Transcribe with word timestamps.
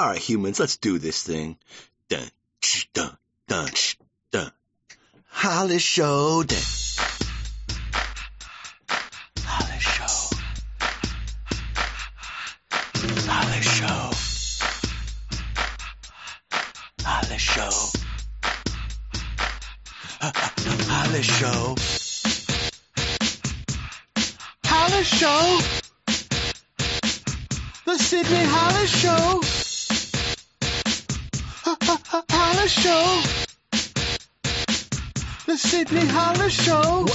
All 0.00 0.06
right, 0.06 0.18
humans, 0.18 0.58
let's 0.58 0.78
do 0.78 0.98
this 0.98 1.22
thing. 1.22 1.58
Dun, 2.08 2.26
ch, 2.62 2.88
dun, 2.94 3.18
dun. 3.46 3.68
Holly 5.28 5.78
Show. 5.78 6.42
Dun. 6.42 6.58
Holly 9.44 9.78
Show. 9.78 10.30
Holly 13.28 13.60
Show. 13.60 14.10
Holly 17.04 17.38
Show. 17.38 17.70
Holly 20.88 21.22
Show. 21.22 21.76
Holly 24.64 25.02
Show. 25.04 25.60
The 27.84 27.98
Sydney 27.98 28.44
Holly 28.44 28.86
Show. 28.86 29.59
The 35.50 35.58
Sydney 35.58 36.06
Hollis 36.06 36.64
Show. 36.64 37.06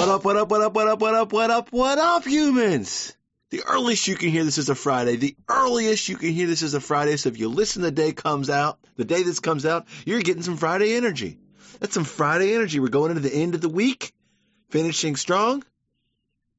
What 0.00 0.08
up, 0.08 0.24
what 0.24 0.38
up, 0.38 0.48
what 0.48 0.62
up, 0.62 0.72
what 0.72 0.88
up, 0.88 1.00
what 1.02 1.14
up, 1.14 1.30
what 1.30 1.50
up, 1.50 1.72
what 1.72 1.98
up, 1.98 2.24
humans? 2.24 3.14
The 3.50 3.64
earliest 3.68 4.08
you 4.08 4.16
can 4.16 4.30
hear 4.30 4.44
this 4.44 4.56
is 4.56 4.70
a 4.70 4.74
Friday. 4.74 5.16
The 5.16 5.36
earliest 5.46 6.08
you 6.08 6.16
can 6.16 6.30
hear 6.32 6.46
this 6.46 6.62
is 6.62 6.72
a 6.72 6.80
Friday. 6.80 7.18
So 7.18 7.28
if 7.28 7.38
you 7.38 7.50
listen 7.50 7.82
the 7.82 7.90
day 7.90 8.12
comes 8.12 8.48
out, 8.48 8.78
the 8.96 9.04
day 9.04 9.22
this 9.22 9.40
comes 9.40 9.66
out, 9.66 9.88
you're 10.06 10.22
getting 10.22 10.42
some 10.42 10.56
Friday 10.56 10.94
energy. 10.94 11.38
That's 11.80 11.92
some 11.92 12.04
Friday 12.04 12.54
energy. 12.54 12.80
We're 12.80 12.88
going 12.88 13.10
into 13.10 13.28
the 13.28 13.34
end 13.34 13.54
of 13.54 13.60
the 13.60 13.68
week, 13.68 14.14
finishing 14.70 15.16
strong, 15.16 15.62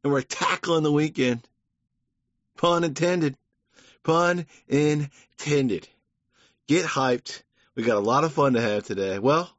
and 0.04 0.14
we're 0.14 0.22
tackling 0.22 0.84
the 0.84 0.92
weekend. 0.92 1.42
Pun 2.58 2.84
intended. 2.84 3.36
Pun 4.04 4.46
intended. 4.68 5.88
Get 6.68 6.86
hyped. 6.86 7.42
We 7.74 7.82
got 7.82 7.98
a 7.98 8.02
lot 8.02 8.24
of 8.24 8.34
fun 8.34 8.54
to 8.54 8.62
have 8.62 8.84
today. 8.84 9.18
Well, 9.18 9.50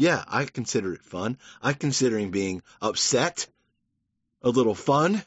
yeah, 0.00 0.24
I 0.26 0.46
consider 0.46 0.94
it 0.94 1.02
fun. 1.02 1.36
I 1.62 1.74
considering 1.74 2.30
being 2.30 2.62
upset 2.80 3.46
a 4.40 4.48
little 4.48 4.74
fun. 4.74 5.22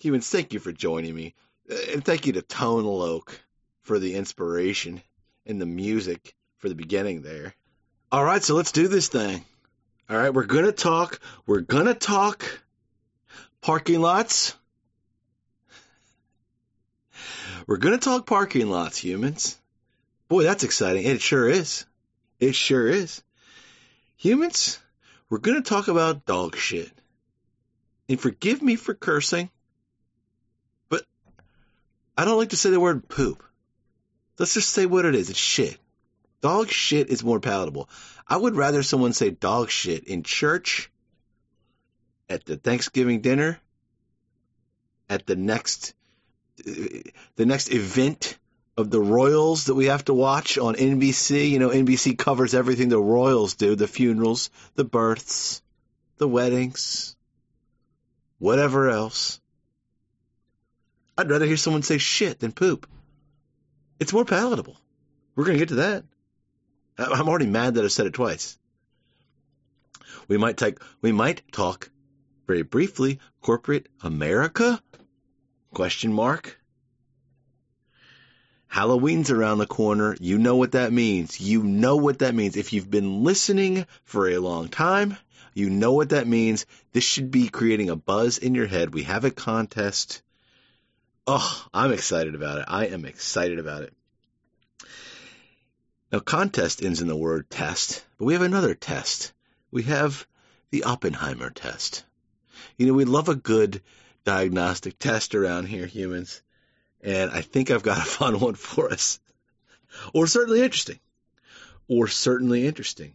Humans, 0.00 0.28
thank 0.28 0.52
you 0.52 0.58
for 0.58 0.72
joining 0.72 1.14
me. 1.14 1.34
Uh, 1.70 1.76
and 1.92 2.04
thank 2.04 2.26
you 2.26 2.32
to 2.32 2.42
Tone 2.42 2.82
Loc 2.84 3.40
for 3.82 4.00
the 4.00 4.16
inspiration 4.16 5.00
and 5.46 5.60
the 5.60 5.66
music 5.66 6.34
for 6.58 6.68
the 6.68 6.74
beginning 6.74 7.22
there. 7.22 7.54
All 8.10 8.24
right, 8.24 8.42
so 8.42 8.56
let's 8.56 8.72
do 8.72 8.88
this 8.88 9.06
thing. 9.06 9.44
All 10.10 10.16
right, 10.16 10.34
we're 10.34 10.42
going 10.42 10.64
to 10.64 10.72
talk, 10.72 11.20
we're 11.46 11.60
going 11.60 11.86
to 11.86 11.94
talk 11.94 12.44
parking 13.60 14.00
lots. 14.00 14.56
We're 17.68 17.76
going 17.76 17.96
to 17.96 18.04
talk 18.04 18.26
parking 18.26 18.68
lots, 18.68 18.98
humans. 18.98 19.56
Boy, 20.26 20.42
that's 20.42 20.64
exciting. 20.64 21.04
It 21.04 21.20
sure 21.20 21.48
is. 21.48 21.86
It 22.40 22.54
sure 22.54 22.86
is. 22.86 23.22
Humans, 24.16 24.78
we're 25.28 25.38
going 25.38 25.62
to 25.62 25.68
talk 25.68 25.88
about 25.88 26.26
dog 26.26 26.56
shit. 26.56 26.90
And 28.08 28.20
forgive 28.20 28.60
me 28.60 28.76
for 28.76 28.94
cursing, 28.94 29.50
but 30.88 31.04
I 32.18 32.24
don't 32.24 32.38
like 32.38 32.50
to 32.50 32.56
say 32.56 32.70
the 32.70 32.80
word 32.80 33.08
poop. 33.08 33.42
Let's 34.38 34.54
just 34.54 34.70
say 34.70 34.84
what 34.84 35.04
it 35.06 35.14
is. 35.14 35.30
It's 35.30 35.38
shit. 35.38 35.78
Dog 36.42 36.68
shit 36.68 37.08
is 37.08 37.24
more 37.24 37.40
palatable. 37.40 37.88
I 38.28 38.36
would 38.36 38.56
rather 38.56 38.82
someone 38.82 39.14
say 39.14 39.30
dog 39.30 39.70
shit 39.70 40.04
in 40.04 40.22
church, 40.22 40.90
at 42.28 42.44
the 42.44 42.56
Thanksgiving 42.56 43.20
dinner, 43.20 43.58
at 45.08 45.26
the 45.26 45.36
next 45.36 45.94
uh, 46.66 46.72
the 47.36 47.46
next 47.46 47.72
event 47.72 48.38
of 48.76 48.90
the 48.90 49.00
Royals 49.00 49.64
that 49.64 49.74
we 49.74 49.86
have 49.86 50.04
to 50.06 50.14
watch 50.14 50.58
on 50.58 50.74
NBC. 50.74 51.50
You 51.50 51.58
know, 51.58 51.70
NBC 51.70 52.18
covers 52.18 52.54
everything 52.54 52.88
the 52.88 52.98
Royals 52.98 53.54
do 53.54 53.76
the 53.76 53.88
funerals, 53.88 54.50
the 54.74 54.84
births, 54.84 55.62
the 56.18 56.28
weddings, 56.28 57.16
whatever 58.38 58.90
else. 58.90 59.40
I'd 61.16 61.30
rather 61.30 61.46
hear 61.46 61.56
someone 61.56 61.82
say 61.82 61.98
shit 61.98 62.40
than 62.40 62.52
poop. 62.52 62.88
It's 64.00 64.12
more 64.12 64.24
palatable. 64.24 64.76
We're 65.36 65.44
going 65.44 65.58
to 65.58 65.60
get 65.60 65.68
to 65.68 65.76
that. 65.76 66.04
I'm 66.98 67.28
already 67.28 67.46
mad 67.46 67.74
that 67.74 67.84
I 67.84 67.88
said 67.88 68.06
it 68.06 68.14
twice. 68.14 68.58
We 70.28 70.38
might 70.38 70.56
take, 70.56 70.78
we 71.00 71.12
might 71.12 71.42
talk 71.52 71.90
very 72.46 72.62
briefly 72.62 73.20
corporate 73.40 73.88
America? 74.02 74.80
Question 75.72 76.12
mark. 76.12 76.58
Halloween's 78.74 79.30
around 79.30 79.58
the 79.58 79.68
corner. 79.68 80.16
You 80.18 80.36
know 80.36 80.56
what 80.56 80.72
that 80.72 80.92
means. 80.92 81.40
You 81.40 81.62
know 81.62 81.94
what 81.94 82.18
that 82.18 82.34
means. 82.34 82.56
If 82.56 82.72
you've 82.72 82.90
been 82.90 83.22
listening 83.22 83.86
for 84.02 84.28
a 84.28 84.38
long 84.38 84.66
time, 84.66 85.16
you 85.54 85.70
know 85.70 85.92
what 85.92 86.08
that 86.08 86.26
means. 86.26 86.66
This 86.92 87.04
should 87.04 87.30
be 87.30 87.48
creating 87.48 87.88
a 87.88 87.94
buzz 87.94 88.38
in 88.38 88.56
your 88.56 88.66
head. 88.66 88.92
We 88.92 89.04
have 89.04 89.24
a 89.24 89.30
contest. 89.30 90.22
Oh, 91.24 91.64
I'm 91.72 91.92
excited 91.92 92.34
about 92.34 92.58
it. 92.58 92.64
I 92.66 92.86
am 92.86 93.04
excited 93.04 93.60
about 93.60 93.84
it. 93.84 93.92
Now, 96.10 96.18
contest 96.18 96.82
ends 96.82 97.00
in 97.00 97.06
the 97.06 97.14
word 97.14 97.48
test, 97.48 98.04
but 98.18 98.24
we 98.24 98.32
have 98.32 98.42
another 98.42 98.74
test. 98.74 99.32
We 99.70 99.84
have 99.84 100.26
the 100.72 100.82
Oppenheimer 100.82 101.50
test. 101.50 102.02
You 102.76 102.88
know, 102.88 102.94
we 102.94 103.04
love 103.04 103.28
a 103.28 103.36
good 103.36 103.82
diagnostic 104.24 104.98
test 104.98 105.36
around 105.36 105.66
here, 105.66 105.86
humans 105.86 106.42
and 107.04 107.30
I 107.30 107.42
think 107.42 107.70
I've 107.70 107.82
got 107.82 107.98
a 107.98 108.10
fun 108.10 108.40
one 108.40 108.54
for 108.54 108.90
us. 108.90 109.20
Or 110.12 110.26
certainly 110.26 110.62
interesting. 110.62 110.98
Or 111.86 112.08
certainly 112.08 112.66
interesting. 112.66 113.14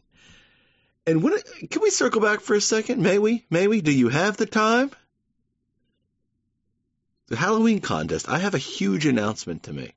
And 1.07 1.23
when, 1.23 1.33
can 1.69 1.81
we 1.81 1.89
circle 1.89 2.21
back 2.21 2.41
for 2.41 2.55
a 2.55 2.61
second? 2.61 3.01
May 3.01 3.17
we? 3.17 3.45
May 3.49 3.67
we? 3.67 3.81
Do 3.81 3.91
you 3.91 4.09
have 4.09 4.37
the 4.37 4.45
time? 4.45 4.91
The 7.27 7.35
Halloween 7.35 7.81
contest, 7.81 8.29
I 8.29 8.37
have 8.37 8.53
a 8.53 8.59
huge 8.59 9.05
announcement 9.05 9.63
to 9.63 9.73
make. 9.73 9.95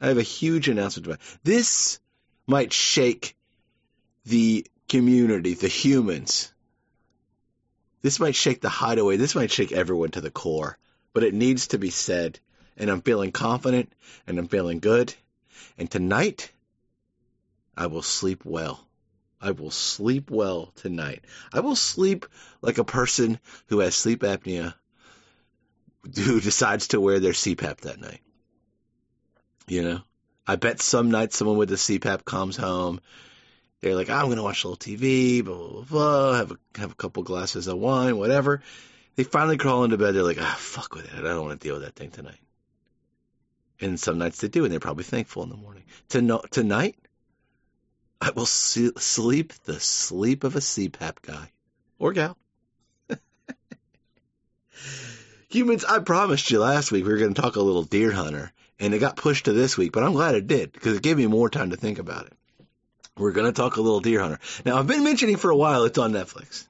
I 0.00 0.08
have 0.08 0.18
a 0.18 0.22
huge 0.22 0.68
announcement 0.68 1.04
to 1.04 1.10
make. 1.10 1.20
This 1.42 2.00
might 2.46 2.72
shake 2.72 3.34
the 4.26 4.66
community, 4.88 5.54
the 5.54 5.68
humans. 5.68 6.52
This 8.02 8.20
might 8.20 8.34
shake 8.34 8.60
the 8.60 8.68
hideaway. 8.68 9.16
This 9.16 9.34
might 9.34 9.50
shake 9.50 9.72
everyone 9.72 10.10
to 10.10 10.20
the 10.20 10.30
core. 10.30 10.78
But 11.14 11.24
it 11.24 11.34
needs 11.34 11.68
to 11.68 11.78
be 11.78 11.90
said 11.90 12.38
and 12.78 12.88
I'm 12.90 13.02
feeling 13.02 13.32
confident 13.32 13.92
and 14.26 14.38
I'm 14.38 14.48
feeling 14.48 14.78
good. 14.78 15.12
And 15.76 15.90
tonight, 15.90 16.50
I 17.76 17.88
will 17.88 18.02
sleep 18.02 18.44
well. 18.44 18.80
I 19.40 19.50
will 19.50 19.70
sleep 19.70 20.30
well 20.30 20.72
tonight. 20.76 21.24
I 21.52 21.60
will 21.60 21.76
sleep 21.76 22.26
like 22.62 22.78
a 22.78 22.84
person 22.84 23.38
who 23.66 23.80
has 23.80 23.94
sleep 23.94 24.20
apnea 24.22 24.74
who 26.16 26.40
decides 26.40 26.88
to 26.88 27.00
wear 27.00 27.20
their 27.20 27.32
CPAP 27.32 27.78
that 27.82 28.00
night. 28.00 28.20
You 29.66 29.82
know, 29.82 30.00
I 30.46 30.56
bet 30.56 30.80
some 30.80 31.10
night 31.10 31.32
someone 31.32 31.58
with 31.58 31.68
the 31.68 31.76
CPAP 31.76 32.24
comes 32.24 32.56
home. 32.56 33.00
They're 33.80 33.94
like, 33.94 34.10
I'm 34.10 34.24
going 34.26 34.38
to 34.38 34.42
watch 34.42 34.64
a 34.64 34.68
little 34.68 34.96
TV, 34.96 35.44
blah, 35.44 35.54
blah, 35.54 35.70
blah, 35.70 35.82
blah, 35.82 36.34
have 36.34 36.50
a, 36.52 36.58
have 36.78 36.92
a 36.92 36.96
couple 36.96 37.22
glasses 37.22 37.68
of 37.68 37.78
wine, 37.78 38.16
whatever. 38.16 38.62
They 39.14 39.22
finally 39.22 39.56
crawl 39.56 39.84
into 39.84 39.98
bed. 39.98 40.14
They're 40.14 40.22
like, 40.22 40.40
ah, 40.40 40.56
fuck 40.58 40.94
with 40.94 41.04
it. 41.04 41.18
I 41.18 41.20
don't 41.20 41.44
want 41.44 41.60
to 41.60 41.64
deal 41.64 41.74
with 41.74 41.84
that 41.84 41.94
thing 41.94 42.10
tonight. 42.10 42.40
And 43.80 43.98
some 43.98 44.18
nights 44.18 44.40
they 44.40 44.48
do, 44.48 44.64
and 44.64 44.72
they're 44.72 44.80
probably 44.80 45.04
thankful 45.04 45.44
in 45.44 45.50
the 45.50 45.56
morning. 45.56 45.84
To 46.10 46.40
tonight, 46.50 46.96
I 48.20 48.30
will 48.30 48.46
sleep 48.46 49.52
the 49.64 49.78
sleep 49.78 50.44
of 50.44 50.56
a 50.56 50.60
CPAP 50.60 51.22
guy 51.22 51.52
or 51.98 52.12
gal. 52.12 52.36
Humans, 55.50 55.84
I 55.84 56.00
promised 56.00 56.50
you 56.50 56.58
last 56.58 56.90
week 56.90 57.04
we 57.04 57.12
were 57.12 57.18
going 57.18 57.34
to 57.34 57.40
talk 57.40 57.56
a 57.56 57.62
little 57.62 57.84
deer 57.84 58.10
hunter, 58.10 58.52
and 58.80 58.92
it 58.92 58.98
got 58.98 59.16
pushed 59.16 59.44
to 59.44 59.52
this 59.52 59.78
week, 59.78 59.92
but 59.92 60.02
I'm 60.02 60.12
glad 60.12 60.34
it 60.34 60.48
did 60.48 60.72
because 60.72 60.96
it 60.96 61.02
gave 61.02 61.16
me 61.16 61.26
more 61.26 61.48
time 61.48 61.70
to 61.70 61.76
think 61.76 62.00
about 62.00 62.26
it. 62.26 62.32
We're 63.16 63.32
going 63.32 63.46
to 63.46 63.52
talk 63.52 63.76
a 63.76 63.80
little 63.80 64.00
deer 64.00 64.20
hunter. 64.20 64.40
Now, 64.64 64.78
I've 64.78 64.86
been 64.86 65.04
mentioning 65.04 65.36
for 65.36 65.50
a 65.50 65.56
while 65.56 65.84
it's 65.84 65.98
on 65.98 66.12
Netflix. 66.12 66.66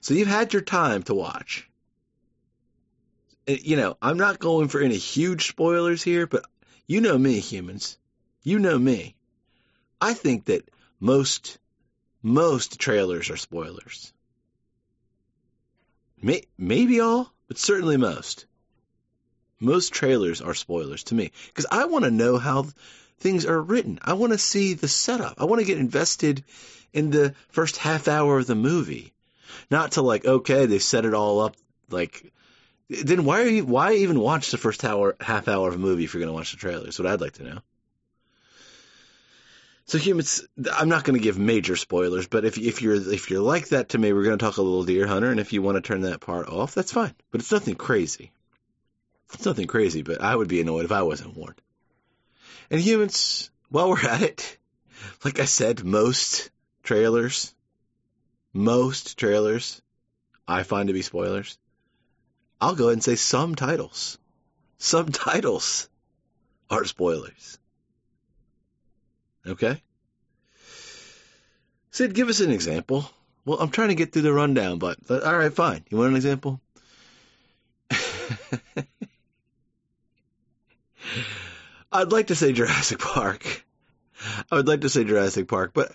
So 0.00 0.14
you've 0.14 0.28
had 0.28 0.52
your 0.52 0.62
time 0.62 1.02
to 1.04 1.14
watch 1.14 1.68
eh, 3.46 3.58
you 3.62 3.76
know, 3.76 3.96
I'm 4.00 4.16
not 4.16 4.38
going 4.38 4.68
for 4.68 4.80
any 4.80 4.96
huge 4.96 5.48
spoilers 5.48 6.02
here, 6.02 6.26
but 6.26 6.44
you 6.90 7.00
know 7.00 7.16
me, 7.16 7.38
humans. 7.38 7.96
You 8.42 8.58
know 8.58 8.76
me. 8.76 9.14
I 10.00 10.12
think 10.12 10.46
that 10.46 10.68
most 10.98 11.58
most 12.20 12.80
trailers 12.80 13.30
are 13.30 13.36
spoilers. 13.36 14.12
May, 16.20 16.42
maybe 16.58 16.98
all, 16.98 17.32
but 17.46 17.58
certainly 17.58 17.96
most. 17.96 18.44
Most 19.60 19.92
trailers 19.92 20.40
are 20.40 20.52
spoilers 20.52 21.04
to 21.04 21.14
me 21.14 21.30
because 21.46 21.66
I 21.70 21.84
want 21.84 22.06
to 22.06 22.10
know 22.10 22.38
how 22.38 22.66
things 23.20 23.46
are 23.46 23.62
written. 23.62 24.00
I 24.02 24.14
want 24.14 24.32
to 24.32 24.38
see 24.38 24.74
the 24.74 24.88
setup. 24.88 25.40
I 25.40 25.44
want 25.44 25.60
to 25.60 25.66
get 25.66 25.78
invested 25.78 26.42
in 26.92 27.12
the 27.12 27.36
first 27.50 27.76
half 27.76 28.08
hour 28.08 28.40
of 28.40 28.48
the 28.48 28.56
movie. 28.56 29.12
Not 29.70 29.92
to 29.92 30.02
like, 30.02 30.24
okay, 30.24 30.66
they 30.66 30.80
set 30.80 31.04
it 31.04 31.14
all 31.14 31.38
up 31.38 31.54
like 31.88 32.32
Then 32.90 33.24
why 33.24 33.42
are 33.42 33.48
you, 33.48 33.64
why 33.64 33.94
even 33.94 34.18
watch 34.18 34.50
the 34.50 34.58
first 34.58 34.84
hour 34.84 35.14
half 35.20 35.46
hour 35.46 35.68
of 35.68 35.76
a 35.76 35.78
movie 35.78 36.02
if 36.02 36.12
you're 36.12 36.20
going 36.20 36.32
to 36.32 36.36
watch 36.36 36.50
the 36.50 36.56
trailer? 36.56 36.88
Is 36.88 36.98
what 36.98 37.06
I'd 37.06 37.20
like 37.20 37.34
to 37.34 37.44
know. 37.44 37.60
So 39.84 39.96
humans, 39.96 40.44
I'm 40.72 40.88
not 40.88 41.04
going 41.04 41.16
to 41.18 41.22
give 41.22 41.38
major 41.38 41.76
spoilers, 41.76 42.26
but 42.26 42.44
if 42.44 42.58
if 42.58 42.82
you're 42.82 42.94
if 42.94 43.30
you're 43.30 43.42
like 43.42 43.68
that 43.68 43.90
to 43.90 43.98
me, 43.98 44.12
we're 44.12 44.24
going 44.24 44.38
to 44.38 44.44
talk 44.44 44.56
a 44.56 44.62
little 44.62 44.84
Deer 44.84 45.06
Hunter, 45.06 45.30
and 45.30 45.38
if 45.38 45.52
you 45.52 45.62
want 45.62 45.76
to 45.76 45.80
turn 45.80 46.02
that 46.02 46.20
part 46.20 46.48
off, 46.48 46.74
that's 46.74 46.92
fine. 46.92 47.14
But 47.30 47.40
it's 47.40 47.52
nothing 47.52 47.76
crazy. 47.76 48.32
It's 49.34 49.46
nothing 49.46 49.68
crazy, 49.68 50.02
but 50.02 50.20
I 50.20 50.34
would 50.34 50.48
be 50.48 50.60
annoyed 50.60 50.84
if 50.84 50.92
I 50.92 51.02
wasn't 51.02 51.36
warned. 51.36 51.60
And 52.70 52.80
humans, 52.80 53.50
while 53.68 53.88
we're 53.88 54.04
at 54.04 54.22
it, 54.22 54.58
like 55.24 55.38
I 55.38 55.44
said, 55.44 55.84
most 55.84 56.50
trailers, 56.82 57.54
most 58.52 59.16
trailers, 59.16 59.80
I 60.46 60.64
find 60.64 60.88
to 60.88 60.92
be 60.92 61.02
spoilers. 61.02 61.56
I'll 62.60 62.74
go 62.74 62.84
ahead 62.84 62.94
and 62.94 63.04
say 63.04 63.16
some 63.16 63.54
titles. 63.54 64.18
Some 64.78 65.08
titles 65.12 65.88
are 66.68 66.84
spoilers. 66.84 67.58
Okay? 69.46 69.82
Sid, 71.90 72.14
give 72.14 72.28
us 72.28 72.40
an 72.40 72.50
example. 72.50 73.10
Well, 73.44 73.58
I'm 73.58 73.70
trying 73.70 73.88
to 73.88 73.94
get 73.94 74.12
through 74.12 74.22
the 74.22 74.32
rundown, 74.32 74.78
but 74.78 74.98
all 75.10 75.36
right, 75.36 75.52
fine. 75.52 75.84
You 75.88 75.98
want 75.98 76.10
an 76.10 76.16
example? 76.16 76.60
I'd 81.92 82.12
like 82.12 82.28
to 82.28 82.36
say 82.36 82.52
Jurassic 82.52 83.00
Park. 83.00 83.64
I 84.50 84.56
would 84.56 84.68
like 84.68 84.82
to 84.82 84.90
say 84.90 85.04
Jurassic 85.04 85.48
Park, 85.48 85.72
but 85.74 85.92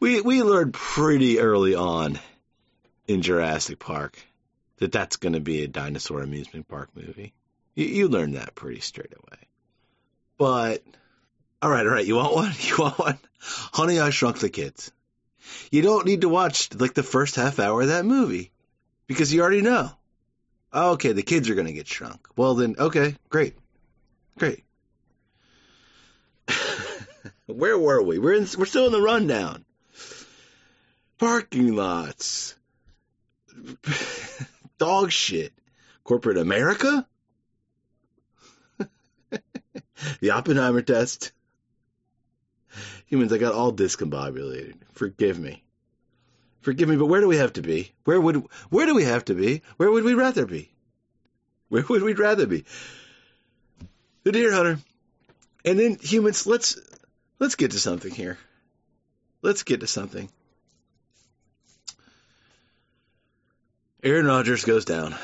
we 0.00 0.20
we 0.22 0.42
learned 0.42 0.72
pretty 0.72 1.38
early 1.38 1.74
on 1.74 2.18
in 3.06 3.22
Jurassic 3.22 3.78
Park 3.78 4.18
that 4.78 4.92
that's 4.92 5.16
going 5.16 5.34
to 5.34 5.40
be 5.40 5.62
a 5.62 5.68
dinosaur 5.68 6.22
amusement 6.22 6.68
park 6.68 6.90
movie. 6.94 7.32
You, 7.74 7.86
you 7.86 8.08
learned 8.08 8.34
that 8.34 8.54
pretty 8.54 8.80
straight 8.80 9.12
away. 9.12 9.38
But 10.36 10.82
all 11.60 11.70
right, 11.70 11.86
all 11.86 11.92
right, 11.92 12.06
you 12.06 12.16
want 12.16 12.34
one? 12.34 12.52
You 12.60 12.76
want 12.78 12.98
one? 12.98 13.18
Honey, 13.40 14.00
I 14.00 14.10
Shrunk 14.10 14.38
the 14.38 14.48
Kids. 14.48 14.92
You 15.70 15.82
don't 15.82 16.06
need 16.06 16.22
to 16.22 16.28
watch 16.28 16.74
like 16.74 16.94
the 16.94 17.02
first 17.02 17.36
half 17.36 17.58
hour 17.58 17.82
of 17.82 17.88
that 17.88 18.04
movie 18.04 18.50
because 19.06 19.32
you 19.32 19.40
already 19.40 19.62
know. 19.62 19.90
Oh, 20.72 20.92
okay, 20.92 21.12
the 21.12 21.22
kids 21.22 21.48
are 21.48 21.54
going 21.54 21.66
to 21.66 21.72
get 21.72 21.88
shrunk. 21.88 22.28
Well, 22.36 22.54
then, 22.54 22.76
okay, 22.78 23.16
great, 23.30 23.54
great. 24.36 24.64
Where 27.46 27.78
were 27.78 28.02
we? 28.02 28.18
We're 28.18 28.34
in, 28.34 28.46
we're 28.58 28.66
still 28.66 28.86
in 28.86 28.92
the 28.92 29.00
rundown. 29.00 29.64
Parking 31.18 31.74
lots. 31.74 32.54
Dog 34.78 35.10
shit. 35.12 35.52
Corporate 36.04 36.38
America? 36.38 37.06
the 40.20 40.30
Oppenheimer 40.30 40.82
test. 40.82 41.32
Humans, 43.06 43.32
I 43.32 43.38
got 43.38 43.54
all 43.54 43.72
discombobulated. 43.72 44.74
Forgive 44.92 45.38
me. 45.38 45.62
Forgive 46.60 46.88
me, 46.88 46.96
but 46.96 47.06
where 47.06 47.20
do 47.20 47.28
we 47.28 47.36
have 47.36 47.54
to 47.54 47.62
be? 47.62 47.92
Where 48.04 48.20
would 48.20 48.44
where 48.68 48.86
do 48.86 48.94
we 48.94 49.04
have 49.04 49.24
to 49.26 49.34
be? 49.34 49.62
Where 49.76 49.90
would 49.90 50.04
we 50.04 50.14
rather 50.14 50.44
be? 50.44 50.70
Where 51.68 51.84
would 51.88 52.02
we 52.02 52.14
rather 52.14 52.46
be? 52.46 52.64
The 54.24 54.32
deer 54.32 54.52
hunter. 54.52 54.78
And 55.64 55.78
then 55.78 55.98
humans, 56.00 56.46
let's 56.46 56.78
let's 57.38 57.54
get 57.54 57.70
to 57.70 57.78
something 57.78 58.12
here. 58.12 58.38
Let's 59.40 59.62
get 59.62 59.80
to 59.80 59.86
something. 59.86 60.28
Aaron 64.08 64.26
Rodgers 64.26 64.64
goes 64.64 64.86
down, 64.86 65.14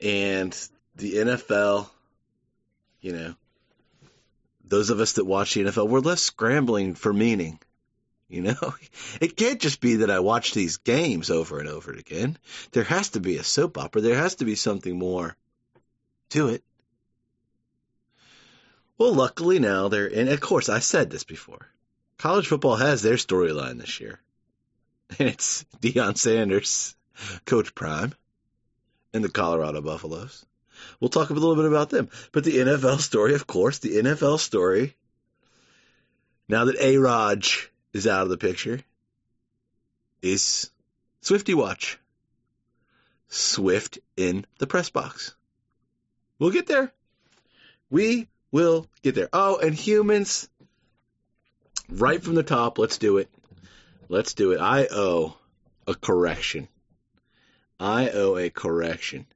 and 0.00 0.52
the 0.96 1.14
NFL, 1.14 1.88
you 3.00 3.12
know, 3.12 3.34
those 4.64 4.90
of 4.90 4.98
us 4.98 5.12
that 5.12 5.24
watch 5.24 5.54
the 5.54 5.62
NFL, 5.62 5.88
we're 5.88 6.00
left 6.00 6.20
scrambling 6.20 6.96
for 6.96 7.12
meaning. 7.12 7.60
You 8.28 8.42
know, 8.42 8.74
it 9.20 9.36
can't 9.36 9.60
just 9.60 9.80
be 9.80 9.96
that 9.96 10.10
I 10.10 10.18
watch 10.18 10.54
these 10.54 10.78
games 10.78 11.30
over 11.30 11.60
and 11.60 11.68
over 11.68 11.92
again. 11.92 12.36
There 12.72 12.82
has 12.82 13.10
to 13.10 13.20
be 13.20 13.36
a 13.36 13.44
soap 13.44 13.78
opera. 13.78 14.02
There 14.02 14.16
has 14.16 14.36
to 14.36 14.44
be 14.44 14.56
something 14.56 14.98
more 14.98 15.36
to 16.30 16.48
it. 16.48 16.64
Well, 18.98 19.14
luckily 19.14 19.60
now 19.60 19.86
they're, 19.86 20.06
and 20.06 20.28
of 20.28 20.40
course 20.40 20.68
I 20.68 20.80
said 20.80 21.10
this 21.10 21.24
before. 21.24 21.68
College 22.18 22.48
football 22.48 22.74
has 22.74 23.02
their 23.02 23.14
storyline 23.14 23.78
this 23.78 24.00
year. 24.00 24.20
And 25.18 25.28
it's 25.28 25.64
Deion 25.80 26.16
Sanders, 26.16 26.96
Coach 27.46 27.74
Prime, 27.74 28.14
and 29.12 29.24
the 29.24 29.28
Colorado 29.28 29.80
Buffaloes. 29.80 30.44
We'll 31.00 31.08
talk 31.08 31.30
a 31.30 31.34
little 31.34 31.56
bit 31.56 31.66
about 31.66 31.90
them. 31.90 32.10
But 32.32 32.44
the 32.44 32.58
NFL 32.58 32.98
story, 33.00 33.34
of 33.34 33.46
course, 33.46 33.78
the 33.78 33.96
NFL 33.96 34.38
story, 34.38 34.96
now 36.48 36.64
that 36.66 36.80
A 36.80 36.98
Raj 36.98 37.70
is 37.92 38.06
out 38.06 38.22
of 38.22 38.28
the 38.28 38.36
picture, 38.36 38.80
is 40.20 40.70
Swifty 41.20 41.54
Watch. 41.54 41.98
Swift 43.28 43.98
in 44.16 44.46
the 44.58 44.66
press 44.66 44.90
box. 44.90 45.34
We'll 46.38 46.50
get 46.50 46.66
there. 46.66 46.92
We 47.90 48.28
will 48.52 48.86
get 49.02 49.14
there. 49.14 49.28
Oh, 49.32 49.58
and 49.58 49.74
humans, 49.74 50.48
right 51.88 52.22
from 52.22 52.34
the 52.34 52.42
top, 52.42 52.78
let's 52.78 52.98
do 52.98 53.18
it. 53.18 53.28
Let's 54.08 54.34
do 54.34 54.52
it. 54.52 54.60
I 54.60 54.86
owe 54.90 55.36
a 55.86 55.94
correction. 55.94 56.68
I 57.84 58.08
owe 58.08 58.38
a 58.38 58.48
correction 58.48 59.26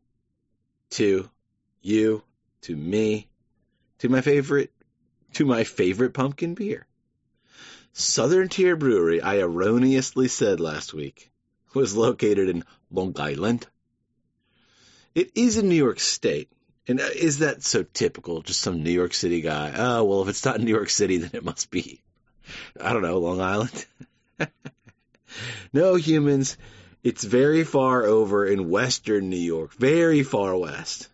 to 0.92 1.28
you, 1.82 2.22
to 2.62 2.74
me, 2.74 3.28
to 3.98 4.08
my 4.08 4.22
favorite, 4.22 4.72
to 5.34 5.44
my 5.44 5.64
favorite 5.64 6.14
pumpkin 6.14 6.54
beer. 6.54 6.86
Southern 7.92 8.48
Tier 8.48 8.74
Brewery, 8.74 9.20
I 9.20 9.40
erroneously 9.40 10.28
said 10.28 10.60
last 10.60 10.94
week, 10.94 11.30
was 11.74 11.94
located 11.94 12.48
in 12.48 12.64
Long 12.90 13.14
Island. 13.20 13.66
It 15.14 15.32
is 15.34 15.58
in 15.58 15.68
New 15.68 15.74
York 15.74 16.00
State. 16.00 16.50
And 16.86 17.02
uh, 17.02 17.08
is 17.14 17.40
that 17.40 17.62
so 17.62 17.82
typical? 17.82 18.40
Just 18.40 18.62
some 18.62 18.82
New 18.82 18.90
York 18.90 19.12
City 19.12 19.42
guy. 19.42 19.74
Oh, 19.76 20.04
well, 20.04 20.22
if 20.22 20.28
it's 20.28 20.46
not 20.46 20.56
in 20.56 20.64
New 20.64 20.74
York 20.74 20.88
City, 20.88 21.16
then 21.18 21.32
it 21.34 21.44
must 21.44 21.70
be, 21.70 22.00
I 22.80 22.94
don't 22.94 23.02
know, 23.02 23.18
Long 23.18 23.42
Island. 23.42 23.86
no, 25.74 25.96
humans, 25.96 26.56
it's 27.02 27.24
very 27.24 27.64
far 27.64 28.04
over 28.04 28.46
in 28.46 28.70
Western 28.70 29.30
New 29.30 29.36
York, 29.36 29.74
very 29.74 30.22
far 30.22 30.56
west. 30.56 31.08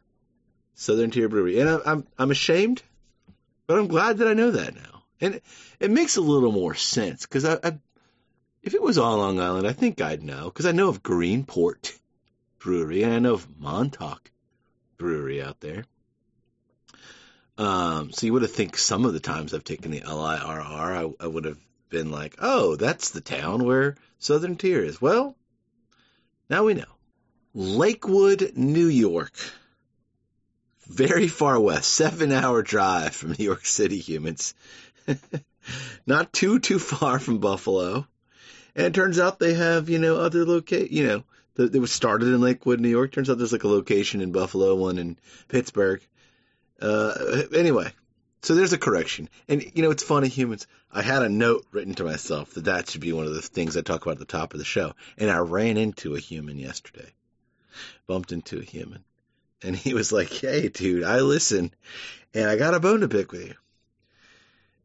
Southern 0.74 1.10
Tier 1.10 1.28
Brewery. 1.28 1.60
And 1.60 1.68
I'm, 1.68 1.80
I'm, 1.86 2.06
I'm 2.18 2.30
ashamed, 2.30 2.82
but 3.66 3.78
I'm 3.78 3.86
glad 3.86 4.18
that 4.18 4.28
I 4.28 4.34
know 4.34 4.50
that 4.50 4.74
now. 4.74 5.02
And 5.20 5.40
it, 5.80 5.90
makes 5.90 6.16
a 6.16 6.20
little 6.20 6.52
more 6.52 6.74
sense 6.74 7.22
because 7.22 7.44
I, 7.44 7.54
I, 7.62 7.78
if 8.62 8.74
it 8.74 8.82
was 8.82 8.98
on 8.98 9.18
Long 9.18 9.40
Island, 9.40 9.66
I 9.66 9.72
think 9.72 10.00
I'd 10.00 10.22
know 10.22 10.44
because 10.44 10.66
I 10.66 10.72
know 10.72 10.88
of 10.88 11.02
Greenport 11.02 11.98
Brewery 12.58 13.02
and 13.02 13.12
I 13.12 13.18
know 13.20 13.34
of 13.34 13.46
Montauk 13.58 14.30
Brewery 14.98 15.42
out 15.42 15.60
there. 15.60 15.84
Um, 17.56 18.10
so 18.10 18.26
you 18.26 18.32
would 18.32 18.42
have 18.42 18.50
think 18.50 18.76
some 18.76 19.04
of 19.04 19.12
the 19.12 19.20
times 19.20 19.54
I've 19.54 19.62
taken 19.62 19.92
the 19.92 20.00
LIRR, 20.00 21.14
I, 21.20 21.24
I 21.24 21.26
would 21.28 21.44
have 21.44 21.58
been 21.88 22.10
like, 22.10 22.34
oh, 22.40 22.74
that's 22.74 23.10
the 23.10 23.20
town 23.20 23.64
where 23.64 23.96
Southern 24.18 24.56
Tier 24.56 24.82
is. 24.82 25.00
Well, 25.00 25.36
now 26.54 26.64
we 26.64 26.74
know. 26.74 26.84
Lakewood, 27.52 28.52
New 28.54 28.86
York 28.86 29.32
very 30.86 31.28
far 31.28 31.58
west, 31.58 31.92
seven 31.92 32.30
hour 32.30 32.62
drive 32.62 33.14
from 33.14 33.32
New 33.38 33.44
York 33.44 33.66
City, 33.66 33.98
humans. 33.98 34.54
Not 36.06 36.32
too, 36.32 36.60
too 36.60 36.78
far 36.78 37.18
from 37.18 37.38
Buffalo. 37.38 38.06
And 38.76 38.86
it 38.86 38.94
turns 38.94 39.18
out 39.18 39.38
they 39.38 39.54
have, 39.54 39.88
you 39.88 39.98
know, 39.98 40.16
other 40.16 40.44
locate, 40.44 40.92
you 40.92 41.06
know, 41.06 41.24
they 41.56 41.80
was 41.80 41.90
started 41.90 42.28
in 42.28 42.40
Lakewood, 42.40 42.80
New 42.80 42.88
York. 42.88 43.10
Turns 43.10 43.30
out 43.30 43.38
there's 43.38 43.52
like 43.52 43.64
a 43.64 43.68
location 43.68 44.20
in 44.20 44.30
Buffalo, 44.30 44.76
one 44.76 44.98
in 44.98 45.18
Pittsburgh. 45.48 46.00
Uh, 46.80 47.42
anyway, 47.52 47.92
so 48.44 48.54
there's 48.54 48.74
a 48.74 48.78
correction. 48.78 49.30
And, 49.48 49.64
you 49.74 49.82
know, 49.82 49.90
it's 49.90 50.02
funny, 50.02 50.28
humans. 50.28 50.66
I 50.92 51.00
had 51.00 51.22
a 51.22 51.30
note 51.30 51.66
written 51.72 51.94
to 51.94 52.04
myself 52.04 52.52
that 52.54 52.64
that 52.64 52.90
should 52.90 53.00
be 53.00 53.12
one 53.12 53.24
of 53.24 53.32
the 53.32 53.40
things 53.40 53.74
I 53.74 53.80
talk 53.80 54.02
about 54.02 54.12
at 54.12 54.18
the 54.18 54.26
top 54.26 54.52
of 54.52 54.58
the 54.58 54.66
show. 54.66 54.92
And 55.16 55.30
I 55.30 55.38
ran 55.38 55.78
into 55.78 56.14
a 56.14 56.20
human 56.20 56.58
yesterday. 56.58 57.08
Bumped 58.06 58.32
into 58.32 58.58
a 58.58 58.62
human. 58.62 59.02
And 59.62 59.74
he 59.74 59.94
was 59.94 60.12
like, 60.12 60.30
Hey, 60.30 60.68
dude, 60.68 61.04
I 61.04 61.20
listen 61.20 61.72
and 62.34 62.50
I 62.50 62.56
got 62.56 62.74
a 62.74 62.80
bone 62.80 63.00
to 63.00 63.08
pick 63.08 63.32
with 63.32 63.46
you. 63.46 63.54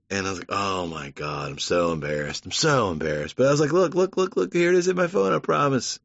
And 0.10 0.26
I 0.26 0.30
was 0.30 0.40
like, 0.40 0.50
Oh 0.52 0.88
my 0.88 1.10
God, 1.10 1.52
I'm 1.52 1.60
so 1.60 1.92
embarrassed. 1.92 2.46
I'm 2.46 2.52
so 2.52 2.92
embarrassed. 2.92 3.36
But 3.36 3.48
I 3.48 3.52
was 3.52 3.60
like, 3.60 3.74
Look, 3.74 3.94
look, 3.94 4.16
look, 4.16 4.38
look, 4.38 4.54
here 4.54 4.70
it 4.70 4.78
is 4.78 4.88
in 4.88 4.96
my 4.96 5.08
phone. 5.08 5.34
I 5.34 5.40
promise. 5.40 6.00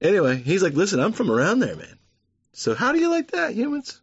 Anyway, 0.00 0.38
he's 0.38 0.62
like, 0.62 0.72
Listen, 0.72 0.98
I'm 0.98 1.12
from 1.12 1.30
around 1.30 1.58
there, 1.58 1.76
man. 1.76 1.98
So 2.54 2.74
how 2.74 2.92
do 2.92 3.00
you 3.00 3.10
like 3.10 3.32
that, 3.32 3.54
humans? 3.54 4.00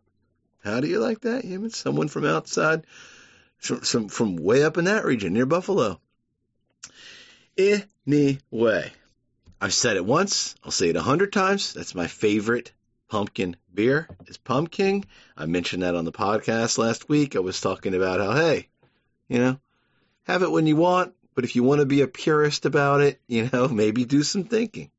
How 0.66 0.80
do 0.80 0.88
you 0.88 1.00
like 1.00 1.22
that, 1.22 1.46
humans? 1.46 1.78
Someone 1.78 2.08
from 2.08 2.26
outside, 2.26 2.86
from, 3.58 3.82
from, 3.82 4.08
from 4.10 4.36
way 4.36 4.64
up 4.64 4.80
in 4.80 4.86
that 4.86 5.06
region 5.06 5.32
near 5.34 5.46
Buffalo. 5.46 6.00
Anyway, 7.56 8.92
I've 9.62 9.74
said 9.74 9.96
it 9.96 10.06
once. 10.06 10.56
I'll 10.64 10.72
say 10.72 10.90
it 10.90 10.96
a 10.96 11.04
hundred 11.04 11.32
times. 11.32 11.74
That's 11.74 11.94
my 11.94 12.08
favorite 12.08 12.72
pumpkin 13.08 13.56
beer 13.74 14.10
is 14.26 14.38
Pumking. 14.38 15.06
I 15.38 15.46
mentioned 15.46 15.84
that 15.84 15.96
on 15.96 16.04
the 16.04 16.12
podcast 16.12 16.80
last 16.80 17.08
week. 17.08 17.36
I 17.36 17.40
was 17.40 17.62
talking 17.62 17.94
about 17.94 18.20
how, 18.20 18.34
hey, 18.34 18.68
you 19.30 19.38
know, 19.38 19.60
have 20.24 20.42
it 20.42 20.52
when 20.52 20.66
you 20.66 20.76
want, 20.76 21.14
but 21.36 21.44
if 21.44 21.56
you 21.56 21.64
want 21.64 21.82
to 21.82 21.86
be 21.86 22.02
a 22.02 22.08
purist 22.08 22.66
about 22.66 23.02
it, 23.02 23.22
you 23.28 23.50
know, 23.54 23.68
maybe 23.70 24.04
do 24.04 24.24
some 24.24 24.46
thinking. 24.46 24.90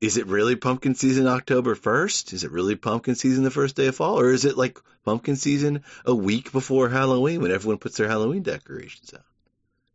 Is 0.00 0.16
it 0.16 0.28
really 0.28 0.54
pumpkin 0.54 0.94
season 0.94 1.26
October 1.26 1.74
1st? 1.74 2.32
Is 2.32 2.44
it 2.44 2.52
really 2.52 2.76
pumpkin 2.76 3.16
season 3.16 3.42
the 3.42 3.50
first 3.50 3.74
day 3.74 3.88
of 3.88 3.96
fall? 3.96 4.20
Or 4.20 4.30
is 4.30 4.44
it 4.44 4.56
like 4.56 4.78
pumpkin 5.04 5.34
season 5.34 5.82
a 6.04 6.14
week 6.14 6.52
before 6.52 6.88
Halloween 6.88 7.42
when 7.42 7.50
everyone 7.50 7.78
puts 7.78 7.96
their 7.96 8.06
Halloween 8.06 8.42
decorations 8.42 9.12
out? 9.12 9.24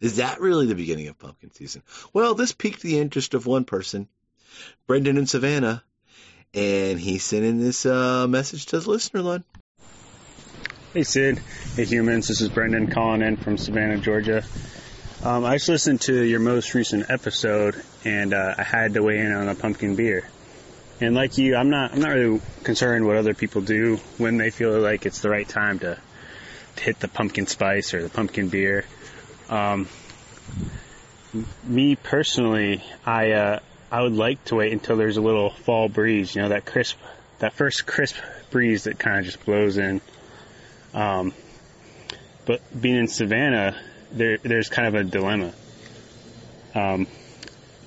Is 0.01 0.17
that 0.17 0.41
really 0.41 0.65
the 0.65 0.75
beginning 0.75 1.07
of 1.07 1.17
pumpkin 1.17 1.53
season? 1.53 1.83
Well, 2.11 2.35
this 2.35 2.51
piqued 2.51 2.81
the 2.81 2.99
interest 2.99 3.33
of 3.33 3.45
one 3.45 3.63
person, 3.63 4.09
Brendan 4.87 5.17
in 5.17 5.25
Savannah, 5.25 5.81
and 6.53 6.99
he 6.99 7.17
sent 7.17 7.45
in 7.45 7.59
this 7.59 7.85
uh, 7.85 8.27
message 8.27 8.65
to 8.67 8.81
the 8.81 8.89
listener 8.89 9.21
line. 9.21 9.45
Hey 10.93 11.03
Sid, 11.03 11.39
hey 11.77 11.85
humans, 11.85 12.27
this 12.27 12.41
is 12.41 12.49
Brendan 12.49 12.87
calling 12.87 13.21
in 13.21 13.37
from 13.37 13.57
Savannah, 13.57 13.97
Georgia. 13.97 14.43
Um, 15.23 15.45
I 15.45 15.55
just 15.55 15.69
listened 15.69 16.01
to 16.01 16.21
your 16.21 16.41
most 16.41 16.73
recent 16.73 17.09
episode, 17.09 17.81
and 18.03 18.33
uh, 18.33 18.55
I 18.57 18.63
had 18.63 18.95
to 18.95 19.01
weigh 19.01 19.19
in 19.19 19.31
on 19.31 19.47
a 19.47 19.55
pumpkin 19.55 19.95
beer. 19.95 20.27
And 20.99 21.15
like 21.15 21.37
you, 21.37 21.55
I'm 21.55 21.69
not 21.69 21.93
I'm 21.93 22.01
not 22.01 22.11
really 22.11 22.41
concerned 22.65 23.07
what 23.07 23.15
other 23.15 23.33
people 23.33 23.61
do 23.61 24.01
when 24.17 24.35
they 24.35 24.49
feel 24.49 24.77
like 24.81 25.05
it's 25.05 25.21
the 25.21 25.29
right 25.29 25.47
time 25.47 25.79
to, 25.79 25.97
to 26.75 26.83
hit 26.83 26.99
the 26.99 27.07
pumpkin 27.07 27.47
spice 27.47 27.93
or 27.93 28.03
the 28.03 28.09
pumpkin 28.09 28.49
beer. 28.49 28.83
Um, 29.47 29.87
me 31.63 31.95
personally, 31.95 32.83
I 33.05 33.31
uh, 33.31 33.59
I 33.93 34.01
would 34.01 34.15
like 34.15 34.43
to 34.45 34.55
wait 34.55 34.73
until 34.73 34.97
there's 34.97 35.15
a 35.15 35.21
little 35.21 35.51
fall 35.51 35.87
breeze, 35.87 36.35
you 36.35 36.41
know, 36.41 36.49
that 36.49 36.65
crisp, 36.65 36.97
that 37.39 37.53
first 37.53 37.85
crisp 37.85 38.17
breeze 38.51 38.83
that 38.83 38.99
kind 38.99 39.19
of 39.19 39.25
just 39.25 39.45
blows 39.45 39.77
in. 39.77 40.01
Um, 40.93 41.33
but 42.45 42.59
being 42.77 42.97
in 42.97 43.07
Savannah, 43.07 43.77
there, 44.13 44.37
there's 44.37 44.69
kind 44.69 44.87
of 44.87 44.95
a 44.95 45.03
dilemma. 45.03 45.53
Um, 46.75 47.07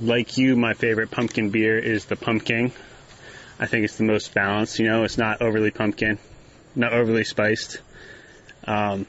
like 0.00 0.36
you, 0.36 0.56
my 0.56 0.74
favorite 0.74 1.10
pumpkin 1.10 1.50
beer 1.50 1.78
is 1.78 2.04
the 2.04 2.16
pumpkin. 2.16 2.72
I 3.58 3.66
think 3.66 3.84
it's 3.84 3.96
the 3.96 4.04
most 4.04 4.34
balanced. 4.34 4.78
You 4.78 4.86
know, 4.86 5.04
it's 5.04 5.16
not 5.16 5.40
overly 5.40 5.70
Pumking, 5.70 6.18
not 6.74 6.92
overly 6.92 7.24
spiced, 7.24 7.80
um, 8.64 9.06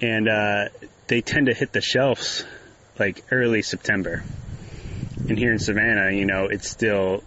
and 0.00 0.28
uh, 0.28 0.64
they 1.06 1.22
tend 1.22 1.46
to 1.46 1.54
hit 1.54 1.72
the 1.72 1.80
shelves 1.80 2.44
like 2.98 3.24
early 3.30 3.62
September. 3.62 4.22
And 5.28 5.38
here 5.38 5.52
in 5.52 5.58
Savannah, 5.58 6.10
you 6.12 6.26
know, 6.26 6.46
it's 6.46 6.68
still 6.68 7.24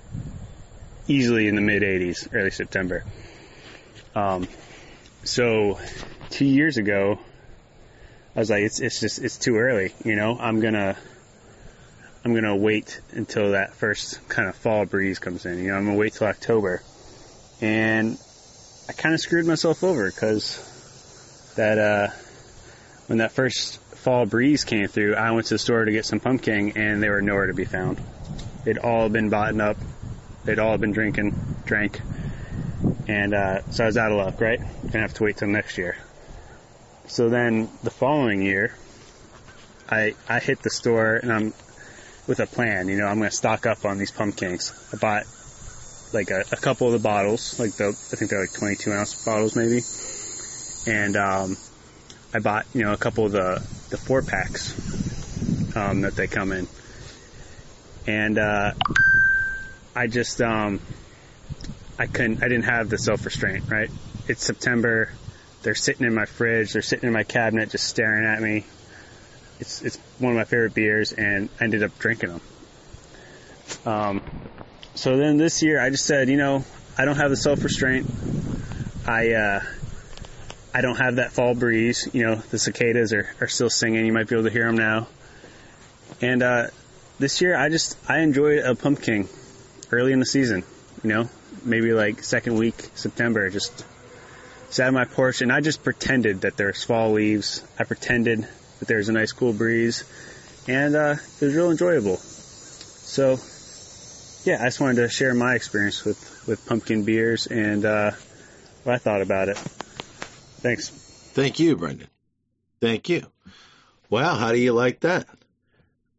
easily 1.08 1.48
in 1.48 1.56
the 1.56 1.62
mid 1.62 1.82
80s, 1.82 2.30
early 2.34 2.52
September. 2.52 3.04
Um, 4.16 4.48
so 5.24 5.80
two 6.30 6.46
years 6.46 6.78
ago, 6.78 7.20
I 8.36 8.40
was 8.40 8.50
like, 8.50 8.64
it's 8.64 8.80
it's 8.80 9.00
just 9.00 9.20
it's 9.20 9.38
too 9.38 9.58
early. 9.58 9.94
You 10.06 10.16
know, 10.16 10.38
I'm 10.40 10.62
gonna 10.62 10.96
I'm 12.24 12.34
gonna 12.34 12.56
wait 12.56 13.02
until 13.12 13.52
that 13.52 13.74
first 13.74 14.28
kind 14.30 14.48
of 14.48 14.56
fall 14.56 14.86
breeze 14.86 15.20
comes 15.20 15.46
in. 15.46 15.58
You 15.58 15.72
know, 15.72 15.76
I'm 15.76 15.86
gonna 15.86 15.98
wait 15.98 16.14
till 16.14 16.28
October, 16.28 16.82
and 17.60 18.18
I 18.88 18.94
kind 18.94 19.14
of 19.14 19.20
screwed 19.20 19.46
myself 19.46 19.84
over 19.84 20.10
because 20.10 21.54
that 21.58 21.78
uh, 21.78 22.08
when 23.08 23.18
that 23.18 23.34
first 23.34 23.80
fall 23.82 24.26
breeze 24.26 24.64
came 24.64 24.88
through, 24.88 25.16
I 25.16 25.32
went 25.32 25.48
to 25.48 25.56
the 25.56 25.60
store 25.60 25.84
to 25.84 25.92
get 25.92 26.06
some 26.06 26.22
Pumking, 26.22 26.78
and 26.78 27.04
they 27.04 27.10
were 27.10 27.22
nowhere 27.22 27.48
to 27.48 27.54
be 27.54 27.66
found. 27.66 28.00
They'd 28.64 28.78
all 28.78 29.10
been 29.10 29.30
bought 29.30 29.60
up. 29.60 29.78
They'd 30.46 30.60
all 30.60 30.78
been 30.78 30.94
drinking, 30.94 31.36
drank, 31.66 32.00
and 33.10 33.34
uh, 33.34 33.70
so 33.72 33.84
I 33.84 33.88
was 33.88 33.98
out 33.98 34.14
of 34.14 34.18
luck. 34.18 34.40
Right, 34.40 34.60
gonna 34.60 35.02
have 35.02 35.16
to 35.16 35.24
wait 35.24 35.36
till 35.36 35.50
next 35.50 35.78
year. 35.78 35.98
So 37.08 37.30
then 37.30 37.70
the 37.84 37.92
following 37.92 38.42
year, 38.42 38.76
I 39.90 40.16
I 40.28 40.40
hit 40.40 40.62
the 40.62 40.70
store 40.70 41.16
and 41.16 41.32
I'm 41.32 41.54
with 42.28 42.40
a 42.40 42.48
plan. 42.48 42.88
You 42.88 42.98
know, 42.98 43.06
I'm 43.06 43.18
going 43.18 43.30
to 43.30 43.36
stock 43.36 43.66
up 43.66 43.86
on 43.86 43.98
these 43.98 44.12
Pumkings. 44.12 44.72
I 44.94 44.98
bought 44.98 45.26
like 46.14 46.30
a, 46.30 46.44
a, 46.52 46.58
couple 46.58 46.88
of 46.88 46.94
the 46.94 47.00
bottles, 47.00 47.60
like 47.60 47.74
the 47.74 47.88
I 47.90 48.16
think 48.16 48.32
they're 48.32 48.42
like 48.42 48.54
22 48.54 48.92
ounce 48.92 49.26
bottles 49.26 49.56
maybe, 49.56 49.82
and 50.88 51.16
um, 51.16 51.58
I 52.34 52.40
bought 52.40 52.66
you 52.74 52.84
know 52.84 52.94
a 52.94 52.98
couple 52.98 53.26
of 53.26 53.32
the 53.32 53.62
the 53.90 53.98
four 53.98 54.22
packs 54.22 54.74
um, 55.76 56.02
that 56.02 56.16
they 56.16 56.28
come 56.28 56.52
in, 56.52 56.68
and 58.08 58.38
uh, 58.38 58.74
I 59.96 60.08
just 60.08 60.42
um, 60.42 60.80
I 61.98 62.08
couldn't 62.08 62.44
I 62.44 62.48
didn't 62.48 62.66
have 62.66 62.90
the 62.90 62.98
self 62.98 63.26
restraint. 63.26 63.70
Right, 63.70 63.90
it's 64.28 64.44
September 64.46 65.12
they're 65.64 65.76
sitting 65.76 66.06
in 66.06 66.14
my 66.14 66.26
fridge. 66.26 66.74
They're 66.74 66.82
sitting 66.82 67.08
in 67.08 67.14
my 67.14 67.24
cabinet, 67.24 67.70
just 67.70 67.88
staring 67.88 68.26
at 68.26 68.42
me. 68.42 68.66
It's 69.60 69.82
it's 69.82 69.98
one 70.18 70.32
of 70.34 70.38
my 70.38 70.44
favorite 70.44 70.74
beers, 70.74 71.12
and 71.12 71.50
I 71.60 71.66
ended 71.66 71.84
up 71.84 71.98
drinking 72.00 72.30
them. 72.30 72.42
Um, 73.86 74.22
so 74.96 75.18
then 75.18 75.38
this 75.38 75.62
year, 75.62 75.80
I 75.80 75.90
just 75.90 76.06
said, 76.06 76.30
you 76.30 76.38
know, 76.38 76.66
I 76.98 77.06
don't 77.06 77.18
have 77.18 77.30
the 77.30 77.38
self 77.38 77.64
restraint. 77.64 78.10
I 79.08 79.34
uh, 79.34 79.64
I 80.74 80.82
don't 80.82 80.98
have 80.98 81.18
that 81.18 81.32
fall 81.32 81.54
breeze. 81.54 82.10
You 82.14 82.24
know, 82.24 82.36
the 82.36 82.58
cicadas 82.58 83.14
are, 83.14 83.30
are 83.40 83.48
still 83.48 83.70
singing. 83.70 84.06
You 84.06 84.14
might 84.14 84.28
be 84.28 84.36
able 84.36 84.46
to 84.46 84.52
hear 84.52 84.66
them 84.66 84.78
now. 84.78 85.08
And 86.22 86.42
uh, 86.44 86.68
this 87.20 87.42
year, 87.42 87.56
I 87.56 87.70
just 87.70 87.98
I 88.10 88.20
enjoyed 88.20 88.60
a 88.60 88.76
Pumking 88.76 89.28
early 89.92 90.12
in 90.12 90.20
the 90.20 90.26
season. 90.26 90.64
You 91.04 91.10
know, 91.10 91.30
maybe 91.64 91.94
like 91.94 92.24
second 92.24 92.56
week 92.56 92.90
September. 92.96 93.50
Just 93.50 93.86
sat 94.72 94.88
on 94.88 94.94
my 94.94 95.06
porch 95.06 95.42
and 95.42 95.52
I 95.52 95.60
just 95.62 95.84
pretended 95.84 96.42
that 96.42 96.56
there's 96.58 96.84
fall 96.84 97.12
leaves. 97.12 97.64
I 97.78 97.84
pretended 97.84 98.48
that 98.80 98.88
there's 98.88 99.10
a 99.10 99.12
nice 99.12 99.34
cool 99.34 99.54
breeze 99.54 100.04
and 100.68 100.96
uh, 100.96 101.16
it 101.40 101.46
was 101.46 101.54
real 101.54 101.72
enjoyable. 101.72 102.18
So 102.18 103.38
yeah, 104.50 104.62
I 104.62 104.66
just 104.66 104.80
wanted 104.80 105.02
to 105.02 105.10
share 105.10 105.34
my 105.34 105.56
experience 105.56 106.06
with, 106.06 106.46
with 106.48 106.66
pumpkin 106.66 107.04
beers 107.04 107.48
and 107.48 107.84
uh, 107.86 108.12
what 108.84 108.96
I 108.96 108.98
thought 108.98 109.22
about 109.22 109.50
it. 109.50 109.58
Thanks. 109.58 110.90
Thank 110.90 111.60
you, 111.60 111.76
Brendan. 111.76 112.08
Thank 112.80 113.10
you. 113.10 113.26
Wow, 114.10 114.36
how 114.36 114.52
do 114.52 114.58
you 114.58 114.74
like 114.74 115.02
that? 115.02 115.28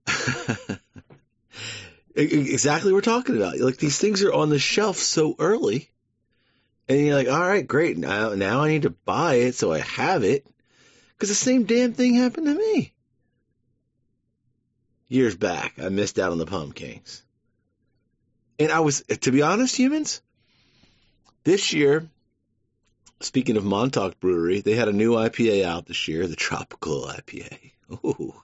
exactly 2.14 2.92
what 2.92 2.96
we're 2.96 3.12
talking 3.12 3.36
about. 3.36 3.58
Like 3.58 3.78
these 3.78 3.98
things 3.98 4.22
are 4.22 4.32
on 4.32 4.50
the 4.50 4.58
shelf 4.58 4.98
so 4.98 5.36
early 5.38 5.88
and 6.98 7.06
you're 7.06 7.16
like, 7.16 7.28
all 7.28 7.40
right, 7.40 7.66
great. 7.66 7.96
Now, 7.98 8.34
now 8.34 8.62
I 8.62 8.68
need 8.68 8.82
to 8.82 8.90
buy 8.90 9.34
it 9.34 9.54
so 9.54 9.72
I 9.72 9.80
have 9.80 10.24
it. 10.24 10.46
Because 11.12 11.28
the 11.28 11.34
same 11.34 11.64
damn 11.64 11.92
thing 11.92 12.14
happened 12.14 12.46
to 12.46 12.54
me. 12.54 12.92
Years 15.08 15.36
back, 15.36 15.74
I 15.80 15.88
missed 15.88 16.18
out 16.18 16.32
on 16.32 16.38
the 16.38 16.46
Pumkings. 16.46 17.22
And 18.58 18.72
I 18.72 18.80
was, 18.80 19.02
to 19.02 19.30
be 19.30 19.42
honest, 19.42 19.76
humans, 19.76 20.22
this 21.44 21.72
year, 21.72 22.08
speaking 23.20 23.56
of 23.56 23.64
Montauk 23.64 24.20
Brewery, 24.20 24.60
they 24.60 24.74
had 24.74 24.88
a 24.88 24.92
new 24.92 25.12
IPA 25.12 25.64
out 25.64 25.86
this 25.86 26.08
year, 26.08 26.26
the 26.26 26.36
Tropical 26.36 27.06
IPA. 27.06 27.72
Ooh. 28.04 28.34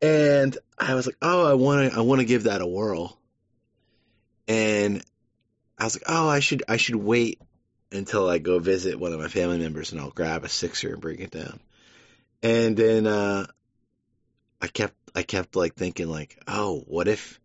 And 0.00 0.58
I 0.78 0.94
was 0.94 1.06
like, 1.06 1.16
oh, 1.22 1.48
I 1.48 1.54
want 1.54 1.92
to, 1.92 1.98
I 1.98 2.02
want 2.02 2.20
to 2.20 2.24
give 2.26 2.44
that 2.44 2.60
a 2.60 2.66
whirl. 2.66 3.16
And 4.48 5.04
I 5.78 5.84
was 5.84 5.96
like, 5.96 6.04
oh, 6.06 6.28
I 6.28 6.40
should 6.40 6.62
I 6.68 6.76
should 6.76 6.96
wait 6.96 7.40
until 7.90 8.28
I 8.28 8.38
go 8.38 8.58
visit 8.58 8.98
one 8.98 9.12
of 9.12 9.20
my 9.20 9.28
family 9.28 9.58
members 9.58 9.92
and 9.92 10.00
I'll 10.00 10.10
grab 10.10 10.44
a 10.44 10.48
sixer 10.48 10.92
and 10.92 11.00
bring 11.00 11.20
it 11.20 11.30
down. 11.30 11.60
And 12.42 12.76
then 12.76 13.06
uh, 13.06 13.46
I 14.60 14.68
kept 14.68 14.94
I 15.14 15.22
kept 15.22 15.56
like 15.56 15.74
thinking 15.74 16.08
like, 16.08 16.40
oh, 16.46 16.84
what 16.86 17.08
if 17.08 17.40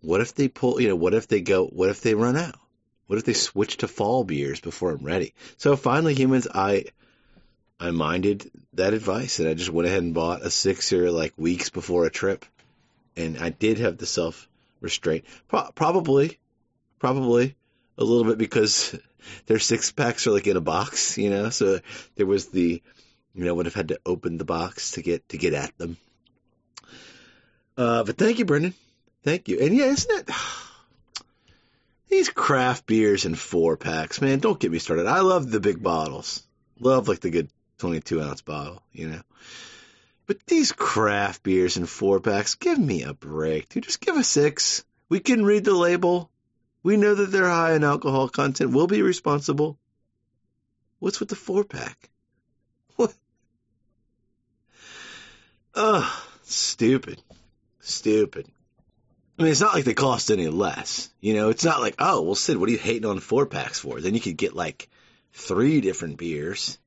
what 0.00 0.20
if 0.20 0.34
they 0.34 0.48
pull 0.48 0.80
you 0.80 0.88
know, 0.88 0.96
what 0.96 1.14
if 1.14 1.28
they 1.28 1.40
go 1.40 1.66
what 1.66 1.90
if 1.90 2.00
they 2.02 2.14
run 2.14 2.36
out? 2.36 2.56
What 3.06 3.18
if 3.18 3.24
they 3.24 3.32
switch 3.32 3.78
to 3.78 3.88
fall 3.88 4.24
beers 4.24 4.60
before 4.60 4.92
I'm 4.92 5.04
ready? 5.04 5.34
So 5.56 5.76
finally 5.76 6.14
humans 6.14 6.46
I 6.52 6.86
I 7.78 7.92
minded 7.92 8.50
that 8.74 8.94
advice 8.94 9.38
and 9.38 9.48
I 9.48 9.54
just 9.54 9.70
went 9.70 9.88
ahead 9.88 10.02
and 10.02 10.12
bought 10.14 10.42
a 10.42 10.50
sixer 10.50 11.10
like 11.10 11.32
weeks 11.36 11.70
before 11.70 12.04
a 12.04 12.10
trip. 12.10 12.44
And 13.16 13.38
I 13.38 13.50
did 13.50 13.78
have 13.78 13.96
the 13.96 14.06
self 14.06 14.48
restraint. 14.80 15.24
Pro- 15.48 15.70
probably, 15.74 16.38
probably 17.00 17.56
a 17.98 18.04
little 18.04 18.24
bit 18.24 18.38
because 18.38 18.96
their 19.46 19.58
six 19.58 19.90
packs 19.90 20.28
are 20.28 20.30
like 20.30 20.46
in 20.46 20.56
a 20.56 20.60
box, 20.60 21.18
you 21.18 21.30
know. 21.30 21.50
So 21.50 21.80
there 22.14 22.26
was 22.26 22.46
the, 22.46 22.80
you 23.34 23.44
know, 23.44 23.54
would 23.54 23.66
have 23.66 23.74
had 23.74 23.88
to 23.88 23.98
open 24.06 24.38
the 24.38 24.44
box 24.44 24.92
to 24.92 25.02
get 25.02 25.28
to 25.30 25.38
get 25.38 25.54
at 25.54 25.76
them. 25.78 25.96
Uh, 27.76 28.04
but 28.04 28.16
thank 28.16 28.38
you, 28.38 28.44
Brendan. 28.44 28.74
Thank 29.24 29.48
you. 29.48 29.58
And 29.58 29.74
yeah, 29.74 29.86
isn't 29.86 30.28
it? 30.28 30.34
These 32.08 32.28
craft 32.28 32.86
beers 32.86 33.24
in 33.24 33.36
four 33.36 33.76
packs, 33.76 34.20
man, 34.20 34.40
don't 34.40 34.58
get 34.58 34.72
me 34.72 34.80
started. 34.80 35.06
I 35.06 35.20
love 35.20 35.48
the 35.48 35.60
big 35.60 35.80
bottles. 35.80 36.42
Love 36.80 37.06
like 37.06 37.20
the 37.20 37.30
good 37.30 37.48
22 37.78 38.20
ounce 38.20 38.42
bottle, 38.42 38.82
you 38.92 39.08
know. 39.08 39.22
But 40.26 40.44
these 40.46 40.72
craft 40.72 41.44
beers 41.44 41.76
in 41.76 41.86
four 41.86 42.20
packs, 42.20 42.56
give 42.56 42.78
me 42.78 43.04
a 43.04 43.14
break, 43.14 43.68
dude. 43.68 43.84
Just 43.84 44.00
give 44.00 44.16
a 44.16 44.24
six. 44.24 44.84
We 45.08 45.20
can 45.20 45.44
read 45.44 45.64
the 45.64 45.74
label 45.74 46.30
We 46.82 46.96
know 46.96 47.14
that 47.14 47.30
they're 47.30 47.48
high 47.48 47.74
in 47.74 47.84
alcohol 47.84 48.28
content. 48.28 48.72
We'll 48.72 48.86
be 48.86 49.02
responsible. 49.02 49.78
What's 50.98 51.20
with 51.20 51.28
the 51.28 51.36
four 51.36 51.64
pack? 51.64 52.10
What? 52.96 53.14
Ugh, 55.74 56.22
stupid. 56.42 57.22
Stupid. 57.80 58.46
I 59.38 59.42
mean, 59.42 59.52
it's 59.52 59.60
not 59.60 59.72
like 59.72 59.84
they 59.84 59.94
cost 59.94 60.30
any 60.30 60.48
less. 60.48 61.08
You 61.20 61.32
know, 61.34 61.48
it's 61.48 61.64
not 61.64 61.80
like, 61.80 61.94
oh, 61.98 62.20
well, 62.22 62.34
Sid, 62.34 62.58
what 62.58 62.68
are 62.68 62.72
you 62.72 62.78
hating 62.78 63.06
on 63.06 63.20
four 63.20 63.46
packs 63.46 63.78
for? 63.78 64.00
Then 64.00 64.14
you 64.14 64.20
could 64.20 64.36
get 64.36 64.54
like 64.54 64.90
three 65.32 65.80
different 65.80 66.18
beers 66.18 66.78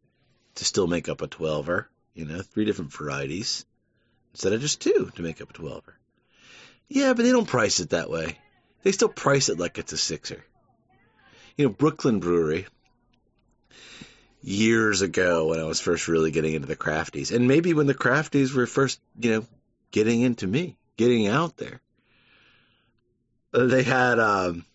to 0.56 0.66
still 0.66 0.86
make 0.86 1.10
up 1.10 1.22
a 1.22 1.28
12er, 1.28 1.86
you 2.14 2.26
know, 2.26 2.42
three 2.42 2.66
different 2.66 2.94
varieties 2.94 3.66
instead 4.34 4.54
of 4.54 4.62
just 4.62 4.82
two 4.82 5.12
to 5.16 5.22
make 5.24 5.42
up 5.42 5.50
a 5.50 5.54
12er. 5.54 5.94
Yeah, 6.90 7.14
but 7.14 7.24
they 7.24 7.32
don't 7.32 7.48
price 7.48 7.80
it 7.80 7.90
that 7.90 8.12
way. 8.12 8.38
They 8.84 8.92
still 8.92 9.10
price 9.10 9.50
it 9.50 9.60
like 9.60 9.78
it's 9.78 9.94
a 9.94 9.98
sixer. 9.98 10.44
You 11.58 11.66
know, 11.66 11.74
Brooklyn 11.74 12.20
Brewery, 12.20 12.68
years 14.42 15.02
ago 15.02 15.48
when 15.48 15.60
I 15.60 15.64
was 15.64 15.80
first 15.80 16.08
really 16.08 16.32
getting 16.32 16.54
into 16.54 16.68
the 16.68 16.76
crafties, 16.76 17.34
and 17.34 17.48
maybe 17.48 17.74
when 17.74 17.88
the 17.88 17.94
crafties 17.94 18.54
were 18.54 18.68
first, 18.68 19.00
you 19.18 19.32
know, 19.32 19.46
getting 19.92 20.22
into 20.22 20.46
me, 20.46 20.78
getting 20.98 21.28
out 21.28 21.56
there, 21.58 21.80
uh, 23.54 23.66
they 23.66 23.84
had 23.84 24.20
um, 24.20 24.66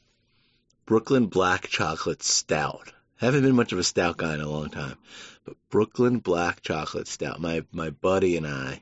Brooklyn 0.86 1.26
Black 1.26 1.68
Chocolate 1.68 2.22
Stout. 2.22 2.92
Haven't 3.16 3.42
been 3.42 3.56
much 3.56 3.72
of 3.72 3.78
a 3.78 3.84
stout 3.84 4.16
guy 4.16 4.34
in 4.34 4.40
a 4.40 4.48
long 4.48 4.70
time, 4.70 4.96
but 5.44 5.56
Brooklyn 5.68 6.20
Black 6.20 6.62
Chocolate 6.62 7.08
Stout. 7.08 7.40
My 7.40 7.64
my 7.72 7.90
buddy 7.90 8.36
and 8.36 8.46
I, 8.46 8.80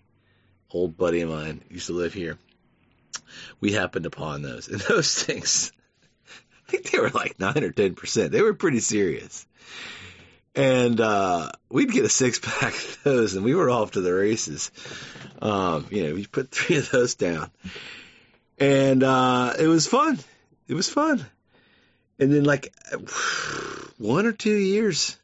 old 0.71 0.97
buddy 0.97 1.23
of 1.23 1.30
mine, 1.30 1.64
used 1.71 1.87
to 1.87 1.95
live 1.95 2.12
here. 2.12 2.38
We 3.61 3.73
happened 3.73 4.06
upon 4.06 4.42
those, 4.42 4.68
and 4.68 4.80
those 4.88 5.23
things. 5.23 5.73
I 6.68 6.70
think 6.70 6.90
they 6.90 6.99
were 6.99 7.11
like 7.11 7.38
nine 7.38 7.62
or 7.62 7.70
ten 7.70 7.94
percent. 7.94 8.32
They 8.32 8.42
were 8.42 8.54
pretty 8.54 8.80
serious. 8.80 9.46
And 10.54 11.00
uh, 11.00 11.52
we'd 11.68 11.92
get 11.92 12.06
a 12.06 12.08
six 12.08 12.38
pack 12.38 12.73
of 12.73 12.99
those, 13.04 13.35
and 13.35 13.44
we 13.44 13.54
were 13.54 13.68
off 13.68 13.92
to 13.92 14.00
the 14.00 14.14
races. 14.14 14.70
Um, 15.40 15.87
you 15.90 16.04
know, 16.04 16.14
we 16.14 16.26
put 16.26 16.50
three 16.50 16.78
of 16.78 16.90
those 16.90 17.14
down, 17.14 17.50
and 18.58 19.02
uh, 19.02 19.52
it 19.58 19.66
was 19.66 19.87
fun. 19.87 20.18
It 20.66 20.75
was 20.75 20.88
fun. 20.88 21.25
And 22.18 22.32
then, 22.32 22.44
like 22.44 22.75
one 23.99 24.26
or 24.26 24.32
two 24.32 24.56
years 24.56 25.18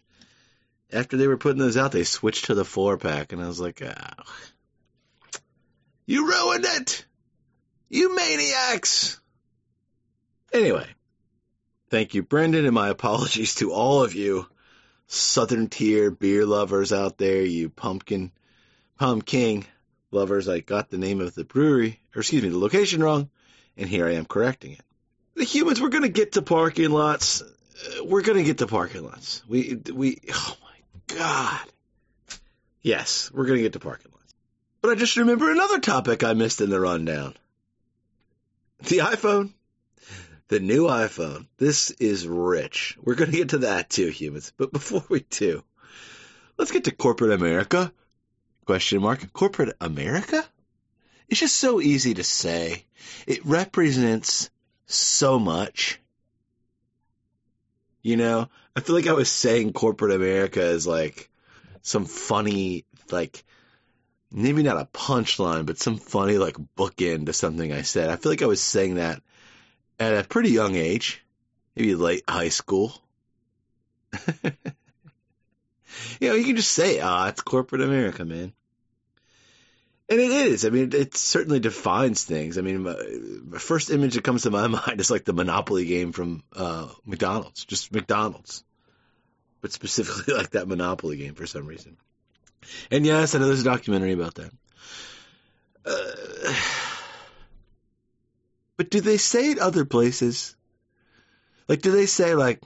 after 0.92 1.16
they 1.16 1.26
were 1.26 1.38
putting 1.38 1.58
those 1.58 1.76
out, 1.76 1.92
they 1.92 2.04
switched 2.04 2.46
to 2.46 2.54
the 2.54 2.64
four 2.64 2.98
pack, 2.98 3.32
and 3.32 3.42
I 3.42 3.46
was 3.46 3.60
like, 3.60 3.82
oh, 3.82 4.22
"You 6.04 6.28
ruined 6.28 6.66
it, 6.66 7.04
you 7.92 8.16
maniacs!" 8.16 9.20
Anyway, 10.52 10.86
thank 11.90 12.14
you, 12.14 12.22
Brendan, 12.22 12.64
and 12.64 12.74
my 12.74 12.88
apologies 12.88 13.54
to 13.56 13.72
all 13.72 14.02
of 14.02 14.14
you 14.14 14.46
Southern 15.06 15.68
tier 15.68 16.10
beer 16.10 16.46
lovers 16.46 16.90
out 16.90 17.18
there, 17.18 17.42
you 17.42 17.68
pumpkin, 17.68 18.32
pumpkin 18.98 19.64
lovers. 20.10 20.48
I 20.48 20.60
got 20.60 20.88
the 20.88 20.96
name 20.96 21.20
of 21.20 21.34
the 21.34 21.44
brewery, 21.44 22.00
or 22.16 22.20
excuse 22.20 22.42
me, 22.42 22.48
the 22.48 22.58
location 22.58 23.02
wrong, 23.02 23.28
and 23.76 23.88
here 23.88 24.06
I 24.06 24.12
am 24.12 24.24
correcting 24.24 24.72
it. 24.72 24.80
The 25.34 25.44
humans, 25.44 25.82
we're 25.82 25.90
going 25.90 26.02
to 26.02 26.08
get 26.08 26.32
to 26.32 26.42
parking 26.42 26.90
lots. 26.90 27.42
Uh, 27.42 28.04
we're 28.04 28.22
going 28.22 28.38
to 28.38 28.44
get 28.44 28.58
to 28.58 28.66
parking 28.66 29.04
lots. 29.04 29.42
We, 29.46 29.78
we, 29.92 30.20
oh 30.32 30.56
my 30.62 31.16
God. 31.16 31.60
Yes, 32.80 33.30
we're 33.34 33.46
going 33.46 33.58
to 33.58 33.62
get 33.62 33.74
to 33.74 33.80
parking 33.80 34.12
lots. 34.12 34.34
But 34.80 34.92
I 34.92 34.94
just 34.94 35.16
remember 35.18 35.50
another 35.50 35.78
topic 35.78 36.24
I 36.24 36.32
missed 36.32 36.62
in 36.62 36.70
the 36.70 36.80
rundown. 36.80 37.34
The 38.82 38.98
iPhone. 38.98 39.52
The 40.48 40.58
new 40.58 40.86
iPhone. 40.86 41.46
This 41.56 41.92
is 41.92 42.26
rich. 42.26 42.98
We're 43.00 43.14
going 43.14 43.30
to 43.30 43.36
get 43.36 43.50
to 43.50 43.58
that 43.58 43.88
too, 43.88 44.08
humans. 44.08 44.52
But 44.56 44.72
before 44.72 45.04
we 45.08 45.20
do, 45.20 45.62
let's 46.58 46.72
get 46.72 46.84
to 46.84 46.90
corporate 46.90 47.32
America. 47.32 47.92
Question 48.66 49.00
mark. 49.00 49.32
Corporate 49.32 49.76
America? 49.80 50.44
It's 51.28 51.40
just 51.40 51.56
so 51.56 51.80
easy 51.80 52.14
to 52.14 52.24
say. 52.24 52.84
It 53.26 53.46
represents 53.46 54.50
so 54.86 55.38
much. 55.38 56.00
You 58.02 58.16
know, 58.16 58.48
I 58.74 58.80
feel 58.80 58.96
like 58.96 59.06
I 59.06 59.12
was 59.12 59.30
saying 59.30 59.74
corporate 59.74 60.12
America 60.12 60.60
is 60.60 60.88
like 60.88 61.30
some 61.82 62.04
funny, 62.04 62.84
like, 63.12 63.44
maybe 64.32 64.62
not 64.62 64.80
a 64.80 64.86
punchline, 64.86 65.66
but 65.66 65.78
some 65.78 65.98
funny, 65.98 66.38
like, 66.38 66.56
bookend 66.76 67.26
to 67.26 67.32
something 67.32 67.72
I 67.72 67.82
said. 67.82 68.10
I 68.10 68.16
feel 68.16 68.32
like 68.32 68.42
I 68.42 68.46
was 68.46 68.60
saying 68.60 68.94
that 68.94 69.22
at 69.98 70.24
a 70.24 70.28
pretty 70.28 70.50
young 70.50 70.74
age, 70.74 71.22
maybe 71.76 71.94
late 71.94 72.24
high 72.28 72.48
school. 72.48 72.94
you 74.42 76.28
know, 76.28 76.34
you 76.34 76.44
can 76.44 76.56
just 76.56 76.72
say, 76.72 77.00
ah, 77.00 77.24
oh, 77.24 77.28
it's 77.28 77.42
corporate 77.42 77.82
America, 77.82 78.24
man. 78.24 78.52
And 80.08 80.20
it 80.20 80.30
is. 80.30 80.66
I 80.66 80.70
mean, 80.70 80.92
it 80.92 81.16
certainly 81.16 81.60
defines 81.60 82.24
things. 82.24 82.58
I 82.58 82.60
mean, 82.60 82.82
my, 82.82 83.58
first 83.58 83.90
image 83.90 84.14
that 84.14 84.24
comes 84.24 84.42
to 84.42 84.50
my 84.50 84.66
mind 84.68 85.00
is 85.00 85.10
like 85.10 85.24
the 85.24 85.32
Monopoly 85.32 85.86
game 85.86 86.12
from 86.12 86.42
uh, 86.54 86.88
McDonald's, 87.06 87.64
just 87.64 87.92
McDonald's, 87.92 88.64
but 89.60 89.72
specifically 89.72 90.34
like 90.36 90.50
that 90.50 90.68
Monopoly 90.68 91.16
game 91.16 91.34
for 91.34 91.46
some 91.46 91.66
reason. 91.66 91.96
And 92.90 93.04
yes, 93.04 93.34
I 93.34 93.38
know 93.38 93.46
there's 93.46 93.62
a 93.62 93.64
documentary 93.64 94.12
about 94.12 94.34
that. 94.36 94.52
Uh, 95.84 96.54
but 98.76 98.90
do 98.90 99.00
they 99.00 99.16
say 99.16 99.50
it 99.50 99.58
other 99.58 99.84
places? 99.84 100.56
Like, 101.68 101.82
do 101.82 101.90
they 101.90 102.06
say 102.06 102.34
like, 102.34 102.60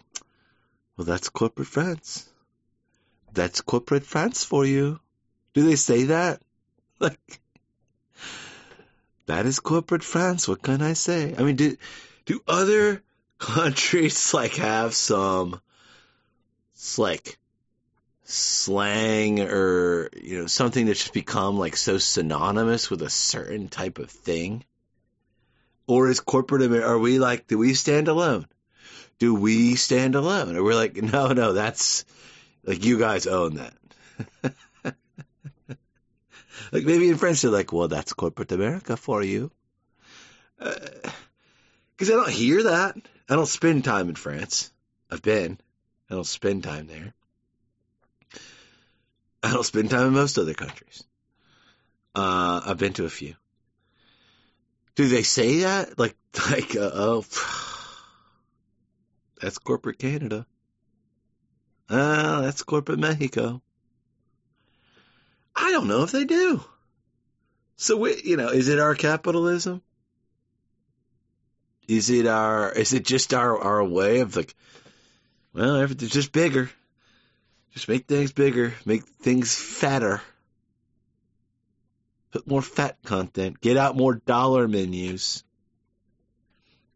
well, 0.97 1.05
that's 1.05 1.29
corporate 1.29 1.69
France. 1.69 2.29
That's 3.33 3.61
corporate 3.61 4.05
France 4.05 4.45
for 4.45 4.65
you. 4.65 4.99
Do 5.53 5.63
they 5.63 5.77
say 5.77 6.05
that? 6.05 6.41
like 6.99 7.41
that 9.27 9.45
is 9.45 9.61
corporate 9.61 10.05
France. 10.05 10.49
What 10.49 10.63
can 10.63 10.81
I 10.81 10.95
say? 10.95 11.35
I 11.37 11.43
mean, 11.43 11.57
do 11.57 11.77
do 12.25 12.41
other 12.49 13.03
countries 13.39 14.33
like 14.33 14.55
have 14.57 14.95
some 14.95 15.61
like 16.97 17.39
slang 18.29 19.41
or 19.41 20.11
you 20.21 20.39
know 20.39 20.47
something 20.47 20.87
that's 20.87 21.01
just 21.01 21.13
become 21.13 21.59
like 21.59 21.77
so 21.77 21.99
synonymous 21.99 22.91
with 22.91 23.03
a 23.03 23.11
certain 23.11 23.69
type 23.69 23.99
of 23.99 24.11
thing? 24.11 24.65
Or 25.87 26.09
is 26.09 26.21
corporate 26.21 26.63
America? 26.63 26.89
are 26.89 26.99
we 26.99 27.19
like 27.19 27.47
do 27.47 27.59
we 27.59 27.75
stand 27.75 28.09
alone? 28.09 28.47
Do 29.19 29.35
we 29.35 29.77
stand 29.77 30.15
alone? 30.15 30.57
Or 30.57 30.63
we're 30.63 30.75
like 30.75 30.97
no 31.13 31.33
no 31.33 31.53
that's 31.53 32.05
like 32.65 32.85
you 32.85 32.99
guys 32.99 33.27
own 33.27 33.57
that. 33.57 33.75
Like 36.73 36.85
maybe 36.85 37.09
in 37.09 37.17
French 37.17 37.43
they're 37.43 37.51
like, 37.51 37.73
well, 37.73 37.89
that's 37.89 38.13
corporate 38.13 38.53
America 38.53 38.97
for 38.97 39.23
you. 39.23 39.51
Because 40.59 42.11
uh, 42.11 42.15
I 42.15 42.17
don't 42.17 42.31
hear 42.31 42.65
that. 42.65 42.97
I 43.29 43.35
don't 43.35 43.47
spend 43.47 43.85
time 43.85 44.09
in 44.09 44.15
France. 44.15 44.73
I've 45.11 45.23
been. 45.23 45.59
I 46.11 46.15
don't 46.15 46.27
spend 46.27 46.65
time 46.65 46.87
there. 46.87 47.15
I 49.47 49.53
don't 49.53 49.63
spend 49.63 49.91
time 49.91 50.09
in 50.09 50.13
most 50.13 50.39
other 50.39 50.55
countries. 50.55 51.05
Uh, 52.17 52.61
I've 52.67 52.79
been 52.79 52.95
to 52.95 53.05
a 53.05 53.09
few. 53.09 53.37
Do 54.97 55.07
they 55.07 55.23
say 55.23 55.61
that? 55.61 56.01
Like, 56.01 56.17
like, 56.51 56.75
uh, 56.75 56.91
oh, 56.93 57.21
that's 59.41 59.59
corporate 59.59 60.01
Canada. 60.01 60.47
Ah, 61.89 62.41
that's 62.43 62.65
corporate 62.65 62.99
Mexico. 62.99 63.63
I 65.55 65.71
don't 65.71 65.87
know 65.87 66.03
if 66.03 66.11
they 66.11 66.25
do. 66.25 66.61
So 67.77 67.99
we, 67.99 68.21
you 68.25 68.37
know, 68.37 68.49
is 68.49 68.69
it 68.69 68.81
our 68.81 68.97
capitalism? 68.97 69.81
Is 71.87 72.11
it 72.11 72.27
our? 72.27 72.73
Is 72.73 72.95
it 72.95 73.05
just 73.05 73.33
our 73.33 73.57
our 73.57 73.85
way 73.85 74.21
of 74.21 74.35
like? 74.35 74.57
Well, 75.55 75.77
everything's 75.77 76.11
just 76.11 76.33
bigger. 76.33 76.69
Just 77.77 77.89
make 77.91 78.07
things 78.07 78.33
bigger. 78.33 78.73
Make 78.87 79.05
things 79.05 79.55
fatter. 79.55 80.23
Put 82.31 82.49
more 82.49 82.63
fat 82.63 82.97
content. 83.05 83.61
Get 83.61 83.77
out 83.77 83.95
more 83.95 84.15
dollar 84.15 84.67
menus. 84.67 85.45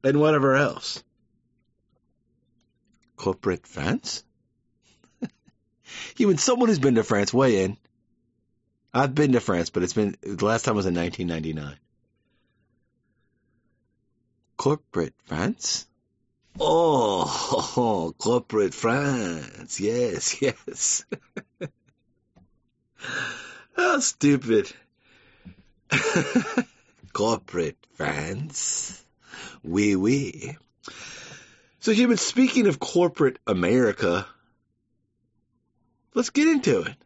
And 0.03 0.19
whatever 0.19 0.57
else. 0.57 1.05
Corporate 3.17 3.67
France? 3.67 4.25
Even 6.17 6.39
someone 6.39 6.71
who's 6.71 6.79
been 6.79 6.95
to 6.95 7.05
France, 7.05 7.35
weigh 7.35 7.63
in. 7.63 7.77
I've 8.95 9.15
been 9.15 9.33
to 9.33 9.41
France, 9.41 9.69
but 9.69 9.83
it's 9.83 9.93
been 9.93 10.17
the 10.23 10.47
last 10.47 10.65
time 10.65 10.77
was 10.77 10.87
in 10.87 10.95
1999. 10.95 11.77
Corporate 14.57 15.15
France? 15.27 15.87
Oh, 16.59 17.73
oh 17.77 18.15
corporate 18.19 18.75
France. 18.75 19.81
Yes, 19.81 20.41
yes. 20.43 21.05
How 23.77 24.01
stupid. 24.01 24.73
corporate 27.13 27.77
France. 27.95 29.05
Oui, 29.63 29.97
oui. 29.97 30.57
So, 31.81 31.93
human, 31.93 32.19
speaking 32.19 32.67
of 32.67 32.79
corporate 32.79 33.39
America, 33.47 34.27
let's 36.15 36.31
get 36.31 36.47
into 36.47 36.83
it. 36.83 36.97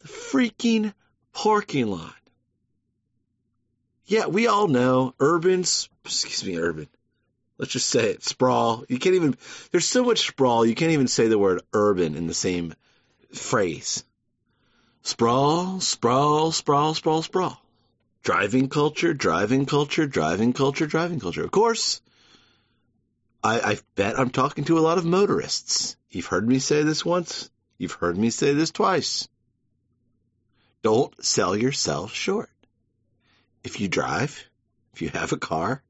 The 0.00 0.08
freaking 0.08 0.94
parking 1.32 1.88
lot. 1.88 2.14
Yeah, 4.06 4.26
we 4.26 4.46
all 4.46 4.66
know 4.66 5.14
urban, 5.20 5.60
excuse 5.60 6.44
me, 6.44 6.58
urban. 6.58 6.88
Let's 7.60 7.72
just 7.72 7.90
say 7.90 8.12
it, 8.12 8.24
sprawl. 8.24 8.86
You 8.88 8.98
can't 8.98 9.16
even, 9.16 9.36
there's 9.70 9.86
so 9.86 10.02
much 10.02 10.26
sprawl, 10.26 10.64
you 10.64 10.74
can't 10.74 10.92
even 10.92 11.08
say 11.08 11.28
the 11.28 11.38
word 11.38 11.60
urban 11.74 12.14
in 12.14 12.26
the 12.26 12.32
same 12.32 12.72
phrase. 13.34 14.02
Sprawl, 15.02 15.78
sprawl, 15.80 16.52
sprawl, 16.52 16.94
sprawl, 16.94 17.20
sprawl. 17.20 17.62
Driving 18.22 18.70
culture, 18.70 19.12
driving 19.12 19.66
culture, 19.66 20.06
driving 20.06 20.54
culture, 20.54 20.86
driving 20.86 21.20
culture. 21.20 21.44
Of 21.44 21.50
course, 21.50 22.00
I, 23.44 23.60
I 23.60 23.78
bet 23.94 24.18
I'm 24.18 24.30
talking 24.30 24.64
to 24.64 24.78
a 24.78 24.80
lot 24.80 24.96
of 24.96 25.04
motorists. 25.04 25.98
You've 26.08 26.26
heard 26.32 26.48
me 26.48 26.60
say 26.60 26.82
this 26.82 27.04
once. 27.04 27.50
You've 27.76 27.92
heard 27.92 28.16
me 28.16 28.30
say 28.30 28.54
this 28.54 28.70
twice. 28.70 29.28
Don't 30.80 31.12
sell 31.22 31.54
yourself 31.54 32.14
short. 32.14 32.48
If 33.62 33.82
you 33.82 33.88
drive, 33.88 34.48
if 34.94 35.02
you 35.02 35.10
have 35.10 35.32
a 35.32 35.36
car, 35.36 35.82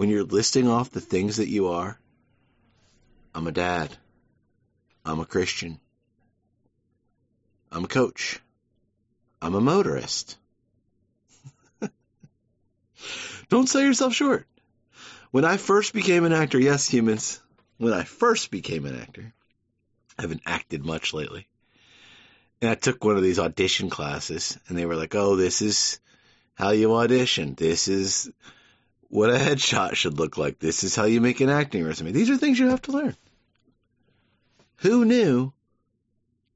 when 0.00 0.08
you're 0.08 0.24
listing 0.24 0.66
off 0.66 0.90
the 0.90 0.98
things 0.98 1.36
that 1.36 1.50
you 1.50 1.68
are, 1.68 2.00
I'm 3.34 3.46
a 3.46 3.52
dad. 3.52 3.94
I'm 5.04 5.20
a 5.20 5.26
Christian. 5.26 5.78
I'm 7.70 7.84
a 7.84 7.86
coach. 7.86 8.40
I'm 9.42 9.54
a 9.54 9.60
motorist. 9.60 10.38
Don't 13.50 13.68
sell 13.68 13.82
yourself 13.82 14.14
short. 14.14 14.46
When 15.32 15.44
I 15.44 15.58
first 15.58 15.92
became 15.92 16.24
an 16.24 16.32
actor, 16.32 16.58
yes, 16.58 16.88
humans, 16.88 17.38
when 17.76 17.92
I 17.92 18.04
first 18.04 18.50
became 18.50 18.86
an 18.86 18.98
actor, 18.98 19.34
I 20.18 20.22
haven't 20.22 20.44
acted 20.46 20.82
much 20.82 21.12
lately. 21.12 21.46
And 22.62 22.70
I 22.70 22.74
took 22.74 23.04
one 23.04 23.18
of 23.18 23.22
these 23.22 23.38
audition 23.38 23.90
classes, 23.90 24.58
and 24.66 24.78
they 24.78 24.86
were 24.86 24.96
like, 24.96 25.14
oh, 25.14 25.36
this 25.36 25.60
is 25.60 26.00
how 26.54 26.70
you 26.70 26.94
audition. 26.94 27.54
This 27.54 27.86
is 27.86 28.30
what 29.10 29.28
a 29.28 29.34
headshot 29.34 29.96
should 29.96 30.18
look 30.18 30.38
like. 30.38 30.60
This 30.60 30.84
is 30.84 30.94
how 30.94 31.04
you 31.04 31.20
make 31.20 31.40
an 31.40 31.50
acting 31.50 31.84
resume. 31.84 32.12
These 32.12 32.30
are 32.30 32.36
things 32.36 32.58
you 32.58 32.68
have 32.68 32.82
to 32.82 32.92
learn. 32.92 33.16
Who 34.76 35.04
knew 35.04 35.52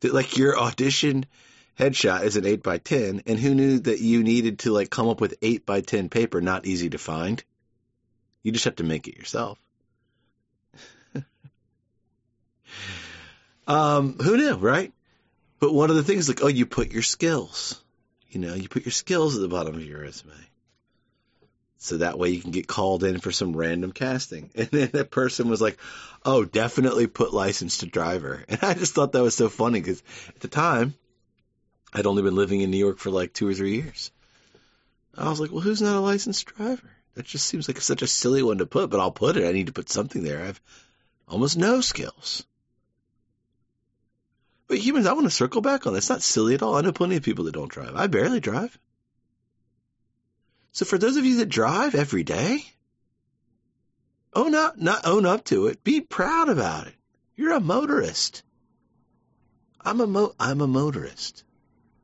that 0.00 0.14
like 0.14 0.38
your 0.38 0.58
audition 0.58 1.26
headshot 1.78 2.22
is 2.22 2.36
an 2.36 2.46
8 2.46 2.62
by 2.62 2.78
10 2.78 3.22
and 3.26 3.38
who 3.38 3.54
knew 3.54 3.80
that 3.80 4.00
you 4.00 4.22
needed 4.22 4.60
to 4.60 4.70
like 4.70 4.88
come 4.88 5.08
up 5.08 5.20
with 5.20 5.34
8 5.42 5.66
by 5.66 5.80
10 5.80 6.08
paper 6.08 6.40
not 6.40 6.64
easy 6.66 6.88
to 6.90 6.98
find 6.98 7.42
you 8.44 8.52
just 8.52 8.66
have 8.66 8.76
to 8.76 8.84
make 8.84 9.08
it 9.08 9.16
yourself 9.16 9.58
um 13.66 14.16
who 14.22 14.36
knew 14.36 14.54
right 14.54 14.92
but 15.58 15.74
one 15.74 15.90
of 15.90 15.96
the 15.96 16.04
things 16.04 16.28
like 16.28 16.44
oh 16.44 16.48
you 16.48 16.64
put 16.64 16.92
your 16.92 17.02
skills 17.02 17.82
you 18.28 18.38
know 18.38 18.54
you 18.54 18.68
put 18.68 18.84
your 18.84 18.92
skills 18.92 19.34
at 19.34 19.40
the 19.40 19.48
bottom 19.48 19.74
of 19.74 19.84
your 19.84 20.02
resume 20.02 20.32
so 21.84 21.98
that 21.98 22.18
way 22.18 22.30
you 22.30 22.40
can 22.40 22.50
get 22.50 22.66
called 22.66 23.04
in 23.04 23.20
for 23.20 23.30
some 23.30 23.54
random 23.54 23.92
casting. 23.92 24.50
And 24.54 24.68
then 24.68 24.90
that 24.94 25.10
person 25.10 25.50
was 25.50 25.60
like, 25.60 25.78
"Oh, 26.24 26.44
definitely 26.44 27.06
put 27.06 27.34
licensed 27.34 27.80
to 27.80 27.86
driver." 27.86 28.42
And 28.48 28.62
I 28.62 28.72
just 28.72 28.94
thought 28.94 29.12
that 29.12 29.22
was 29.22 29.34
so 29.34 29.50
funny 29.50 29.80
because 29.80 30.02
at 30.28 30.40
the 30.40 30.48
time, 30.48 30.94
I'd 31.92 32.06
only 32.06 32.22
been 32.22 32.36
living 32.36 32.62
in 32.62 32.70
New 32.70 32.78
York 32.78 32.98
for 32.98 33.10
like 33.10 33.34
two 33.34 33.46
or 33.46 33.54
three 33.54 33.74
years. 33.74 34.10
I 35.14 35.28
was 35.28 35.40
like, 35.40 35.52
"Well, 35.52 35.60
who's 35.60 35.82
not 35.82 35.96
a 35.96 36.00
licensed 36.00 36.46
driver?" 36.46 36.90
That 37.16 37.26
just 37.26 37.46
seems 37.46 37.68
like 37.68 37.80
such 37.80 38.02
a 38.02 38.06
silly 38.06 38.42
one 38.42 38.58
to 38.58 38.66
put, 38.66 38.88
but 38.88 38.98
I'll 38.98 39.12
put 39.12 39.36
it. 39.36 39.46
I 39.46 39.52
need 39.52 39.66
to 39.66 39.72
put 39.72 39.90
something 39.90 40.24
there. 40.24 40.40
I 40.40 40.46
have 40.46 40.60
almost 41.28 41.58
no 41.58 41.82
skills. 41.82 42.44
But 44.66 44.78
humans, 44.78 45.06
I 45.06 45.12
want 45.12 45.26
to 45.26 45.30
circle 45.30 45.60
back 45.60 45.86
on 45.86 45.92
this. 45.92 46.04
It's 46.04 46.10
not 46.10 46.22
silly 46.22 46.54
at 46.54 46.62
all. 46.62 46.76
I 46.76 46.80
know 46.80 46.92
plenty 46.92 47.16
of 47.16 47.22
people 47.22 47.44
that 47.44 47.52
don't 47.52 47.70
drive. 47.70 47.94
I 47.94 48.06
barely 48.06 48.40
drive. 48.40 48.78
So 50.74 50.84
for 50.84 50.98
those 50.98 51.16
of 51.16 51.24
you 51.24 51.36
that 51.36 51.48
drive 51.48 51.94
every 51.94 52.24
day, 52.24 52.64
own 54.34 54.56
up, 54.56 54.76
not 54.76 55.06
own 55.06 55.24
up 55.24 55.44
to 55.44 55.68
it. 55.68 55.84
Be 55.84 56.00
proud 56.00 56.48
about 56.48 56.88
it. 56.88 56.94
You're 57.36 57.52
a 57.52 57.60
motorist. 57.60 58.42
I'm 59.80 60.00
a 60.00 60.06
mo- 60.08 60.34
I'm 60.38 60.60
a 60.60 60.66
motorist. 60.66 61.44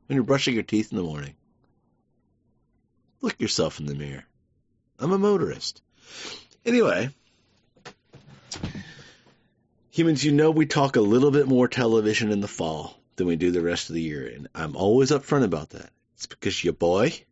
When 0.07 0.15
you're 0.15 0.23
brushing 0.23 0.53
your 0.53 0.63
teeth 0.63 0.89
in 0.89 0.97
the 0.97 1.03
morning, 1.03 1.35
look 3.19 3.41
yourself 3.41 3.81
in 3.81 3.87
the 3.87 3.95
mirror. 3.95 4.23
I'm 4.97 5.11
a 5.11 5.17
motorist. 5.17 5.81
Anyway, 6.65 7.09
humans, 9.89 10.23
you 10.23 10.31
know 10.31 10.49
we 10.49 10.65
talk 10.65 10.95
a 10.95 11.01
little 11.01 11.31
bit 11.31 11.45
more 11.45 11.67
television 11.67 12.31
in 12.31 12.39
the 12.39 12.47
fall 12.47 12.97
than 13.17 13.27
we 13.27 13.35
do 13.35 13.51
the 13.51 13.61
rest 13.61 13.89
of 13.89 13.95
the 13.95 14.01
year, 14.01 14.27
and 14.27 14.47
I'm 14.55 14.77
always 14.77 15.11
upfront 15.11 15.43
about 15.43 15.71
that. 15.71 15.89
It's 16.15 16.27
because 16.27 16.63
your 16.63 16.73
boy 16.73 17.25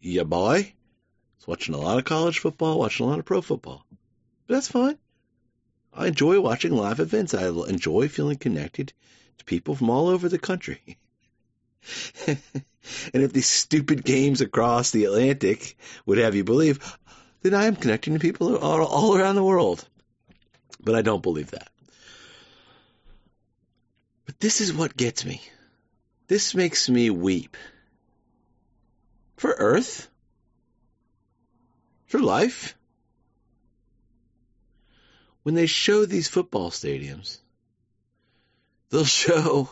yeah, 0.00 0.24
boy. 0.24 0.72
He's 1.36 1.46
watching 1.46 1.74
a 1.74 1.78
lot 1.78 1.98
of 1.98 2.04
college 2.04 2.38
football, 2.38 2.78
watching 2.78 3.06
a 3.06 3.08
lot 3.08 3.18
of 3.18 3.24
pro 3.24 3.40
football. 3.40 3.84
But 4.46 4.54
that's 4.54 4.68
fine. 4.68 4.98
I 5.92 6.08
enjoy 6.08 6.40
watching 6.40 6.76
live 6.76 7.00
events. 7.00 7.34
I 7.34 7.48
enjoy 7.48 8.08
feeling 8.08 8.36
connected 8.36 8.92
to 9.38 9.44
people 9.44 9.74
from 9.74 9.90
all 9.90 10.08
over 10.08 10.28
the 10.28 10.38
country. 10.38 10.98
and 12.26 12.38
if 13.12 13.32
these 13.32 13.46
stupid 13.46 14.04
games 14.04 14.40
across 14.40 14.90
the 14.90 15.04
Atlantic 15.04 15.76
would 16.04 16.18
have 16.18 16.34
you 16.34 16.44
believe, 16.44 16.98
then 17.42 17.54
I 17.54 17.64
am 17.64 17.76
connecting 17.76 18.14
to 18.14 18.20
people 18.20 18.56
all 18.56 19.16
around 19.16 19.36
the 19.36 19.44
world. 19.44 19.86
But 20.80 20.94
I 20.94 21.02
don't 21.02 21.22
believe 21.22 21.52
that. 21.52 21.68
But 24.26 24.38
this 24.40 24.60
is 24.60 24.72
what 24.72 24.96
gets 24.96 25.24
me. 25.24 25.40
This 26.26 26.54
makes 26.54 26.88
me 26.88 27.08
weep 27.10 27.56
for 29.36 29.50
Earth, 29.50 30.08
for 32.06 32.18
life. 32.18 32.76
When 35.42 35.54
they 35.54 35.66
show 35.66 36.04
these 36.04 36.28
football 36.28 36.70
stadiums, 36.70 37.38
they'll 38.90 39.04
show 39.04 39.70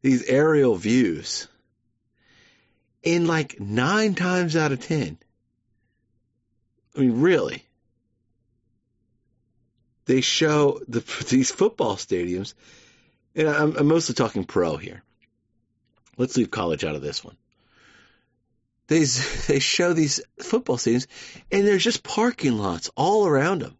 these 0.00 0.24
aerial 0.24 0.74
views. 0.76 1.48
In 3.02 3.26
like 3.26 3.58
nine 3.58 4.14
times 4.14 4.54
out 4.54 4.70
of 4.70 4.80
ten, 4.80 5.18
I 6.96 7.00
mean, 7.00 7.20
really, 7.20 7.64
they 10.04 10.20
show 10.20 10.80
the, 10.86 11.00
these 11.28 11.50
football 11.50 11.96
stadiums, 11.96 12.54
and 13.34 13.48
I'm, 13.48 13.76
I'm 13.76 13.86
mostly 13.86 14.14
talking 14.14 14.44
pro 14.44 14.76
here. 14.76 15.02
Let's 16.16 16.36
leave 16.36 16.50
college 16.50 16.84
out 16.84 16.94
of 16.94 17.02
this 17.02 17.24
one 17.24 17.36
they 18.86 19.04
they 19.46 19.58
show 19.58 19.92
these 19.92 20.20
football 20.40 20.76
stadiums, 20.76 21.06
and 21.50 21.66
there's 21.66 21.84
just 21.84 22.02
parking 22.02 22.58
lots 22.58 22.90
all 22.96 23.26
around 23.26 23.62
them. 23.62 23.76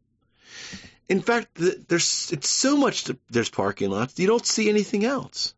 In 1.08 1.20
fact, 1.20 1.48
there's 1.54 2.30
it's 2.32 2.48
so 2.48 2.76
much 2.76 3.04
to, 3.04 3.18
there's 3.30 3.50
parking 3.50 3.90
lots 3.90 4.18
you 4.18 4.26
don't 4.26 4.46
see 4.46 4.68
anything 4.68 5.04
else. 5.04 5.54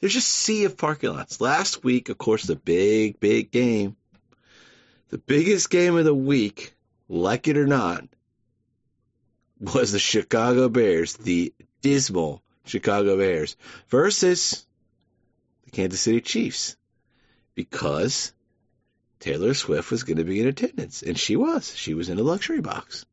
There's 0.00 0.14
just 0.14 0.28
sea 0.28 0.64
of 0.64 0.76
parking 0.76 1.10
lots. 1.10 1.40
Last 1.40 1.82
week, 1.82 2.08
of 2.08 2.18
course, 2.18 2.44
the 2.44 2.56
big 2.56 3.18
big 3.18 3.50
game, 3.50 3.96
the 5.08 5.18
biggest 5.18 5.70
game 5.70 5.96
of 5.96 6.04
the 6.04 6.14
week, 6.14 6.74
like 7.08 7.48
it 7.48 7.56
or 7.56 7.66
not, 7.66 8.04
was 9.60 9.92
the 9.92 9.98
Chicago 9.98 10.68
Bears, 10.68 11.14
the 11.14 11.52
dismal 11.80 12.42
Chicago 12.64 13.16
Bears 13.16 13.56
versus 13.88 14.66
the 15.64 15.70
Kansas 15.70 16.00
City 16.00 16.20
Chiefs 16.20 16.76
because 17.54 18.32
Taylor 19.20 19.54
Swift 19.54 19.90
was 19.90 20.04
going 20.04 20.18
to 20.18 20.24
be 20.24 20.40
in 20.40 20.46
attendance, 20.46 21.02
and 21.02 21.18
she 21.18 21.36
was. 21.36 21.74
She 21.74 21.94
was 21.94 22.08
in 22.08 22.18
a 22.18 22.22
luxury 22.22 22.60
box. 22.60 23.04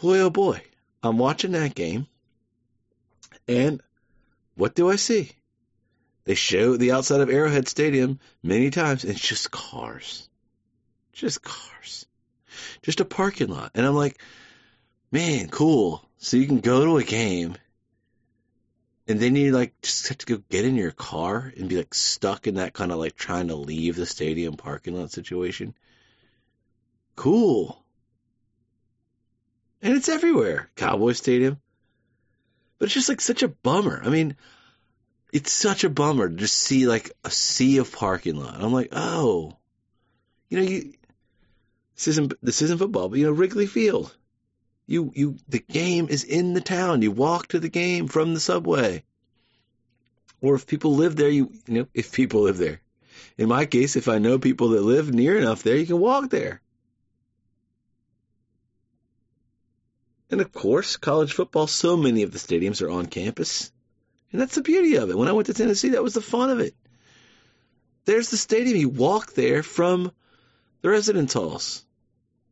Boy, 0.00 0.20
oh 0.20 0.30
boy, 0.30 0.62
I'm 1.02 1.18
watching 1.18 1.52
that 1.52 1.74
game, 1.74 2.06
and 3.46 3.80
what 4.54 4.74
do 4.74 4.90
I 4.90 4.96
see? 4.96 5.32
They 6.24 6.34
show 6.34 6.76
the 6.76 6.92
outside 6.92 7.20
of 7.20 7.30
Arrowhead 7.30 7.68
Stadium 7.68 8.20
many 8.42 8.70
times, 8.70 9.04
and 9.04 9.12
it's 9.12 9.26
just 9.26 9.50
cars. 9.50 10.28
Just 11.12 11.42
cars. 11.42 12.06
Just 12.82 13.00
a 13.00 13.04
parking 13.04 13.48
lot. 13.48 13.72
And 13.74 13.84
I'm 13.84 13.94
like, 13.94 14.20
man, 15.10 15.48
cool. 15.48 16.04
So 16.18 16.36
you 16.36 16.46
can 16.46 16.60
go 16.60 16.84
to 16.84 16.98
a 16.98 17.04
game 17.04 17.56
and 19.08 19.18
then 19.18 19.34
you 19.36 19.52
like 19.52 19.80
just 19.82 20.08
have 20.08 20.18
to 20.18 20.26
go 20.26 20.42
get 20.48 20.64
in 20.64 20.76
your 20.76 20.92
car 20.92 21.52
and 21.56 21.68
be 21.68 21.76
like 21.76 21.94
stuck 21.94 22.46
in 22.46 22.54
that 22.54 22.72
kind 22.72 22.92
of 22.92 22.98
like 22.98 23.16
trying 23.16 23.48
to 23.48 23.56
leave 23.56 23.96
the 23.96 24.06
stadium 24.06 24.56
parking 24.56 24.94
lot 24.94 25.10
situation. 25.10 25.74
Cool. 27.16 27.82
And 29.82 29.94
it's 29.94 30.08
everywhere. 30.08 30.70
Cowboy 30.76 31.12
Stadium. 31.12 31.60
But 32.78 32.86
it's 32.86 32.94
just 32.94 33.08
like 33.08 33.20
such 33.20 33.42
a 33.42 33.48
bummer. 33.48 34.00
I 34.04 34.08
mean, 34.08 34.36
it's 35.32 35.50
such 35.52 35.82
a 35.84 35.90
bummer 35.90 36.28
to 36.28 36.36
just 36.36 36.56
see 36.56 36.86
like 36.86 37.10
a 37.24 37.30
sea 37.30 37.78
of 37.78 37.92
parking 37.92 38.36
lot. 38.36 38.62
I'm 38.62 38.72
like, 38.72 38.90
oh, 38.92 39.56
you 40.48 40.60
know, 40.60 40.64
you 40.64 40.94
This 41.96 42.08
isn't 42.08 42.34
this 42.42 42.62
isn't 42.62 42.78
football, 42.78 43.08
but 43.08 43.18
you 43.18 43.26
know 43.26 43.32
Wrigley 43.32 43.66
Field. 43.66 44.14
You 44.86 45.12
you 45.14 45.36
the 45.48 45.60
game 45.60 46.08
is 46.08 46.24
in 46.24 46.54
the 46.54 46.60
town. 46.60 47.02
You 47.02 47.10
walk 47.10 47.48
to 47.48 47.60
the 47.60 47.68
game 47.68 48.08
from 48.08 48.34
the 48.34 48.40
subway. 48.40 49.04
Or 50.40 50.54
if 50.54 50.66
people 50.66 50.96
live 50.96 51.16
there, 51.16 51.30
you 51.30 51.52
you 51.66 51.74
know 51.74 51.86
if 51.94 52.12
people 52.12 52.42
live 52.42 52.58
there. 52.58 52.80
In 53.38 53.48
my 53.48 53.66
case, 53.66 53.96
if 53.96 54.08
I 54.08 54.18
know 54.18 54.38
people 54.38 54.70
that 54.70 54.82
live 54.82 55.12
near 55.12 55.38
enough 55.38 55.62
there, 55.62 55.76
you 55.76 55.86
can 55.86 56.00
walk 56.00 56.30
there. 56.30 56.60
And 60.30 60.40
of 60.40 60.52
course, 60.52 60.96
college 60.96 61.34
football, 61.34 61.66
so 61.66 61.96
many 61.96 62.22
of 62.22 62.32
the 62.32 62.38
stadiums 62.38 62.80
are 62.82 62.90
on 62.90 63.06
campus. 63.06 63.70
And 64.32 64.40
that's 64.40 64.54
the 64.54 64.62
beauty 64.62 64.96
of 64.96 65.10
it. 65.10 65.18
When 65.18 65.28
I 65.28 65.32
went 65.32 65.46
to 65.46 65.54
Tennessee, 65.54 65.90
that 65.90 66.02
was 66.02 66.14
the 66.14 66.22
fun 66.22 66.50
of 66.50 66.58
it. 66.58 66.74
There's 68.06 68.30
the 68.30 68.38
stadium. 68.38 68.76
You 68.76 68.88
walk 68.88 69.34
there 69.34 69.62
from 69.62 70.10
the 70.80 70.88
residence 70.88 71.34
halls, 71.34 71.84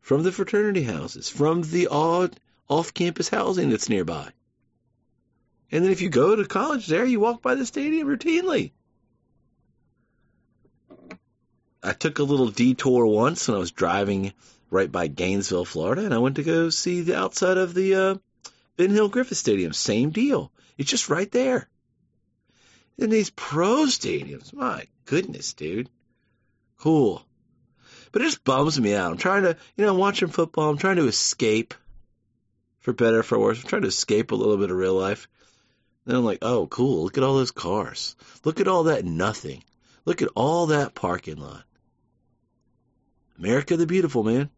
from 0.01 0.23
the 0.23 0.31
fraternity 0.31 0.83
houses, 0.83 1.29
from 1.29 1.61
the 1.61 1.87
odd 1.87 2.37
off 2.67 2.93
campus 2.93 3.29
housing 3.29 3.69
that's 3.69 3.89
nearby. 3.89 4.29
And 5.71 5.85
then 5.85 5.91
if 5.91 6.01
you 6.01 6.09
go 6.09 6.35
to 6.35 6.45
college 6.45 6.87
there, 6.87 7.05
you 7.05 7.19
walk 7.19 7.41
by 7.41 7.55
the 7.55 7.65
stadium 7.65 8.07
routinely. 8.07 8.71
I 11.81 11.93
took 11.93 12.19
a 12.19 12.23
little 12.23 12.49
detour 12.49 13.05
once 13.05 13.47
when 13.47 13.55
I 13.55 13.59
was 13.59 13.71
driving 13.71 14.33
right 14.69 14.91
by 14.91 15.07
Gainesville, 15.07 15.65
Florida, 15.65 16.05
and 16.05 16.13
I 16.13 16.19
went 16.19 16.35
to 16.35 16.43
go 16.43 16.69
see 16.69 17.01
the 17.01 17.17
outside 17.17 17.57
of 17.57 17.73
the 17.73 17.95
uh, 17.95 18.15
Ben 18.77 18.91
Hill 18.91 19.09
Griffin 19.09 19.35
Stadium. 19.35 19.73
Same 19.73 20.11
deal. 20.11 20.51
It's 20.77 20.89
just 20.89 21.09
right 21.09 21.31
there. 21.31 21.67
And 22.99 23.11
these 23.11 23.29
pro 23.31 23.85
stadiums, 23.85 24.53
my 24.53 24.87
goodness, 25.05 25.53
dude. 25.53 25.89
Cool. 26.77 27.25
But 28.11 28.21
it 28.21 28.25
just 28.25 28.43
bums 28.43 28.79
me 28.79 28.93
out. 28.93 29.11
I'm 29.11 29.17
trying 29.17 29.43
to, 29.43 29.57
you 29.75 29.85
know, 29.85 29.91
I'm 29.91 29.97
watching 29.97 30.27
football. 30.27 30.69
I'm 30.69 30.77
trying 30.77 30.97
to 30.97 31.07
escape, 31.07 31.73
for 32.79 32.93
better 32.93 33.23
for 33.23 33.39
worse. 33.39 33.61
I'm 33.61 33.67
trying 33.67 33.83
to 33.83 33.87
escape 33.87 34.31
a 34.31 34.35
little 34.35 34.57
bit 34.57 34.71
of 34.71 34.77
real 34.77 34.95
life. 34.95 35.27
Then 36.05 36.15
I'm 36.15 36.25
like, 36.25 36.39
oh, 36.41 36.67
cool. 36.67 37.03
Look 37.03 37.17
at 37.17 37.23
all 37.23 37.35
those 37.35 37.51
cars. 37.51 38.15
Look 38.43 38.59
at 38.59 38.67
all 38.67 38.83
that 38.83 39.05
nothing. 39.05 39.63
Look 40.03 40.21
at 40.21 40.29
all 40.35 40.67
that 40.67 40.95
parking 40.95 41.37
lot. 41.37 41.63
America 43.37 43.77
the 43.77 43.87
Beautiful, 43.87 44.23
man. 44.23 44.49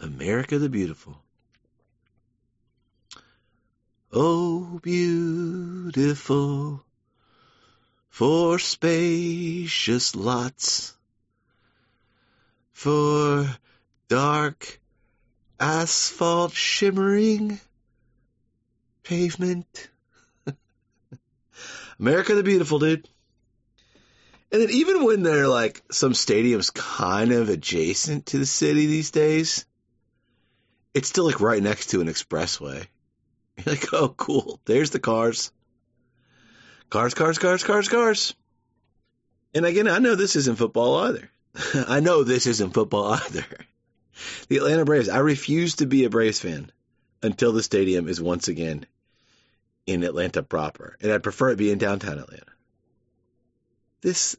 America 0.00 0.58
the 0.58 0.68
Beautiful. 0.68 1.20
Oh, 4.12 4.80
beautiful 4.82 6.84
for 8.08 8.58
spacious 8.58 10.16
lots, 10.16 10.94
for 12.80 13.46
dark 14.08 14.80
asphalt 15.60 16.54
shimmering 16.54 17.60
pavement. 19.02 19.90
America 22.00 22.34
the 22.34 22.42
Beautiful, 22.42 22.78
dude. 22.78 23.06
And 24.50 24.62
then 24.62 24.70
even 24.70 25.04
when 25.04 25.22
they're 25.22 25.46
like 25.46 25.82
some 25.90 26.12
stadiums 26.12 26.72
kind 26.72 27.32
of 27.32 27.50
adjacent 27.50 28.24
to 28.26 28.38
the 28.38 28.46
city 28.46 28.86
these 28.86 29.10
days, 29.10 29.66
it's 30.94 31.10
still 31.10 31.26
like 31.26 31.42
right 31.42 31.62
next 31.62 31.88
to 31.88 32.00
an 32.00 32.06
expressway. 32.06 32.86
You're 33.58 33.74
like, 33.74 33.92
oh, 33.92 34.08
cool. 34.08 34.58
There's 34.64 34.88
the 34.88 35.00
cars. 35.00 35.52
Cars, 36.88 37.12
cars, 37.12 37.36
cars, 37.36 37.62
cars, 37.62 37.90
cars. 37.90 38.34
And 39.54 39.66
again, 39.66 39.86
I 39.86 39.98
know 39.98 40.14
this 40.14 40.34
isn't 40.34 40.56
football 40.56 40.96
either. 41.00 41.30
I 41.74 42.00
know 42.00 42.24
this 42.24 42.46
isn't 42.46 42.74
football 42.74 43.12
either. 43.12 43.44
The 44.48 44.58
Atlanta 44.58 44.84
Braves, 44.84 45.08
I 45.08 45.18
refuse 45.18 45.76
to 45.76 45.86
be 45.86 46.04
a 46.04 46.10
Braves 46.10 46.40
fan 46.40 46.70
until 47.22 47.52
the 47.52 47.62
stadium 47.62 48.08
is 48.08 48.20
once 48.20 48.48
again 48.48 48.86
in 49.86 50.04
Atlanta 50.04 50.42
proper. 50.42 50.96
And 51.00 51.12
I'd 51.12 51.22
prefer 51.22 51.50
it 51.50 51.56
be 51.56 51.70
in 51.70 51.78
downtown 51.78 52.18
Atlanta. 52.18 52.44
This, 54.02 54.36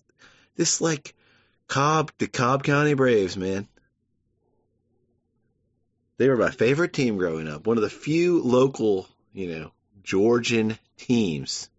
this 0.56 0.82
like 0.82 1.16
Cobb, 1.68 2.12
the 2.18 2.28
Cobb 2.28 2.64
County 2.64 2.94
Braves, 2.94 3.38
man. 3.38 3.68
They 6.18 6.30
were 6.30 6.38
my 6.38 6.52
favorite 6.52 6.94
team 6.94 7.18
growing 7.18 7.48
up. 7.48 7.66
One 7.66 7.78
of 7.78 7.84
the 7.84 7.90
few 7.90 8.42
local, 8.42 9.08
you 9.34 9.48
know, 9.48 9.72
Georgian 10.04 10.78
teams, 10.98 11.70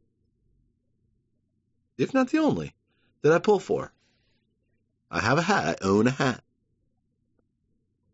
if 1.96 2.12
not 2.12 2.30
the 2.30 2.38
only, 2.38 2.74
that 3.22 3.32
I 3.32 3.38
pull 3.38 3.60
for. 3.60 3.92
I 5.12 5.20
have 5.20 5.38
a 5.38 5.42
hat. 5.42 5.78
I 5.80 5.86
own 5.86 6.06
a 6.08 6.10
hat. 6.10 6.42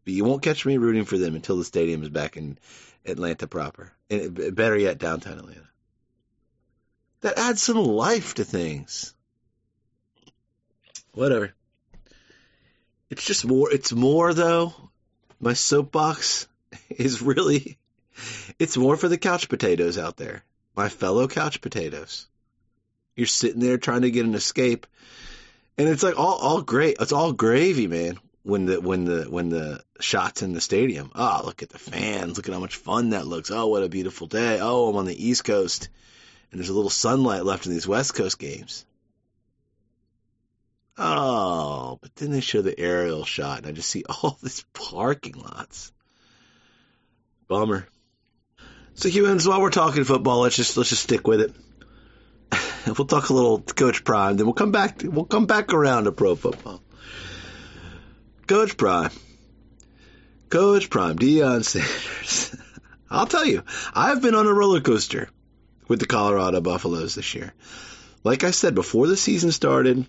But 0.05 0.15
you 0.15 0.25
won't 0.25 0.43
catch 0.43 0.67
me 0.67 0.77
rooting 0.77 1.05
for 1.05 1.17
them 1.17 1.35
until 1.35 1.57
the 1.57 1.65
stadium 1.65 2.03
is 2.03 2.11
back 2.11 2.37
in 2.37 2.59
Atlanta 3.07 3.47
proper. 3.47 3.93
And 4.11 4.55
better 4.55 4.77
yet, 4.77 4.99
downtown 4.99 5.39
Atlanta. 5.39 5.69
That 7.21 7.39
adds 7.39 7.63
some 7.63 7.77
life 7.77 8.35
to 8.35 8.45
things. 8.45 9.15
Whatever. 11.13 11.53
It's 13.11 13.25
just 13.25 13.47
more, 13.47 13.73
it's 13.73 13.93
more 13.93 14.35
though 14.35 14.75
my 15.41 15.53
soapbox 15.53 16.47
is 16.91 17.23
really 17.23 17.79
it's 18.59 18.77
more 18.77 18.97
for 18.97 19.09
the 19.09 19.19
couch 19.19 19.49
potatoes 19.49 19.99
out 19.99 20.17
there. 20.17 20.45
My 20.75 20.89
fellow 20.89 21.29
couch 21.29 21.61
potatoes. 21.61 22.27
You're 23.17 23.27
sitting 23.27 23.61
there 23.61 23.79
trying 23.79 24.03
to 24.03 24.11
get 24.11 24.27
an 24.27 24.35
escape. 24.35 24.87
And 25.79 25.89
it's 25.89 26.03
like 26.03 26.19
all 26.19 26.37
all 26.39 26.63
great. 26.63 26.97
It's 27.01 27.13
all 27.13 27.33
gravy, 27.33 27.87
man. 27.87 28.19
When 28.43 28.67
the 28.67 28.81
when 28.81 29.05
the 29.05 29.25
when 29.25 29.49
the 29.49 29.83
shots 30.01 30.43
in 30.43 30.53
the 30.53 30.61
stadium. 30.61 31.13
Oh, 31.15 31.43
look 31.45 31.63
at 31.63 31.71
the 31.71 31.79
fans. 31.79 32.37
Look 32.37 32.49
at 32.49 32.55
how 32.55 32.61
much 32.61 32.77
fun 32.77 33.11
that 33.11 33.27
looks. 33.27 33.51
Oh, 33.51 33.69
what 33.69 33.83
a 33.83 33.89
beautiful 33.89 34.27
day. 34.27 34.59
Oh, 34.61 34.89
I'm 34.89 34.97
on 34.97 35.07
the 35.07 35.29
East 35.29 35.45
Coast 35.45 35.89
and 36.51 36.59
there's 36.59 36.71
a 36.71 36.75
little 36.75 36.91
sunlight 36.91 37.45
left 37.45 37.67
in 37.67 37.73
these 37.73 37.87
West 37.87 38.15
Coast 38.15 38.39
games. 38.39 38.87
Oh, 40.97 41.99
but 42.01 42.15
then 42.17 42.31
they 42.31 42.41
show 42.41 42.63
the 42.63 42.79
aerial 42.79 43.25
shot, 43.25 43.59
and 43.59 43.67
I 43.67 43.73
just 43.73 43.91
see 43.91 44.05
all 44.09 44.39
these 44.43 44.65
parking 44.73 45.35
lots. 45.35 45.93
Bummer. 47.47 47.87
So 48.95 49.09
humans, 49.09 49.47
while 49.47 49.61
we're 49.61 49.71
talking 49.71 50.05
football, 50.05 50.41
let's 50.41 50.57
just 50.57 50.77
let's 50.77 50.91
just 50.91 51.05
stick 51.05 51.27
with 51.27 51.41
it. 51.41 51.55
we'll 52.99 53.07
talk 53.07 53.29
a 53.29 53.35
little 53.35 53.61
Coach 53.61 54.05
Prime, 54.05 54.37
then 54.37 54.47
we'll 54.47 54.55
come 54.55 54.73
back. 54.73 55.03
We'll 55.05 55.25
come 55.25 55.47
back 55.47 55.73
around 55.73 56.05
to 56.05 56.13
pro 56.13 56.35
football. 56.35 56.83
Coach 58.47 58.77
Prime, 58.77 59.11
Coach 60.49 60.89
Prime, 60.89 61.17
Deion 61.17 61.65
Sanders. 61.65 62.57
I'll 63.11 63.27
tell 63.27 63.45
you, 63.45 63.63
I've 63.95 64.23
been 64.23 64.35
on 64.35 64.47
a 64.47 64.53
roller 64.53 64.81
coaster 64.81 65.29
with 65.87 66.01
the 66.01 66.07
Colorado 66.07 66.61
Buffaloes 66.61 67.15
this 67.15 67.35
year. 67.35 67.55
Like 68.23 68.45
I 68.45 68.51
said 68.51 68.75
before 68.75 69.07
the 69.07 69.17
season 69.17 69.53
started, 69.53 70.07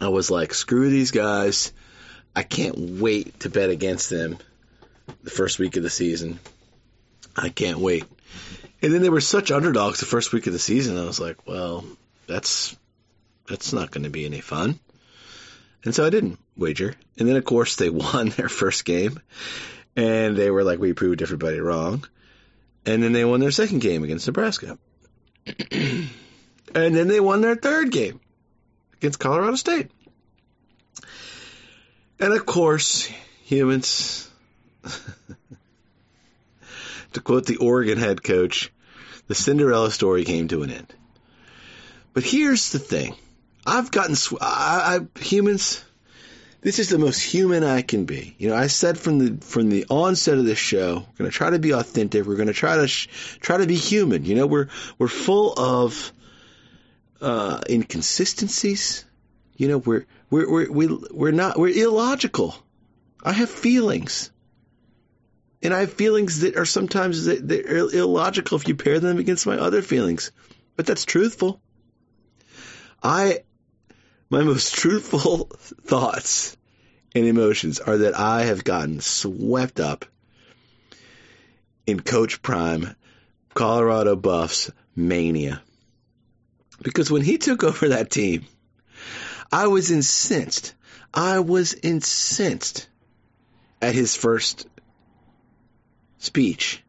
I 0.00 0.08
was 0.08 0.30
like, 0.30 0.52
screw 0.54 0.90
these 0.90 1.10
guys. 1.10 1.72
I 2.34 2.42
can't 2.42 2.78
wait 2.78 3.40
to 3.40 3.50
bet 3.50 3.70
against 3.70 4.10
them 4.10 4.38
the 5.22 5.30
first 5.30 5.58
week 5.58 5.76
of 5.76 5.82
the 5.82 5.90
season. 5.90 6.38
I 7.36 7.48
can't 7.48 7.78
wait. 7.78 8.04
And 8.82 8.94
then 8.94 9.02
they 9.02 9.10
were 9.10 9.20
such 9.20 9.50
underdogs 9.50 10.00
the 10.00 10.06
first 10.06 10.32
week 10.32 10.46
of 10.46 10.52
the 10.52 10.58
season. 10.58 10.96
I 10.96 11.04
was 11.04 11.20
like, 11.20 11.46
well, 11.46 11.84
that's 12.26 12.76
that's 13.48 13.72
not 13.72 13.90
going 13.90 14.04
to 14.04 14.10
be 14.10 14.24
any 14.24 14.40
fun. 14.40 14.78
And 15.84 15.94
so 15.94 16.06
I 16.06 16.10
didn't 16.10 16.38
wager. 16.56 16.94
And 17.18 17.28
then 17.28 17.36
of 17.36 17.44
course 17.44 17.76
they 17.76 17.90
won 17.90 18.28
their 18.30 18.48
first 18.48 18.84
game, 18.84 19.20
and 19.96 20.36
they 20.36 20.50
were 20.50 20.64
like, 20.64 20.78
we 20.78 20.92
proved 20.92 21.22
everybody 21.22 21.60
wrong. 21.60 22.04
And 22.86 23.02
then 23.02 23.12
they 23.12 23.24
won 23.24 23.40
their 23.40 23.50
second 23.50 23.80
game 23.80 24.04
against 24.04 24.26
Nebraska. 24.26 24.78
and 25.70 26.10
then 26.72 27.08
they 27.08 27.20
won 27.20 27.42
their 27.42 27.56
third 27.56 27.90
game 27.90 28.20
against 28.94 29.18
Colorado 29.18 29.56
State. 29.56 29.90
And 32.18 32.32
of 32.32 32.46
course, 32.46 33.10
humans, 33.44 34.30
to 37.12 37.20
quote 37.20 37.46
the 37.46 37.56
Oregon 37.56 37.98
head 37.98 38.22
coach, 38.22 38.72
the 39.26 39.34
Cinderella 39.34 39.90
story 39.90 40.24
came 40.24 40.48
to 40.48 40.62
an 40.62 40.70
end. 40.70 40.94
But 42.12 42.24
here's 42.24 42.72
the 42.72 42.78
thing. 42.78 43.14
I've 43.66 43.90
gotten, 43.90 44.16
I, 44.40 44.98
I, 45.00 45.20
humans, 45.20 45.84
this 46.62 46.78
is 46.78 46.88
the 46.88 46.98
most 46.98 47.20
human 47.20 47.64
I 47.64 47.82
can 47.82 48.04
be. 48.04 48.34
You 48.38 48.50
know, 48.50 48.56
I 48.56 48.66
said 48.66 48.98
from 48.98 49.18
the 49.18 49.44
from 49.44 49.70
the 49.70 49.86
onset 49.88 50.38
of 50.38 50.44
this 50.44 50.58
show, 50.58 50.94
we're 50.96 51.18
going 51.18 51.30
to 51.30 51.36
try 51.36 51.50
to 51.50 51.58
be 51.58 51.72
authentic. 51.72 52.26
We're 52.26 52.36
going 52.36 52.48
to 52.48 52.54
try 52.54 52.76
to 52.76 52.88
sh- 52.88 53.08
try 53.40 53.58
to 53.58 53.66
be 53.66 53.76
human. 53.76 54.24
You 54.24 54.34
know, 54.34 54.46
we're 54.46 54.68
we're 54.98 55.08
full 55.08 55.54
of 55.54 56.12
uh, 57.20 57.60
inconsistencies. 57.68 59.04
You 59.56 59.68
know, 59.68 59.78
we're 59.78 60.06
we're 60.28 60.50
we're 60.50 60.72
we, 60.72 60.86
we're 61.10 61.30
not 61.32 61.58
we're 61.58 61.68
illogical. 61.68 62.54
I 63.22 63.32
have 63.32 63.50
feelings, 63.50 64.30
and 65.62 65.74
I 65.74 65.80
have 65.80 65.92
feelings 65.92 66.40
that 66.40 66.56
are 66.56 66.64
sometimes 66.64 67.24
they're 67.26 67.76
illogical 67.76 68.58
if 68.58 68.68
you 68.68 68.74
pair 68.74 68.98
them 68.98 69.18
against 69.18 69.46
my 69.46 69.58
other 69.58 69.82
feelings. 69.82 70.32
But 70.76 70.86
that's 70.86 71.04
truthful. 71.04 71.60
I 73.02 73.40
my 74.30 74.42
most 74.42 74.74
truthful 74.80 75.50
thoughts 75.84 76.56
and 77.14 77.26
emotions 77.26 77.80
are 77.80 77.98
that 77.98 78.18
I 78.18 78.44
have 78.44 78.64
gotten 78.64 79.00
swept 79.00 79.80
up 79.80 80.04
in 81.86 82.00
Coach 82.00 82.40
Prime, 82.40 82.94
Colorado 83.54 84.16
Buffs 84.16 84.70
mania. 84.94 85.60
Because 86.82 87.10
when 87.10 87.22
he 87.22 87.36
took 87.36 87.64
over 87.64 87.88
that 87.88 88.10
team, 88.10 88.46
I 89.52 89.66
was 89.66 89.90
incensed. 89.90 90.74
I 91.12 91.40
was 91.40 91.74
incensed 91.74 92.88
at 93.82 93.94
his 93.94 94.16
first 94.16 94.66
speech 96.20 96.82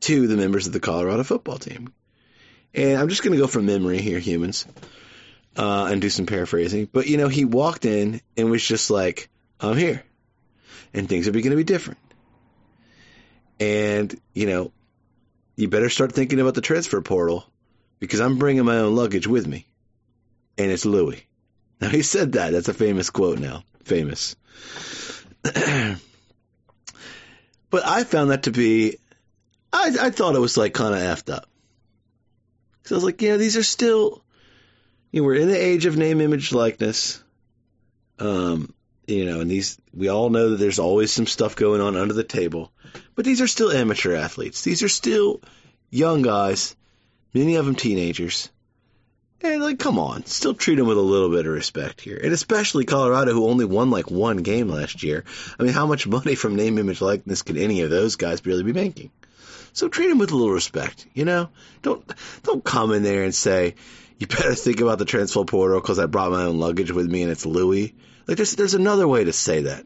to 0.00 0.26
the 0.26 0.36
members 0.36 0.66
of 0.66 0.72
the 0.72 0.80
Colorado 0.80 1.22
football 1.22 1.58
team. 1.58 1.92
And 2.74 2.98
I'm 2.98 3.08
just 3.08 3.22
going 3.22 3.32
to 3.32 3.40
go 3.40 3.46
from 3.46 3.66
memory 3.66 3.98
here, 3.98 4.18
humans, 4.18 4.66
uh, 5.56 5.88
and 5.90 6.02
do 6.02 6.10
some 6.10 6.26
paraphrasing. 6.26 6.88
But, 6.92 7.06
you 7.06 7.16
know, 7.16 7.28
he 7.28 7.44
walked 7.44 7.84
in 7.84 8.20
and 8.36 8.50
was 8.50 8.66
just 8.66 8.90
like, 8.90 9.28
I'm 9.60 9.76
here. 9.76 10.02
And 10.92 11.08
things 11.08 11.28
are 11.28 11.32
going 11.32 11.50
to 11.50 11.56
be 11.56 11.64
different. 11.64 12.00
And, 13.58 14.14
you 14.34 14.46
know, 14.46 14.72
you 15.56 15.68
better 15.68 15.88
start 15.88 16.12
thinking 16.12 16.40
about 16.40 16.54
the 16.54 16.60
transfer 16.60 17.00
portal 17.00 17.46
because 17.98 18.20
I'm 18.20 18.38
bringing 18.38 18.64
my 18.64 18.78
own 18.78 18.94
luggage 18.94 19.26
with 19.26 19.46
me. 19.46 19.66
And 20.58 20.70
it's 20.70 20.84
Louis. 20.84 21.24
Now, 21.80 21.88
he 21.88 22.02
said 22.02 22.32
that. 22.32 22.52
That's 22.52 22.68
a 22.68 22.74
famous 22.74 23.10
quote 23.10 23.38
now. 23.38 23.64
Famous. 23.84 24.36
but 27.70 27.86
I 27.86 28.04
found 28.04 28.30
that 28.30 28.44
to 28.44 28.50
be, 28.50 28.96
I, 29.72 29.96
I 30.00 30.10
thought 30.10 30.36
it 30.36 30.40
was 30.40 30.56
like 30.56 30.74
kind 30.74 30.94
of 30.94 31.00
effed 31.00 31.32
up. 31.32 31.48
Because 32.78 32.92
I 32.92 32.94
was 32.96 33.04
like, 33.04 33.22
yeah, 33.22 33.36
these 33.36 33.56
are 33.56 33.62
still, 33.62 34.22
you 35.10 35.20
know, 35.20 35.26
we're 35.26 35.34
in 35.34 35.48
the 35.48 35.60
age 35.60 35.86
of 35.86 35.96
name, 35.96 36.20
image, 36.20 36.52
likeness. 36.52 37.22
Um, 38.18 38.72
you 39.06 39.24
know, 39.24 39.40
and 39.40 39.50
these, 39.50 39.78
we 39.92 40.08
all 40.08 40.30
know 40.30 40.50
that 40.50 40.56
there's 40.56 40.78
always 40.78 41.12
some 41.12 41.26
stuff 41.26 41.56
going 41.56 41.80
on 41.80 41.96
under 41.96 42.14
the 42.14 42.24
table. 42.24 42.72
But 43.14 43.24
these 43.24 43.40
are 43.40 43.46
still 43.46 43.72
amateur 43.72 44.14
athletes. 44.14 44.62
These 44.62 44.82
are 44.82 44.88
still 44.88 45.40
young 45.90 46.22
guys, 46.22 46.76
many 47.34 47.56
of 47.56 47.66
them 47.66 47.74
teenagers. 47.74 48.50
And 49.42 49.62
like, 49.62 49.78
come 49.78 49.98
on, 49.98 50.24
still 50.24 50.54
treat 50.54 50.76
them 50.76 50.86
with 50.86 50.96
a 50.96 51.02
little 51.02 51.28
bit 51.28 51.46
of 51.46 51.52
respect 51.52 52.00
here. 52.00 52.18
And 52.22 52.32
especially 52.32 52.84
Colorado, 52.84 53.32
who 53.32 53.48
only 53.48 53.66
won 53.66 53.90
like 53.90 54.10
one 54.10 54.38
game 54.38 54.68
last 54.68 55.02
year. 55.02 55.24
I 55.58 55.62
mean, 55.62 55.72
how 55.72 55.86
much 55.86 56.06
money 56.06 56.34
from 56.34 56.56
name, 56.56 56.78
image, 56.78 57.00
likeness 57.00 57.42
can 57.42 57.58
any 57.58 57.82
of 57.82 57.90
those 57.90 58.16
guys 58.16 58.44
really 58.46 58.62
be 58.62 58.72
making? 58.72 59.10
So 59.74 59.88
treat 59.88 60.08
them 60.08 60.18
with 60.18 60.30
a 60.30 60.36
little 60.36 60.54
respect, 60.54 61.06
you 61.12 61.26
know? 61.26 61.50
Don't, 61.82 62.02
don't 62.44 62.64
come 62.64 62.92
in 62.92 63.02
there 63.02 63.24
and 63.24 63.34
say, 63.34 63.74
you 64.18 64.26
better 64.26 64.54
think 64.54 64.80
about 64.80 64.98
the 64.98 65.04
transfer 65.04 65.44
portal 65.44 65.80
because 65.80 65.98
I 65.98 66.06
brought 66.06 66.32
my 66.32 66.44
own 66.44 66.58
luggage 66.58 66.90
with 66.90 67.06
me 67.06 67.22
and 67.22 67.30
it's 67.30 67.44
Louis. 67.44 67.94
Like, 68.26 68.38
there's, 68.38 68.56
there's 68.56 68.74
another 68.74 69.06
way 69.06 69.24
to 69.24 69.34
say 69.34 69.62
that. 69.62 69.84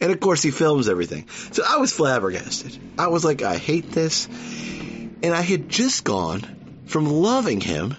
And 0.00 0.12
of 0.12 0.20
course, 0.20 0.42
he 0.42 0.52
films 0.52 0.88
everything. 0.88 1.28
So 1.50 1.64
I 1.66 1.78
was 1.78 1.92
flabbergasted. 1.92 2.78
I 2.96 3.08
was 3.08 3.24
like, 3.24 3.42
I 3.42 3.56
hate 3.56 3.90
this. 3.90 4.26
And 4.26 5.34
I 5.34 5.40
had 5.40 5.68
just 5.68 6.04
gone 6.04 6.42
from 6.86 7.06
loving 7.06 7.60
him 7.60 7.96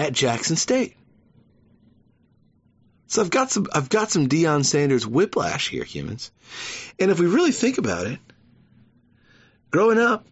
at 0.00 0.14
Jackson 0.14 0.56
State. 0.56 0.96
So 3.06 3.20
I've 3.20 3.30
got 3.30 3.50
some 3.50 3.66
I've 3.74 3.90
got 3.90 4.10
some 4.10 4.28
Deion 4.28 4.64
Sanders 4.64 5.06
whiplash 5.06 5.68
here, 5.68 5.84
humans. 5.84 6.30
And 6.98 7.10
if 7.10 7.20
we 7.20 7.26
really 7.26 7.52
think 7.52 7.76
about 7.76 8.06
it, 8.06 8.18
growing 9.70 9.98
up, 9.98 10.26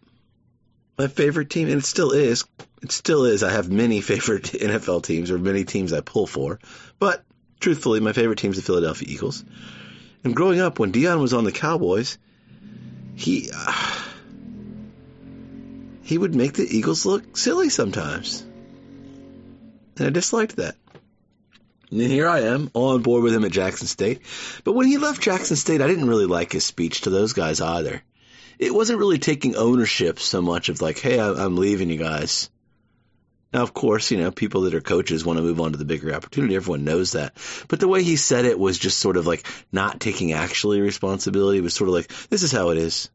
my 0.97 1.07
favorite 1.07 1.51
team, 1.51 1.69
and 1.69 1.79
it 1.79 1.85
still 1.85 2.13
is, 2.13 2.45
it 2.83 2.93
still 2.93 3.27
is. 3.27 3.43
I 3.43 3.51
have 3.51 3.71
many 3.71 4.01
favorite 4.13 4.45
NFL 4.45 5.03
teams 5.03 5.31
or 5.31 5.39
many 5.39 5.65
teams 5.65 5.93
I 5.93 6.01
pull 6.01 6.27
for, 6.27 6.59
but 6.99 7.23
truthfully, 7.61 8.01
my 8.01 8.15
favorite 8.15 8.39
team 8.39 8.53
is 8.53 8.57
the 8.57 8.63
Philadelphia 8.63 9.09
Eagles. 9.11 9.45
And 10.25 10.35
growing 10.35 10.61
up, 10.61 10.79
when 10.79 10.93
Deion 10.93 11.21
was 11.21 11.35
on 11.35 11.45
the 11.45 11.53
Cowboys, 11.53 12.17
he 13.17 13.51
uh, 13.55 14.03
he 16.05 16.17
would 16.17 16.35
make 16.35 16.55
the 16.55 16.67
Eagles 16.67 17.05
look 17.05 17.37
silly 17.37 17.69
sometimes, 17.69 18.47
and 19.99 20.07
I 20.07 20.11
disliked 20.11 20.57
that. 20.57 20.77
And 21.91 22.01
here 22.01 22.29
I 22.29 22.41
am, 22.41 22.71
all 22.75 22.95
on 22.95 23.03
board 23.03 23.23
with 23.23 23.35
him 23.35 23.45
at 23.45 23.53
Jackson 23.53 23.87
State. 23.87 24.21
But 24.65 24.75
when 24.75 24.87
he 24.87 24.99
left 24.99 25.23
Jackson 25.23 25.57
State, 25.57 25.81
I 25.81 25.87
didn't 25.87 26.09
really 26.09 26.27
like 26.27 26.53
his 26.53 26.65
speech 26.65 27.03
to 27.03 27.11
those 27.11 27.33
guys 27.33 27.61
either. 27.61 28.03
It 28.59 28.75
wasn't 28.75 28.99
really 28.99 29.19
taking 29.19 29.57
ownership 29.57 30.19
so 30.19 30.43
much 30.43 30.69
of 30.69 30.83
like, 30.83 30.99
hey, 30.99 31.19
I'm 31.21 31.57
leaving 31.57 31.91
you 31.91 31.97
guys. 31.97 32.51
Now, 33.53 33.63
of 33.63 33.73
course, 33.73 34.11
you 34.11 34.19
know, 34.19 34.31
people 34.31 34.63
that 34.63 34.75
are 34.75 34.83
coaches 34.83 35.25
want 35.25 35.39
to 35.39 35.43
move 35.43 35.61
on 35.61 35.73
to 35.73 35.79
the 35.79 35.87
bigger 35.87 36.15
opportunity. 36.15 36.55
Everyone 36.55 36.85
knows 36.85 37.13
that. 37.13 37.35
But 37.69 37.81
the 37.81 37.89
way 37.89 38.03
he 38.03 38.17
said 38.17 38.45
it 38.45 38.59
was 38.59 38.79
just 38.79 38.99
sort 38.99 39.17
of 39.17 39.27
like 39.27 39.47
not 39.73 40.01
taking 40.01 40.33
actually 40.33 40.83
responsibility. 40.83 41.59
It 41.59 41.63
was 41.63 41.73
sort 41.73 41.89
of 41.89 41.95
like, 41.95 42.09
this 42.29 42.43
is 42.43 42.53
how 42.53 42.71
it 42.71 42.79
is. 42.79 43.09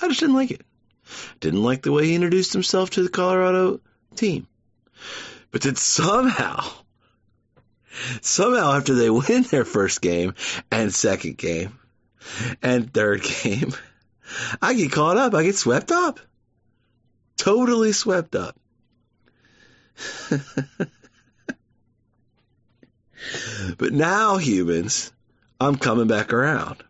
I 0.00 0.08
just 0.08 0.20
didn't 0.20 0.34
like 0.34 0.50
it. 0.50 0.62
Didn't 1.38 1.62
like 1.62 1.82
the 1.82 1.92
way 1.92 2.06
he 2.06 2.14
introduced 2.16 2.52
himself 2.52 2.90
to 2.90 3.02
the 3.02 3.08
Colorado 3.08 3.80
team. 4.16 4.48
But 5.52 5.60
then 5.60 5.76
somehow, 5.76 6.68
somehow 8.22 8.72
after 8.72 8.94
they 8.94 9.10
win 9.10 9.42
their 9.44 9.64
first 9.64 10.00
game 10.00 10.34
and 10.70 10.92
second 10.92 11.36
game 11.38 11.78
and 12.62 12.92
third 12.92 13.22
game, 13.22 13.72
I 14.60 14.74
get 14.74 14.90
caught 14.90 15.18
up. 15.18 15.34
I 15.34 15.44
get 15.44 15.54
swept 15.56 15.92
up. 15.92 16.18
Totally 17.36 17.92
swept 17.92 18.34
up. 18.34 18.58
but 23.78 23.92
now, 23.92 24.38
humans, 24.38 25.12
I'm 25.60 25.76
coming 25.76 26.06
back 26.06 26.32
around. 26.32 26.82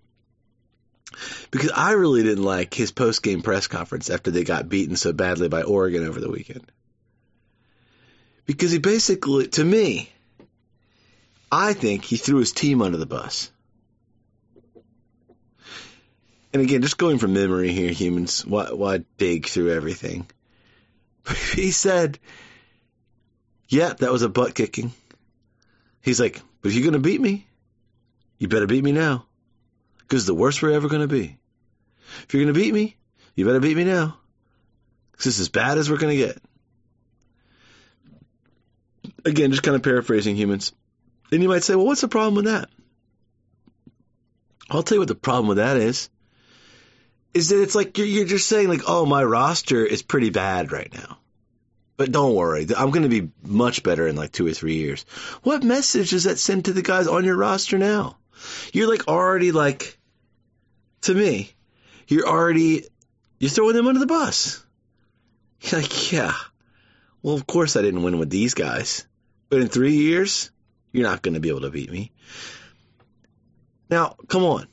Because 1.50 1.72
I 1.74 1.92
really 1.92 2.22
didn't 2.22 2.44
like 2.44 2.72
his 2.74 2.92
post 2.92 3.22
game 3.22 3.42
press 3.42 3.66
conference 3.66 4.08
after 4.08 4.30
they 4.30 4.44
got 4.44 4.68
beaten 4.68 4.96
so 4.96 5.12
badly 5.12 5.48
by 5.48 5.62
Oregon 5.62 6.06
over 6.06 6.20
the 6.20 6.30
weekend. 6.30 6.70
Because 8.46 8.72
he 8.72 8.78
basically, 8.78 9.48
to 9.48 9.64
me, 9.64 10.10
I 11.50 11.72
think 11.72 12.04
he 12.04 12.16
threw 12.16 12.38
his 12.38 12.52
team 12.52 12.82
under 12.82 12.98
the 12.98 13.06
bus. 13.06 13.50
And 16.52 16.60
again, 16.60 16.82
just 16.82 16.98
going 16.98 17.18
from 17.18 17.32
memory 17.32 17.72
here, 17.72 17.92
humans, 17.92 18.44
why, 18.44 18.72
why 18.72 19.04
dig 19.16 19.46
through 19.46 19.72
everything? 19.72 20.26
he 21.54 21.70
said 21.70 22.18
yeah, 23.72 23.94
that 23.94 24.12
was 24.12 24.20
a 24.20 24.28
butt 24.28 24.54
kicking. 24.54 24.92
He's 26.02 26.20
like, 26.20 26.38
but 26.60 26.68
if 26.68 26.74
you're 26.74 26.82
going 26.82 26.92
to 26.92 26.98
beat 26.98 27.20
me, 27.20 27.46
you 28.36 28.46
better 28.46 28.66
beat 28.66 28.84
me 28.84 28.92
now. 28.92 29.24
Because 30.00 30.26
the 30.26 30.34
worst 30.34 30.62
we're 30.62 30.72
ever 30.72 30.88
going 30.88 31.00
to 31.00 31.08
be. 31.08 31.38
If 32.24 32.34
you're 32.34 32.44
going 32.44 32.52
to 32.52 32.60
beat 32.60 32.74
me, 32.74 32.96
you 33.34 33.46
better 33.46 33.60
beat 33.60 33.78
me 33.78 33.84
now. 33.84 34.18
Because 35.12 35.24
this 35.24 35.34
is 35.36 35.40
as 35.42 35.48
bad 35.48 35.78
as 35.78 35.88
we're 35.88 35.96
going 35.96 36.18
to 36.18 36.26
get. 36.26 36.42
Again, 39.24 39.50
just 39.50 39.62
kind 39.62 39.76
of 39.76 39.82
paraphrasing 39.82 40.36
humans. 40.36 40.72
And 41.30 41.42
you 41.42 41.48
might 41.48 41.62
say, 41.62 41.74
well, 41.74 41.86
what's 41.86 42.00
the 42.00 42.08
problem 42.08 42.34
with 42.34 42.44
that? 42.46 42.68
I'll 44.70 44.82
tell 44.82 44.96
you 44.96 45.00
what 45.00 45.08
the 45.08 45.14
problem 45.14 45.48
with 45.48 45.58
that 45.58 45.76
is. 45.76 46.08
Is 47.34 47.48
that 47.48 47.62
it's 47.62 47.74
like 47.74 47.96
you're, 47.96 48.26
just 48.26 48.48
saying 48.48 48.68
like, 48.68 48.82
oh, 48.86 49.06
my 49.06 49.22
roster 49.24 49.84
is 49.84 50.02
pretty 50.02 50.30
bad 50.30 50.70
right 50.70 50.92
now. 50.92 51.18
But 51.96 52.12
don't 52.12 52.34
worry, 52.34 52.66
I'm 52.76 52.90
going 52.90 53.08
to 53.08 53.08
be 53.08 53.30
much 53.42 53.82
better 53.82 54.06
in 54.08 54.16
like 54.16 54.32
two 54.32 54.46
or 54.46 54.52
three 54.52 54.76
years. 54.76 55.04
What 55.42 55.62
message 55.62 56.10
does 56.10 56.24
that 56.24 56.38
send 56.38 56.66
to 56.66 56.72
the 56.72 56.82
guys 56.82 57.06
on 57.06 57.24
your 57.24 57.36
roster 57.36 57.78
now? 57.78 58.16
You're 58.72 58.88
like 58.88 59.08
already 59.08 59.52
like, 59.52 59.98
to 61.02 61.14
me, 61.14 61.52
you're 62.08 62.26
already, 62.26 62.86
you're 63.38 63.50
throwing 63.50 63.76
them 63.76 63.86
under 63.86 64.00
the 64.00 64.06
bus. 64.06 64.64
You're 65.60 65.80
like, 65.80 66.12
yeah, 66.12 66.34
well, 67.22 67.34
of 67.34 67.46
course 67.46 67.76
I 67.76 67.82
didn't 67.82 68.02
win 68.02 68.18
with 68.18 68.30
these 68.30 68.54
guys, 68.54 69.06
but 69.52 69.60
in 69.60 69.68
three 69.68 69.96
years, 69.96 70.50
you're 70.92 71.06
not 71.06 71.20
going 71.20 71.34
to 71.34 71.40
be 71.40 71.50
able 71.50 71.60
to 71.60 71.68
beat 71.68 71.92
me. 71.92 72.10
Now, 73.90 74.16
come 74.26 74.44
on. 74.44 74.66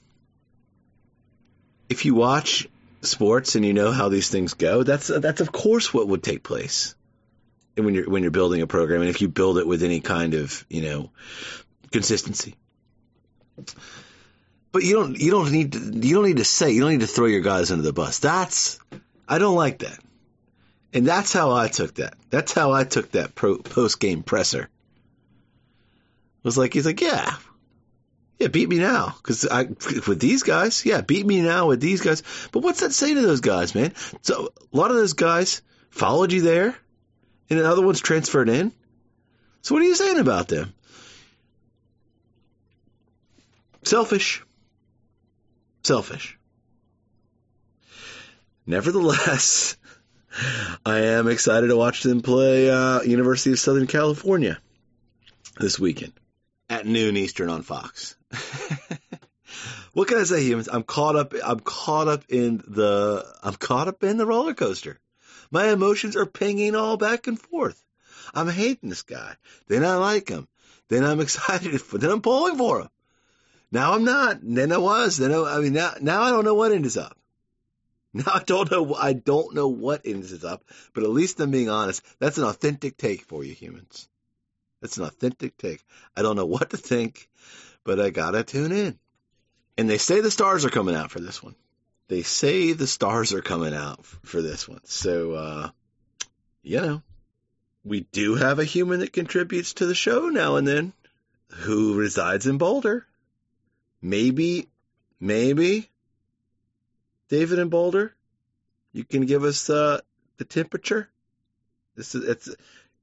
If 1.89 2.05
you 2.05 2.15
watch 2.15 2.65
sports 3.01 3.55
and 3.55 3.65
you 3.65 3.73
know 3.73 3.91
how 3.91 4.07
these 4.07 4.29
things 4.29 4.53
go, 4.53 4.83
that's 4.83 5.07
that's 5.07 5.41
of 5.41 5.51
course 5.51 5.93
what 5.93 6.07
would 6.07 6.23
take 6.23 6.43
place 6.43 6.95
when 7.75 7.93
you're 7.93 8.09
when 8.09 8.23
you're 8.23 8.31
building 8.31 8.61
a 8.61 8.67
program, 8.67 9.01
and 9.01 9.09
if 9.09 9.19
you 9.19 9.27
build 9.27 9.57
it 9.57 9.67
with 9.67 9.83
any 9.83 9.99
kind 9.99 10.33
of 10.33 10.65
you 10.69 10.83
know 10.83 11.11
consistency. 11.91 12.55
But 14.71 14.83
you 14.83 14.93
don't 14.93 15.19
you 15.19 15.31
don't 15.31 15.51
need 15.51 15.73
to, 15.73 15.79
you 15.79 16.15
don't 16.15 16.25
need 16.25 16.37
to 16.37 16.45
say 16.45 16.71
you 16.71 16.79
don't 16.79 16.91
need 16.91 17.01
to 17.01 17.07
throw 17.07 17.25
your 17.25 17.41
guys 17.41 17.69
under 17.69 17.83
the 17.83 17.91
bus. 17.91 18.19
That's 18.19 18.79
I 19.27 19.39
don't 19.39 19.57
like 19.57 19.79
that, 19.79 19.99
and 20.93 21.05
that's 21.05 21.33
how 21.33 21.51
I 21.51 21.67
took 21.67 21.95
that. 21.95 22.15
That's 22.29 22.53
how 22.53 22.71
I 22.71 22.83
took 22.83 23.11
that 23.11 23.35
post 23.35 23.99
game 23.99 24.23
presser. 24.23 24.63
It 24.63 26.43
was 26.43 26.57
like 26.57 26.73
he's 26.73 26.85
like 26.85 27.01
yeah. 27.01 27.35
Yeah, 28.39 28.47
beat 28.47 28.69
me 28.69 28.77
now, 28.77 29.13
because 29.17 29.45
I 29.45 29.63
with 29.63 30.19
these 30.19 30.43
guys. 30.43 30.85
Yeah, 30.85 31.01
beat 31.01 31.25
me 31.25 31.41
now 31.41 31.67
with 31.67 31.81
these 31.81 31.99
guys. 31.99 32.23
But 32.53 32.63
what's 32.63 32.79
that 32.79 32.93
say 32.93 33.13
to 33.13 33.21
those 33.21 33.41
guys, 33.41 33.75
man? 33.75 33.93
So 34.21 34.53
a 34.73 34.77
lot 34.77 34.91
of 34.91 34.97
those 34.97 35.13
guys 35.13 35.61
followed 35.89 36.31
you 36.31 36.41
there 36.41 36.75
and 37.49 37.59
another 37.59 37.81
one's 37.81 37.99
transferred 37.99 38.49
in. 38.49 38.71
So 39.61 39.75
what 39.75 39.81
are 39.81 39.87
you 39.87 39.95
saying 39.95 40.19
about 40.19 40.47
them? 40.47 40.73
Selfish. 43.83 44.43
Selfish. 45.83 46.37
Nevertheless, 48.65 49.77
I 50.85 50.99
am 50.99 51.27
excited 51.27 51.67
to 51.67 51.77
watch 51.77 52.03
them 52.03 52.21
play 52.21 52.69
uh, 52.69 53.01
University 53.01 53.51
of 53.51 53.59
Southern 53.59 53.87
California 53.87 54.59
this 55.59 55.79
weekend 55.79 56.13
at 56.69 56.85
noon 56.85 57.17
Eastern 57.17 57.49
on 57.49 57.63
Fox. 57.63 58.15
what 59.93 60.07
can 60.07 60.19
I 60.19 60.23
say, 60.23 60.43
humans? 60.43 60.69
I'm 60.71 60.83
caught 60.83 61.15
up. 61.15 61.33
I'm 61.43 61.59
caught 61.59 62.07
up 62.07 62.25
in 62.29 62.57
the. 62.67 63.25
I'm 63.43 63.55
caught 63.55 63.87
up 63.87 64.03
in 64.03 64.17
the 64.17 64.25
roller 64.25 64.53
coaster. 64.53 64.99
My 65.51 65.69
emotions 65.69 66.15
are 66.15 66.25
pinging 66.25 66.75
all 66.75 66.97
back 66.97 67.27
and 67.27 67.39
forth. 67.39 67.83
I'm 68.33 68.47
hating 68.47 68.89
this 68.89 69.01
guy. 69.01 69.35
Then 69.67 69.83
I 69.83 69.95
like 69.95 70.29
him. 70.29 70.47
Then 70.89 71.03
I'm 71.03 71.19
excited 71.21 71.81
for. 71.81 71.97
Then 71.97 72.11
I'm 72.11 72.21
pulling 72.21 72.57
for 72.57 72.81
him. 72.81 72.89
Now 73.71 73.93
I'm 73.93 74.03
not. 74.03 74.39
Then 74.41 74.71
I 74.71 74.77
was. 74.77 75.17
Then 75.17 75.31
I, 75.31 75.55
I 75.55 75.59
mean 75.59 75.73
now. 75.73 75.93
Now 76.01 76.21
I 76.21 76.29
don't 76.29 76.45
know 76.45 76.55
what 76.55 76.71
end 76.71 76.85
is 76.85 76.97
up. 76.97 77.17
Now 78.13 78.31
I 78.33 78.43
don't 78.43 78.71
know. 78.71 78.95
I 78.95 79.13
don't 79.13 79.53
know 79.53 79.67
what 79.67 80.01
ends 80.05 80.31
is 80.31 80.43
up. 80.43 80.63
But 80.93 81.03
at 81.03 81.11
least 81.11 81.39
I'm 81.39 81.51
being 81.51 81.69
honest. 81.69 82.01
That's 82.17 82.39
an 82.39 82.43
authentic 82.43 82.97
take 82.97 83.21
for 83.25 83.43
you 83.43 83.53
humans. 83.53 84.09
That's 84.81 84.97
an 84.97 85.03
authentic 85.03 85.57
take. 85.57 85.83
I 86.15 86.23
don't 86.23 86.35
know 86.35 86.45
what 86.45 86.71
to 86.71 86.77
think, 86.77 87.29
but 87.83 87.99
I 87.99 88.09
gotta 88.09 88.43
tune 88.43 88.71
in. 88.71 88.97
And 89.77 89.89
they 89.89 89.97
say 89.97 90.21
the 90.21 90.31
stars 90.31 90.65
are 90.65 90.69
coming 90.69 90.95
out 90.95 91.11
for 91.11 91.19
this 91.19 91.43
one. 91.43 91.55
They 92.07 92.23
say 92.23 92.73
the 92.73 92.87
stars 92.87 93.33
are 93.33 93.41
coming 93.41 93.73
out 93.73 94.03
for 94.05 94.41
this 94.41 94.67
one. 94.67 94.81
So, 94.85 95.33
uh, 95.33 95.69
you 96.63 96.81
know, 96.81 97.03
we 97.83 98.01
do 98.11 98.35
have 98.35 98.59
a 98.59 98.65
human 98.65 99.01
that 99.01 99.13
contributes 99.13 99.73
to 99.75 99.85
the 99.85 99.95
show 99.95 100.29
now 100.29 100.55
and 100.55 100.67
then 100.67 100.93
who 101.49 101.95
resides 101.95 102.47
in 102.47 102.57
Boulder. 102.57 103.05
Maybe, 104.01 104.67
maybe, 105.19 105.89
David 107.29 107.59
in 107.59 107.69
Boulder, 107.69 108.13
you 108.91 109.03
can 109.03 109.25
give 109.25 109.43
us 109.43 109.69
uh, 109.69 110.01
the 110.37 110.45
temperature. 110.45 111.09
This 111.95 112.15
is 112.15 112.27
it's 112.27 112.55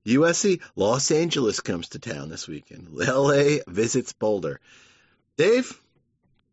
USC 0.04 0.60
Los 0.74 1.10
Angeles 1.10 1.60
comes 1.60 1.90
to 1.90 1.98
town 1.98 2.28
this 2.28 2.46
weekend. 2.46 2.88
LA 2.92 3.58
visits 3.66 4.12
Boulder. 4.12 4.60
Dave, 5.36 5.80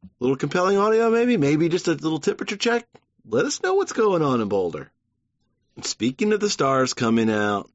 a 0.03 0.07
little 0.19 0.35
compelling 0.37 0.77
audio 0.77 1.09
maybe, 1.09 1.37
maybe 1.37 1.69
just 1.69 1.87
a 1.87 1.93
little 1.93 2.19
temperature 2.19 2.57
check. 2.57 2.87
Let 3.27 3.45
us 3.45 3.61
know 3.61 3.75
what's 3.75 3.93
going 3.93 4.21
on 4.21 4.41
in 4.41 4.49
Boulder. 4.49 4.91
Speaking 5.81 6.33
of 6.33 6.39
the 6.39 6.49
stars 6.49 6.93
coming 6.93 7.31
out, 7.31 7.69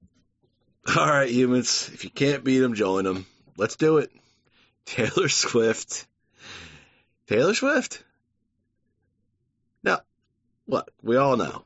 all 0.96 1.06
right, 1.06 1.30
humans, 1.30 1.90
if 1.92 2.04
you 2.04 2.10
can't 2.10 2.44
beat 2.44 2.58
them, 2.58 2.74
join 2.74 3.04
them. 3.04 3.26
Let's 3.56 3.76
do 3.76 3.98
it. 3.98 4.12
Taylor 4.86 5.28
Swift. 5.28 6.06
Taylor 7.26 7.54
Swift. 7.54 8.04
What? 10.68 10.90
We 11.02 11.16
all 11.16 11.38
know. 11.38 11.64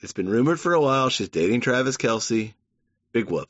It's 0.00 0.12
been 0.12 0.28
rumored 0.28 0.58
for 0.58 0.74
a 0.74 0.80
while 0.80 1.10
she's 1.10 1.28
dating 1.28 1.60
Travis 1.60 1.96
Kelce. 1.96 2.54
Big 3.12 3.30
whoop. 3.30 3.48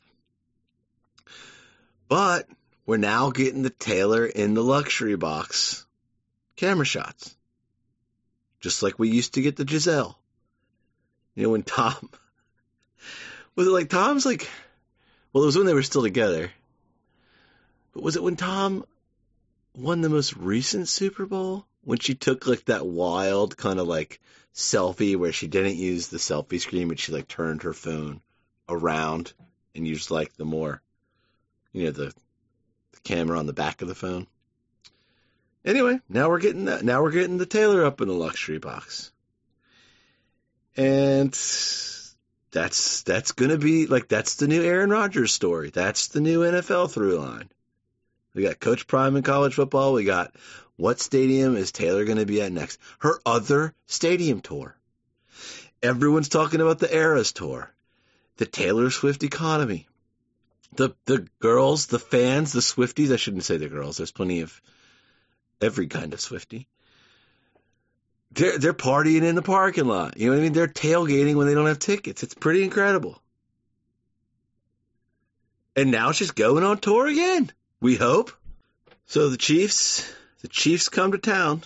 But 2.09 2.47
we're 2.85 2.99
now 2.99 3.31
getting 3.31 3.62
the 3.62 3.70
Taylor 3.70 4.27
in 4.27 4.53
the 4.53 4.62
luxury 4.62 5.16
box 5.16 5.87
camera 6.57 6.85
shots. 6.85 7.35
Just 8.61 8.83
like 8.83 8.99
we 8.99 9.09
used 9.09 9.35
to 9.35 9.41
get 9.41 9.57
the 9.57 9.64
Gisele. 9.64 10.14
You 11.35 11.45
know, 11.45 11.51
when 11.51 11.62
Tom, 11.62 12.11
was 13.57 13.66
it 13.66 13.70
like 13.70 13.89
Tom's 13.89 14.27
like, 14.27 14.47
well, 15.33 15.43
it 15.43 15.47
was 15.47 15.57
when 15.57 15.66
they 15.66 15.72
were 15.74 15.83
still 15.83 16.03
together. 16.03 16.53
But 17.95 18.03
was 18.03 18.16
it 18.16 18.22
when 18.22 18.37
Tom 18.37 18.85
won 19.74 20.03
the 20.03 20.11
most 20.11 20.37
recent 20.37 20.87
Super 20.87 21.24
Bowl? 21.24 21.64
When 21.83 21.99
she 21.99 22.14
took 22.14 22.47
like 22.47 22.66
that 22.66 22.87
wild 22.87 23.57
kind 23.57 23.81
of 23.81 23.89
like 23.89 24.20
selfie 24.57 25.17
where 25.17 25.33
she 25.33 25.47
didn't 25.47 25.77
use 25.77 26.09
the 26.09 26.17
selfie 26.17 26.61
screen, 26.61 26.89
but 26.89 26.99
she 26.99 27.13
like 27.13 27.29
turned 27.29 27.63
her 27.63 27.75
phone 27.75 28.21
around 28.69 29.33
and 29.75 29.87
used 29.87 30.11
like 30.11 30.35
the 30.37 30.47
more, 30.47 30.81
you 31.73 31.85
know, 31.85 31.91
the, 31.91 32.07
the 32.93 33.01
camera 33.05 33.39
on 33.39 33.47
the 33.47 33.53
back 33.53 33.83
of 33.83 33.89
the 33.89 33.95
phone. 33.95 34.27
Anyway, 35.65 36.01
now 36.09 36.31
we're 36.31 36.41
getting 36.41 36.67
that. 36.67 36.85
Now 36.85 37.03
we're 37.03 37.11
getting 37.11 37.39
the 37.39 37.47
Taylor 37.47 37.85
up 37.85 38.01
in 38.01 38.09
the 38.09 38.15
luxury 38.15 38.59
box, 38.59 39.11
and 40.77 41.37
that's 42.53 43.03
that's 43.03 43.33
gonna 43.33 43.59
be 43.59 43.87
like 43.89 44.07
that's 44.07 44.37
the 44.37 44.47
new 44.47 44.63
Aaron 44.63 44.91
Rodgers 44.91 45.35
story. 45.35 45.71
That's 45.71 46.09
the 46.09 46.21
new 46.21 46.43
NFL 46.43 46.93
through 46.93 47.19
line. 47.19 47.51
We 48.33 48.45
got 48.45 48.61
Coach 48.61 48.87
Prime 48.87 49.17
in 49.17 49.25
college 49.25 49.55
football. 49.55 49.93
We 49.93 50.05
got 50.05 50.37
what 50.77 51.01
stadium 51.01 51.57
is 51.57 51.72
Taylor 51.72 52.05
going 52.05 52.18
to 52.18 52.27
be 52.27 52.43
at 52.43 52.53
next? 52.53 52.79
Her 52.99 53.20
other 53.24 53.74
stadium 53.87 54.41
tour. 54.41 54.77
Everyone's 55.83 56.29
talking 56.29 56.61
about 56.61 56.79
the 56.79 56.95
Eras 56.95 57.33
tour, 57.33 57.72
the 58.37 58.47
Taylor 58.47 58.91
Swift 58.91 59.22
economy. 59.22 59.89
The 60.74 60.95
the 61.07 61.27
girls, 61.39 61.87
the 61.87 61.99
fans, 61.99 62.53
the 62.53 62.61
Swifties. 62.61 63.12
I 63.12 63.16
shouldn't 63.16 63.45
say 63.45 63.57
the 63.57 63.68
girls. 63.68 63.97
There's 63.97 64.12
plenty 64.12 64.41
of 64.41 64.61
every 65.61 65.87
kind 65.87 66.12
of 66.12 66.20
Swifty. 66.20 66.66
They're 68.33 68.59
they're 68.59 68.74
partying 68.74 69.22
in 69.22 69.37
the 69.37 69.43
parking 69.43 69.87
lot. 69.87 70.18
You 70.18 70.27
know 70.27 70.33
what 70.33 70.41
I 70.41 70.43
mean? 70.43 70.53
They're 70.53 70.66
tailgating 70.66 71.37
when 71.37 71.47
they 71.47 71.55
don't 71.55 71.66
have 71.66 71.79
tickets. 71.79 72.22
It's 72.22 72.35
pretty 72.35 72.64
incredible. 72.64 73.22
And 75.74 75.91
now 75.91 76.12
she's 76.12 76.33
going 76.33 76.64
on 76.64 76.79
tour 76.79 77.07
again. 77.07 77.51
We 77.81 77.97
hope. 77.97 78.33
So 79.07 79.29
the 79.29 79.37
Chiefs, 79.37 80.11
the 80.43 80.49
Chiefs 80.49 80.89
come 80.89 81.12
to 81.12 81.18
town. 81.18 81.62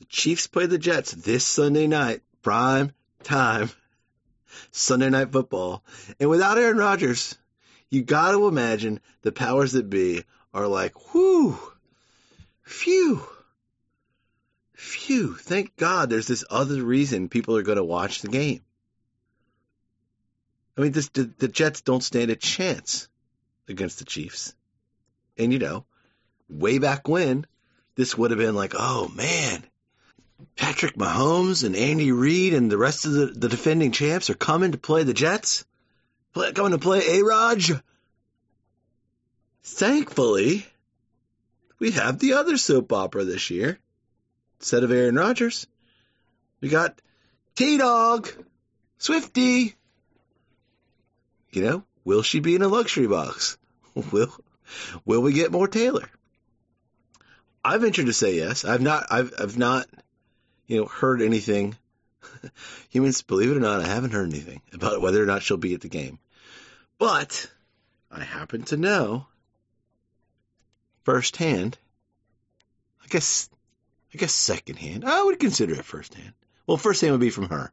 The 0.00 0.06
Chiefs 0.06 0.46
play 0.46 0.66
the 0.66 0.78
Jets 0.78 1.12
this 1.12 1.44
Sunday 1.44 1.86
night, 1.86 2.22
prime 2.42 2.92
time, 3.22 3.70
Sunday 4.70 5.10
night 5.10 5.32
football. 5.32 5.82
And 6.20 6.30
without 6.30 6.58
Aaron 6.58 6.76
Rodgers, 6.76 7.36
you 7.90 8.02
got 8.02 8.32
to 8.32 8.48
imagine 8.48 9.00
the 9.22 9.32
powers 9.32 9.72
that 9.72 9.88
be 9.88 10.24
are 10.52 10.68
like, 10.68 11.14
whoo, 11.14 11.58
phew, 12.62 13.22
phew. 14.74 15.34
Thank 15.34 15.76
God 15.76 16.10
there's 16.10 16.26
this 16.26 16.44
other 16.50 16.82
reason 16.82 17.28
people 17.28 17.56
are 17.56 17.62
going 17.62 17.78
to 17.78 17.84
watch 17.84 18.22
the 18.22 18.28
game. 18.28 18.62
I 20.76 20.80
mean, 20.80 20.92
this, 20.92 21.08
the, 21.08 21.30
the 21.38 21.48
Jets 21.48 21.82
don't 21.82 22.02
stand 22.02 22.30
a 22.30 22.36
chance 22.36 23.08
against 23.68 23.98
the 23.98 24.04
Chiefs. 24.04 24.54
And 25.38 25.52
you 25.52 25.58
know, 25.58 25.84
way 26.48 26.78
back 26.78 27.08
when, 27.08 27.46
this 27.96 28.16
would 28.16 28.30
have 28.30 28.38
been 28.38 28.54
like, 28.54 28.74
oh 28.76 29.08
man, 29.08 29.64
Patrick 30.56 30.96
Mahomes 30.96 31.64
and 31.64 31.76
Andy 31.76 32.12
Reid 32.12 32.54
and 32.54 32.70
the 32.70 32.78
rest 32.78 33.04
of 33.06 33.12
the, 33.12 33.26
the 33.26 33.48
defending 33.48 33.92
champs 33.92 34.30
are 34.30 34.34
coming 34.34 34.72
to 34.72 34.78
play 34.78 35.02
the 35.02 35.14
Jets, 35.14 35.64
play, 36.32 36.52
coming 36.52 36.72
to 36.72 36.78
play 36.78 37.18
A 37.18 37.24
Raj. 37.24 37.72
Thankfully, 39.62 40.66
we 41.78 41.92
have 41.92 42.18
the 42.18 42.34
other 42.34 42.56
soap 42.56 42.92
opera 42.92 43.24
this 43.24 43.50
year. 43.50 43.78
Instead 44.60 44.84
of 44.84 44.92
Aaron 44.92 45.16
Rodgers, 45.16 45.66
we 46.60 46.68
got 46.68 47.00
T 47.56 47.78
Dog, 47.78 48.30
Swifty. 48.98 49.74
You 51.50 51.62
know, 51.62 51.84
will 52.04 52.22
she 52.22 52.40
be 52.40 52.54
in 52.54 52.62
a 52.62 52.68
luxury 52.68 53.06
box? 53.06 53.58
Will 54.12 54.32
Will 55.04 55.20
we 55.20 55.32
get 55.32 55.52
more 55.52 55.68
Taylor? 55.68 56.08
I 57.64 57.78
venture 57.78 58.04
to 58.04 58.12
say 58.12 58.36
yes. 58.36 58.64
I've 58.64 58.82
not. 58.82 59.06
I've. 59.10 59.32
I've 59.38 59.58
not. 59.58 59.86
You 60.66 60.80
know, 60.80 60.86
heard 60.86 61.22
anything. 61.22 61.76
Humans, 62.90 63.22
believe 63.22 63.50
it 63.50 63.56
or 63.56 63.60
not, 63.60 63.80
I 63.80 63.86
haven't 63.86 64.12
heard 64.12 64.28
anything 64.28 64.60
about 64.72 65.00
whether 65.00 65.22
or 65.22 65.26
not 65.26 65.42
she'll 65.42 65.56
be 65.56 65.74
at 65.74 65.80
the 65.80 65.88
game. 65.88 66.18
But 66.98 67.50
I 68.10 68.22
happen 68.22 68.62
to 68.64 68.76
know 68.76 69.26
firsthand. 71.04 71.78
I 73.02 73.06
guess. 73.08 73.48
I 74.12 74.18
guess 74.18 74.32
secondhand. 74.32 75.04
I 75.04 75.22
would 75.22 75.40
consider 75.40 75.74
it 75.74 75.84
firsthand. 75.84 76.34
Well, 76.66 76.76
firsthand 76.76 77.12
would 77.12 77.20
be 77.20 77.30
from 77.30 77.48
her. 77.48 77.72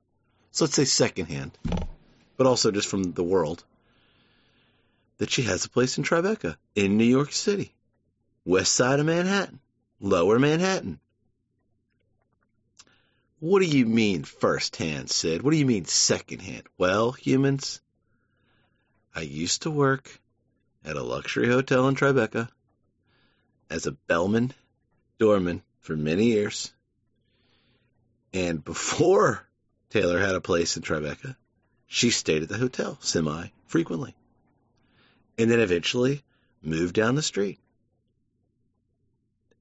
So 0.52 0.66
let's 0.66 0.76
say 0.76 0.86
secondhand, 0.86 1.58
but 2.36 2.48
also 2.48 2.72
just 2.72 2.88
from 2.88 3.14
the 3.14 3.24
world 3.24 3.64
that 5.20 5.30
she 5.30 5.44
has 5.44 5.64
a 5.64 5.70
place 5.70 5.98
in 5.98 6.04
Tribeca 6.04 6.58
in 6.76 6.98
New 6.98 7.06
York 7.06 7.32
City, 7.32 7.74
west 8.44 8.74
side 8.74 9.00
of 9.00 9.06
Manhattan, 9.06 9.60
lower 10.02 10.39
Manhattan. 10.39 10.99
What 13.39 13.62
do 13.62 13.66
you 13.66 13.86
mean 13.86 14.24
firsthand, 14.24 15.10
Sid? 15.10 15.41
What 15.41 15.52
do 15.52 15.58
you 15.58 15.66
mean 15.66 15.86
secondhand? 15.86 16.64
Well, 16.78 17.12
humans, 17.12 17.82
I 19.16 19.22
used 19.22 19.64
to 19.64 19.72
work 19.72 20.20
at 20.84 20.97
a 20.97 21.04
luxury 21.04 21.47
hotel 21.47 21.88
in 21.88 21.95
Tribeca 21.95 22.49
as 23.70 23.86
a 23.86 23.93
bellman 23.93 24.54
doorman 25.18 25.64
for 25.80 25.95
many 25.95 26.26
years. 26.26 26.74
And 28.34 28.64
before 28.64 29.47
Taylor 29.89 30.20
had 30.20 30.36
a 30.36 30.41
place 30.41 30.78
in 30.78 30.84
Tribeca, 30.84 31.36
she 31.88 32.10
stayed 32.10 32.43
at 32.43 32.49
the 32.49 32.58
hotel 32.58 32.97
semi 33.02 33.47
frequently 33.68 34.16
and 35.38 35.49
then 35.49 35.60
eventually 35.60 36.24
moved 36.62 36.95
down 36.95 37.16
the 37.16 37.22
street. 37.22 37.60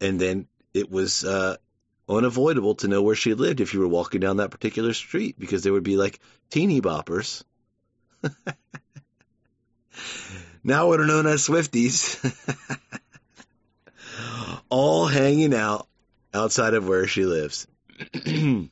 And 0.01 0.20
then 0.20 0.46
it 0.74 0.90
was 0.90 1.24
uh, 1.24 1.57
unavoidable 2.09 2.74
to 2.76 2.88
know 2.88 3.03
where 3.03 3.14
she 3.14 3.34
lived 3.34 3.61
if 3.61 3.74
you 3.74 3.80
were 3.80 3.88
walking 3.88 4.20
down 4.20 4.38
that 4.38 4.51
particular 4.51 4.92
street 4.92 5.38
because 5.38 5.62
there 5.62 5.72
would 5.72 5.82
be 5.82 5.96
like 5.96 6.20
teeny 6.51 6.80
boppers. 6.80 7.42
now 10.64 10.88
what 10.88 11.01
are 11.01 11.07
known 11.07 11.26
as 11.26 11.46
Swifties, 11.46 12.18
all 14.68 15.07
hanging 15.07 15.55
out 15.55 15.86
outside 16.34 16.74
of 16.74 16.88
where 16.88 17.07
she 17.07 17.24
lives. 17.24 17.66
and 18.24 18.70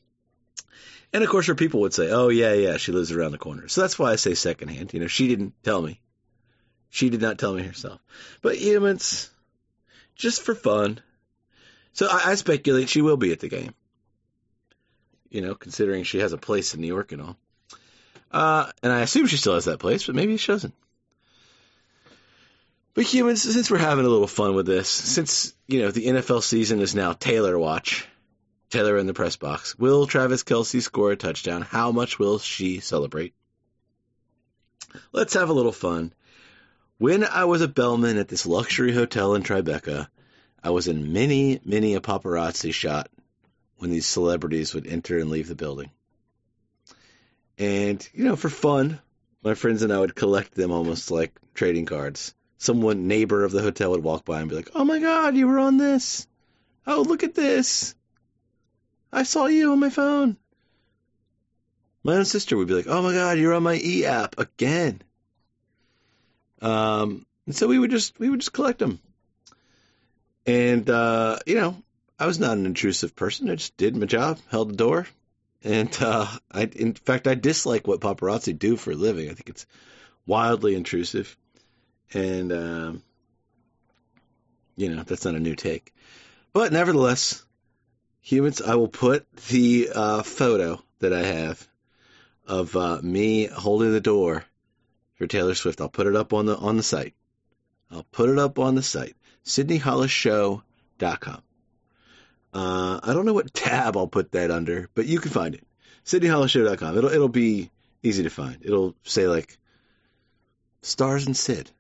of 1.13 1.29
course, 1.29 1.47
her 1.47 1.55
people 1.55 1.81
would 1.81 1.95
say, 1.95 2.11
"Oh 2.11 2.29
yeah, 2.29 2.53
yeah, 2.55 2.77
she 2.77 2.93
lives 2.93 3.13
around 3.13 3.33
the 3.33 3.39
corner." 3.39 3.69
So 3.69 3.81
that's 3.83 3.99
why 3.99 4.13
I 4.13 4.17
say 4.17 4.35
secondhand. 4.35 4.93
You 4.95 5.01
know, 5.01 5.07
she 5.07 5.29
didn't 5.29 5.55
tell 5.63 5.83
me. 5.83 6.01
She 6.91 7.11
did 7.11 7.21
not 7.21 7.39
tell 7.39 7.53
me 7.53 7.63
herself. 7.63 8.01
But 8.41 8.57
humans, 8.57 9.31
just 10.15 10.43
for 10.43 10.55
fun. 10.55 11.01
So 11.93 12.07
I, 12.09 12.31
I 12.31 12.35
speculate 12.35 12.89
she 12.89 13.03
will 13.03 13.17
be 13.17 13.33
at 13.33 13.41
the 13.41 13.49
game. 13.49 13.75
You 15.31 15.43
know, 15.43 15.55
considering 15.55 16.05
she 16.05 16.21
has 16.21 16.33
a 16.33 16.39
place 16.39 16.75
in 16.75 16.81
New 16.81 16.87
York 16.87 17.13
and 17.13 17.23
all. 17.23 17.37
Uh, 18.31 18.71
and 18.83 18.93
I 18.93 19.01
assume 19.01 19.27
she 19.27 19.37
still 19.37 19.55
has 19.55 19.67
that 19.67 19.79
place, 19.79 20.07
but 20.07 20.15
maybe 20.15 20.37
she 20.37 20.53
doesn't. 20.53 20.75
But 22.95 23.05
humans, 23.05 23.43
since 23.43 23.71
we're 23.71 23.79
having 23.79 24.07
a 24.07 24.09
little 24.09 24.27
fun 24.27 24.55
with 24.55 24.67
this, 24.67 24.89
since, 24.89 25.55
you 25.67 25.83
know, 25.83 25.91
the 25.91 26.07
NFL 26.07 26.43
season 26.43 26.81
is 26.81 26.95
now 26.95 27.13
Taylor 27.13 27.59
watch, 27.59 28.09
Taylor 28.71 28.99
in 28.99 29.07
the 29.07 29.15
press 29.15 29.37
box, 29.37 29.79
will 29.79 30.07
Travis 30.07 30.43
Kelce 30.43 30.83
score 30.83 31.13
a 31.13 31.17
touchdown? 31.17 31.63
How 31.63 31.93
much 31.93 32.19
will 32.19 32.39
she 32.39 32.81
celebrate? 32.81 33.35
Let's 35.13 35.35
have 35.35 35.49
a 35.49 35.55
little 35.55 35.73
fun. 35.73 36.13
When 36.99 37.23
I 37.23 37.45
was 37.45 37.63
a 37.63 37.69
bellman 37.69 38.19
at 38.19 38.27
this 38.27 38.47
luxury 38.47 38.93
hotel 38.93 39.37
in 39.37 39.45
Tribeca, 39.45 40.09
I 40.63 40.71
was 40.71 40.89
in 40.89 41.13
many, 41.13 41.61
many 41.65 41.95
a 41.95 42.01
paparazzi 42.01 42.73
shot 42.73 43.09
when 43.79 43.91
these 43.91 44.07
celebrities 44.07 44.75
would 44.75 44.87
enter 44.87 45.19
and 45.19 45.31
leave 45.31 45.49
the 45.49 45.55
building. 45.55 45.91
And, 47.59 48.07
you 48.13 48.25
know, 48.25 48.37
for 48.37 48.49
fun, 48.49 49.01
my 49.43 49.55
friends 49.55 49.83
and 49.83 49.93
I 49.93 50.01
would 50.01 50.15
collect 50.15 50.55
them 50.55 50.71
almost 50.71 51.11
like 51.11 51.39
trading 51.55 51.87
cards. 51.87 52.35
Someone, 52.59 53.07
neighbor 53.07 53.45
of 53.45 53.53
the 53.53 53.63
hotel, 53.63 53.93
would 53.93 54.03
walk 54.03 54.25
by 54.25 54.41
and 54.41 54.49
be 54.49 54.57
like, 54.57 54.71
Oh 54.75 54.85
my 54.85 54.99
God, 54.99 55.37
you 55.37 55.47
were 55.47 55.61
on 55.61 55.77
this. 55.77 56.27
Oh, 56.87 57.03
look 57.03 57.23
at 57.23 57.35
this. 57.35 57.95
I 59.13 59.23
saw 59.23 59.47
you 59.47 59.73
on 59.73 59.79
my 59.79 59.91
phone. 59.91 60.37
My 62.03 62.17
own 62.17 62.25
sister 62.25 62.57
would 62.57 62.69
be 62.69 62.75
like, 62.75 62.89
Oh 62.89 63.03
my 63.03 63.13
God, 63.13 63.39
you're 63.39 63.55
on 63.55 63.63
my 63.63 63.77
e 63.77 64.05
app 64.05 64.39
again. 64.39 65.03
Um, 66.61 67.27
and 67.47 67.55
so 67.55 67.69
we 67.69 67.79
would 67.79 67.93
just, 67.93 68.19
we 68.19 68.29
would 68.29 68.41
just 68.41 68.53
collect 68.53 68.81
them. 68.81 69.01
And, 70.49 70.89
uh, 70.89 71.39
you 71.45 71.57
know, 71.57 71.83
I 72.19 72.27
was 72.27 72.39
not 72.39 72.57
an 72.57 72.65
intrusive 72.65 73.15
person. 73.15 73.51
I 73.51 73.57
just 73.57 73.77
did 73.77 73.95
my 73.95 74.07
job, 74.07 74.39
held 74.51 74.71
the 74.71 74.77
door, 74.77 75.07
and 75.63 75.95
uh, 76.01 76.27
I, 76.51 76.63
in 76.63 76.95
fact, 76.95 77.29
I 77.29 77.35
dislike 77.35 77.87
what 77.87 78.01
paparazzi 78.01 78.59
do 78.59 78.79
for 78.79 78.93
a 78.93 78.95
living. 78.95 79.29
I 79.29 79.35
think 79.35 79.51
it's 79.51 79.67
wildly 80.27 80.75
intrusive, 80.75 81.37
and 82.15 82.51
um, 82.53 83.03
you 84.75 84.89
know 84.89 85.03
that's 85.03 85.27
not 85.27 85.35
a 85.35 85.41
new 85.41 85.55
take. 85.55 85.93
But 86.55 86.73
nevertheless, 86.73 87.45
humans, 88.23 88.63
I 88.63 88.77
will 88.77 88.89
put 88.89 89.31
the 89.49 89.91
uh, 89.95 90.23
photo 90.23 90.83
that 91.01 91.13
I 91.13 91.25
have 91.25 91.69
of 92.47 92.75
uh, 92.75 93.01
me 93.03 93.45
holding 93.45 93.93
the 93.93 94.01
door 94.01 94.47
for 95.17 95.27
Taylor 95.27 95.55
Swift. 95.55 95.83
I'll 95.83 95.91
put 95.91 96.07
it 96.07 96.17
up 96.17 96.33
on 96.33 96.47
the 96.47 96.57
on 96.57 96.79
the 96.79 96.83
site. 96.83 97.13
I'll 97.91 98.07
put 98.13 98.31
it 98.31 98.39
up 98.39 98.59
on 98.59 98.77
the 98.77 98.83
site, 98.83 99.15
SydneyHollisShow.com. 99.49 101.43
Uh, 102.53 103.01
I 103.03 103.13
don't 103.13 103.25
know 103.25 103.33
what 103.33 103.53
tab 103.55 103.97
I'll 103.97 104.07
put 104.07 104.33
that 104.33 104.51
under, 104.51 104.91
but 104.95 105.07
you 105.07 105.21
can 105.21 105.31
find 105.31 105.55
it. 105.55 105.67
SydneyHollisShow.com. 106.05 106.99
It'll 106.99 107.11
it'll 107.11 107.29
be 107.29 107.71
easy 108.03 108.23
to 108.23 108.31
find. 108.31 108.59
It'll 108.63 108.95
say 109.05 109.27
like 109.27 109.57
stars 110.83 111.27
and 111.27 111.37
Sid. 111.37 111.71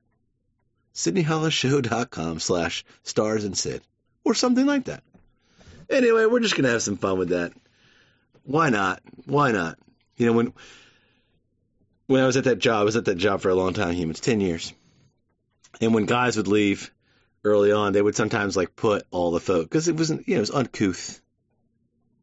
SydneyHollisShow.com 0.95 2.41
slash 2.41 2.85
stars 3.03 3.45
and 3.45 3.57
Sid. 3.57 3.83
Or 4.25 4.35
something 4.35 4.67
like 4.67 4.85
that. 4.87 5.03
Anyway, 5.89 6.27
we're 6.27 6.41
just 6.41 6.57
gonna 6.57 6.71
have 6.71 6.83
some 6.83 6.97
fun 6.97 7.19
with 7.19 7.31
that. 7.31 7.53
Why 8.45 8.71
not? 8.71 9.03
Why 9.27 9.53
not? 9.53 9.79
You 10.17 10.27
know, 10.27 10.33
when 10.33 10.53
when 12.07 12.23
I 12.23 12.27
was 12.27 12.39
at 12.39 12.45
that 12.45 12.59
job, 12.59 12.81
I 12.81 12.85
was 12.85 12.97
at 12.97 13.05
that 13.07 13.17
job 13.17 13.43
for 13.43 13.51
a 13.51 13.55
long 13.55 13.75
time, 13.75 13.95
humans, 13.95 14.21
ten 14.21 14.41
years. 14.41 14.73
And 15.83 15.93
when 15.93 16.07
guys 16.07 16.37
would 16.39 16.49
leave 16.49 16.91
early 17.49 17.73
on, 17.73 17.93
they 17.93 18.03
would 18.03 18.17
sometimes 18.17 18.57
like 18.57 18.77
put 18.77 19.07
all 19.11 19.31
the 19.31 19.41
photos 19.41 19.65
because 19.65 19.89
it 19.89 19.97
wasn't, 19.97 20.29
you 20.29 20.35
know, 20.35 20.39
it 20.39 20.41
was 20.41 20.51
uncouth. 20.51 21.21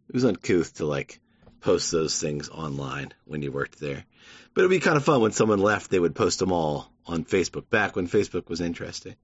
It 0.10 0.14
was 0.14 0.26
uncouth 0.26 0.76
to 0.76 0.86
like 0.86 1.20
post 1.62 1.92
those 1.92 2.20
things 2.20 2.50
online 2.50 3.14
when 3.26 3.42
you 3.42 3.52
worked 3.52 3.80
there. 3.80 4.06
But 4.54 4.62
it'd 4.62 4.72
be 4.72 4.80
kind 4.80 4.98
of 4.98 5.04
fun 5.04 5.22
when 5.22 5.32
someone 5.32 5.60
left, 5.60 5.92
they 5.92 6.00
would 6.00 6.16
post 6.16 6.40
them 6.40 6.52
all 6.52 6.92
on 7.06 7.26
Facebook 7.26 7.70
back 7.70 7.96
when 7.96 8.08
Facebook 8.08 8.48
was 8.48 8.62
interesting, 8.62 9.16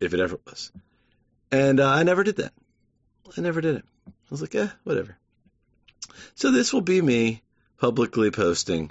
if 0.00 0.14
it 0.14 0.20
ever 0.20 0.38
was. 0.46 0.72
And 1.50 1.80
uh, 1.80 1.88
I 1.88 2.02
never 2.02 2.24
did 2.24 2.36
that. 2.36 2.52
I 3.36 3.40
never 3.40 3.60
did 3.60 3.76
it. 3.76 3.84
I 4.08 4.12
was 4.30 4.40
like, 4.40 4.54
eh, 4.54 4.68
whatever. 4.84 5.18
So 6.34 6.50
this 6.50 6.72
will 6.72 6.80
be 6.80 7.02
me 7.02 7.42
publicly 7.76 8.30
posting 8.30 8.90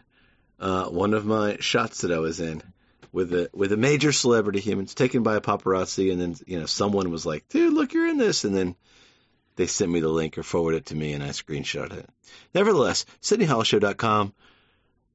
uh, 0.60 0.86
one 0.86 1.14
of 1.14 1.26
my 1.26 1.58
shots 1.60 2.02
that 2.02 2.12
I 2.12 2.20
was 2.20 2.40
in 2.40 2.62
with 3.12 3.34
a 3.34 3.50
with 3.54 3.72
a 3.72 3.78
major 3.78 4.12
celebrity 4.12 4.60
humans 4.60 4.94
taken 4.94 5.24
by 5.24 5.36
a 5.36 5.42
paparazzi, 5.42 6.12
and 6.12 6.22
then 6.22 6.36
you 6.46 6.60
know 6.60 6.66
someone 6.66 7.12
was 7.12 7.26
like, 7.26 7.48
"Dude, 7.50 7.74
look, 7.74 7.94
you're 7.94 8.08
in 8.08 8.18
this," 8.18 8.44
and 8.44 8.56
then 8.56 8.76
they 9.56 9.68
sent 9.68 9.92
me 9.92 10.00
the 10.00 10.10
link 10.10 10.38
or 10.38 10.44
forwarded 10.44 10.82
it 10.82 10.86
to 10.88 10.96
me, 10.96 11.14
and 11.14 11.24
I 11.24 11.30
screenshot 11.30 11.92
it. 11.94 12.10
Nevertheless, 12.54 13.06
SydneyHollisShow.com 13.22 14.34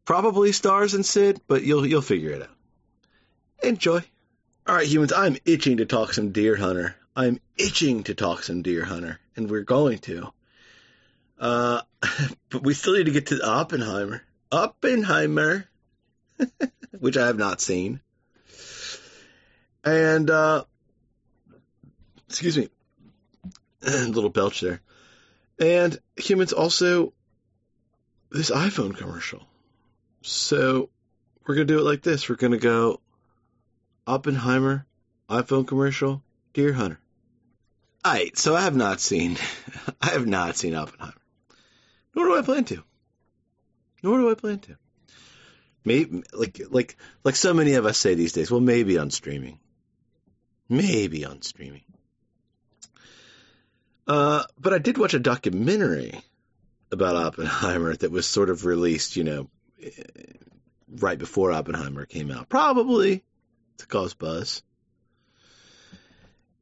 probably 0.05 0.53
stars 0.53 0.95
in 0.95 1.03
Sid, 1.03 1.41
but 1.47 1.63
you'll 1.63 1.87
you'll 1.87 2.03
figure 2.03 2.31
it 2.31 2.43
out. 2.43 2.57
Enjoy. 3.63 4.03
All 4.67 4.75
right, 4.75 4.87
humans, 4.87 5.13
I'm 5.13 5.37
itching 5.45 5.79
to 5.79 5.87
talk 5.87 6.13
some 6.13 6.33
Deer 6.33 6.57
Hunter. 6.57 6.97
I'm 7.15 7.41
itching 7.57 8.03
to 8.05 8.15
talk 8.15 8.43
some 8.43 8.63
Deer 8.63 8.85
Hunter, 8.85 9.21
and 9.37 9.51
we're 9.51 9.63
going 9.63 9.99
to. 10.01 10.33
Uh, 11.39 11.83
but 12.51 12.63
we 12.63 12.75
still 12.75 12.95
need 12.95 13.07
to 13.07 13.13
get 13.13 13.27
to 13.27 13.47
Oppenheimer. 13.47 14.23
Oppenheimer. 14.51 15.67
which 16.99 17.17
I 17.17 17.27
have 17.27 17.39
not 17.39 17.61
seen. 17.61 18.01
And, 19.85 20.29
uh, 20.31 20.65
excuse 22.29 22.59
me, 22.59 22.69
little 23.83 24.31
belch 24.31 24.61
there. 24.61 24.81
And 25.59 25.99
humans 26.17 26.53
also, 26.53 27.13
this 28.31 28.51
iPhone 28.51 28.97
commercial. 28.97 29.43
So 30.23 30.91
we're 31.47 31.55
going 31.55 31.67
to 31.67 31.73
do 31.73 31.79
it 31.79 31.85
like 31.85 32.03
this. 32.03 32.29
We're 32.29 32.37
going 32.37 32.53
to 32.53 32.59
go 32.59 33.01
Oppenheimer, 34.07 34.87
iPhone 35.29 35.67
commercial, 35.67 36.23
Deer 36.53 36.73
Hunter. 36.73 36.99
All 38.05 38.13
right, 38.13 38.37
so 38.37 38.55
I 38.55 38.63
have 38.63 38.77
not 38.77 39.01
seen, 39.01 39.37
I 40.01 40.11
have 40.11 40.27
not 40.27 40.57
seen 40.57 40.75
Oppenheimer. 40.75 41.15
Nor 42.15 42.27
do 42.27 42.39
I 42.39 42.43
plan 42.43 42.65
to. 42.65 42.83
Nor 44.03 44.19
do 44.19 44.31
I 44.31 44.35
plan 44.35 44.59
to. 44.61 44.77
Maybe 45.87 46.25
like 46.33 46.61
like 46.69 46.97
like 47.23 47.37
so 47.37 47.55
many 47.55 47.75
of 47.75 47.87
us 47.87 47.97
say 47.97 48.15
these 48.15 48.33
days. 48.33 48.51
Well, 48.51 48.61
maybe 48.61 48.99
on 48.99 49.11
streaming. 49.11 49.61
Maybe 50.69 51.25
on 51.25 51.43
streaming. 51.43 51.85
Uh, 54.09 54.43
but 54.59 54.75
I 54.75 54.79
did 54.79 54.99
watch 54.99 55.15
a 55.15 55.21
documentary 55.21 56.21
about 56.91 57.17
Oppenheimer 57.17 57.95
that 57.95 58.11
was 58.11 58.27
sort 58.27 58.51
of 58.51 58.65
released, 58.65 59.17
you 59.17 59.25
know, 59.25 59.49
right 60.89 61.19
before 61.19 61.53
Oppenheimer 61.53 62.05
came 62.05 62.33
out, 62.33 62.49
probably 62.49 63.23
to 63.79 63.87
cause 63.87 64.15
buzz. 64.15 64.63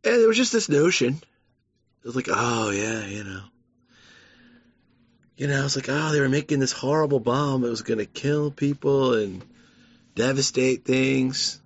And 0.05 0.21
there 0.21 0.29
was 0.29 0.37
just 0.37 0.53
this 0.53 0.69
notion. 0.69 1.15
It 1.15 2.07
was 2.07 2.17
like, 2.17 2.29
oh 2.29 2.71
yeah, 2.71 3.07
you 3.07 3.25
know, 3.25 3.43
you 5.37 5.49
know, 5.49 5.61
I 5.61 5.63
was 5.63 5.77
like, 5.77 5.89
oh, 5.89 6.13
they 6.13 6.21
were 6.21 6.29
making 6.29 6.61
this 6.61 6.73
horrible 6.73 7.21
bomb. 7.21 7.65
It 7.65 7.69
was 7.69 7.83
going 7.83 7.99
to 7.99 8.07
kill 8.07 8.51
people 8.51 9.15
and 9.15 9.45
devastate 10.15 10.85
things. 10.85 11.61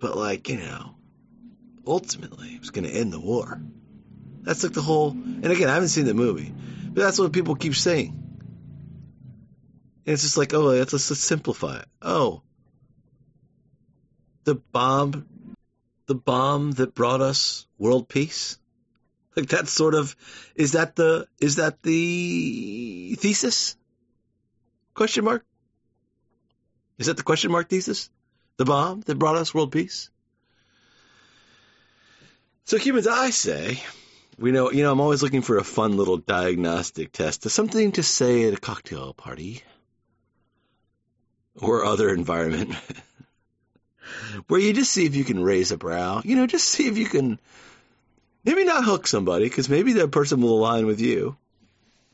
But, 0.00 0.16
like, 0.16 0.48
you 0.48 0.58
know, 0.58 0.96
ultimately, 1.86 2.48
it 2.48 2.60
was 2.60 2.70
going 2.70 2.84
to 2.84 2.90
end 2.90 3.12
the 3.12 3.20
war. 3.20 3.60
That's 4.42 4.64
like 4.64 4.72
the 4.72 4.82
whole, 4.82 5.10
and 5.10 5.46
again, 5.46 5.68
I 5.68 5.74
haven't 5.74 5.90
seen 5.90 6.04
the 6.06 6.14
movie, 6.14 6.52
but 6.88 7.00
that's 7.00 7.18
what 7.20 7.32
people 7.32 7.54
keep 7.54 7.76
saying. 7.76 8.08
And 10.04 10.12
it's 10.12 10.22
just 10.22 10.36
like, 10.36 10.52
oh, 10.52 10.62
let's, 10.62 10.92
let's 10.92 11.20
simplify 11.20 11.78
it. 11.78 11.86
Oh, 12.00 12.42
the 14.42 14.56
bomb, 14.56 15.28
the 16.06 16.16
bomb 16.16 16.72
that 16.72 16.96
brought 16.96 17.20
us 17.20 17.68
world 17.78 18.08
peace 18.08 18.58
like 19.36 19.48
that's 19.48 19.72
sort 19.72 19.94
of 19.94 20.14
is 20.54 20.72
that 20.72 20.96
the 20.96 21.26
is 21.40 21.56
that 21.56 21.82
the 21.82 23.16
thesis? 23.18 23.76
Question 24.94 25.24
mark? 25.24 25.44
Is 26.98 27.06
that 27.06 27.16
the 27.16 27.22
question 27.22 27.50
mark 27.50 27.68
thesis? 27.68 28.10
The 28.58 28.64
bomb 28.64 29.00
that 29.02 29.18
brought 29.18 29.36
us 29.36 29.54
world 29.54 29.72
peace? 29.72 30.10
So 32.64 32.78
humans, 32.78 33.06
I 33.06 33.30
say, 33.30 33.82
we 34.38 34.52
know, 34.52 34.70
you 34.70 34.82
know, 34.82 34.92
I'm 34.92 35.00
always 35.00 35.22
looking 35.22 35.42
for 35.42 35.58
a 35.58 35.64
fun 35.64 35.96
little 35.96 36.16
diagnostic 36.16 37.12
test, 37.12 37.48
something 37.48 37.92
to 37.92 38.02
say 38.02 38.44
at 38.44 38.54
a 38.54 38.60
cocktail 38.60 39.14
party 39.14 39.62
or 41.60 41.84
other 41.84 42.14
environment 42.14 42.74
where 44.46 44.60
you 44.60 44.72
just 44.72 44.92
see 44.92 45.06
if 45.06 45.16
you 45.16 45.24
can 45.24 45.42
raise 45.42 45.72
a 45.72 45.76
brow, 45.76 46.22
you 46.24 46.36
know, 46.36 46.46
just 46.46 46.68
see 46.68 46.86
if 46.86 46.96
you 46.96 47.06
can 47.06 47.40
maybe 48.44 48.64
not 48.64 48.84
hook 48.84 49.06
somebody 49.06 49.44
because 49.44 49.68
maybe 49.68 49.94
that 49.94 50.10
person 50.10 50.40
will 50.40 50.58
align 50.58 50.86
with 50.86 51.00
you. 51.00 51.36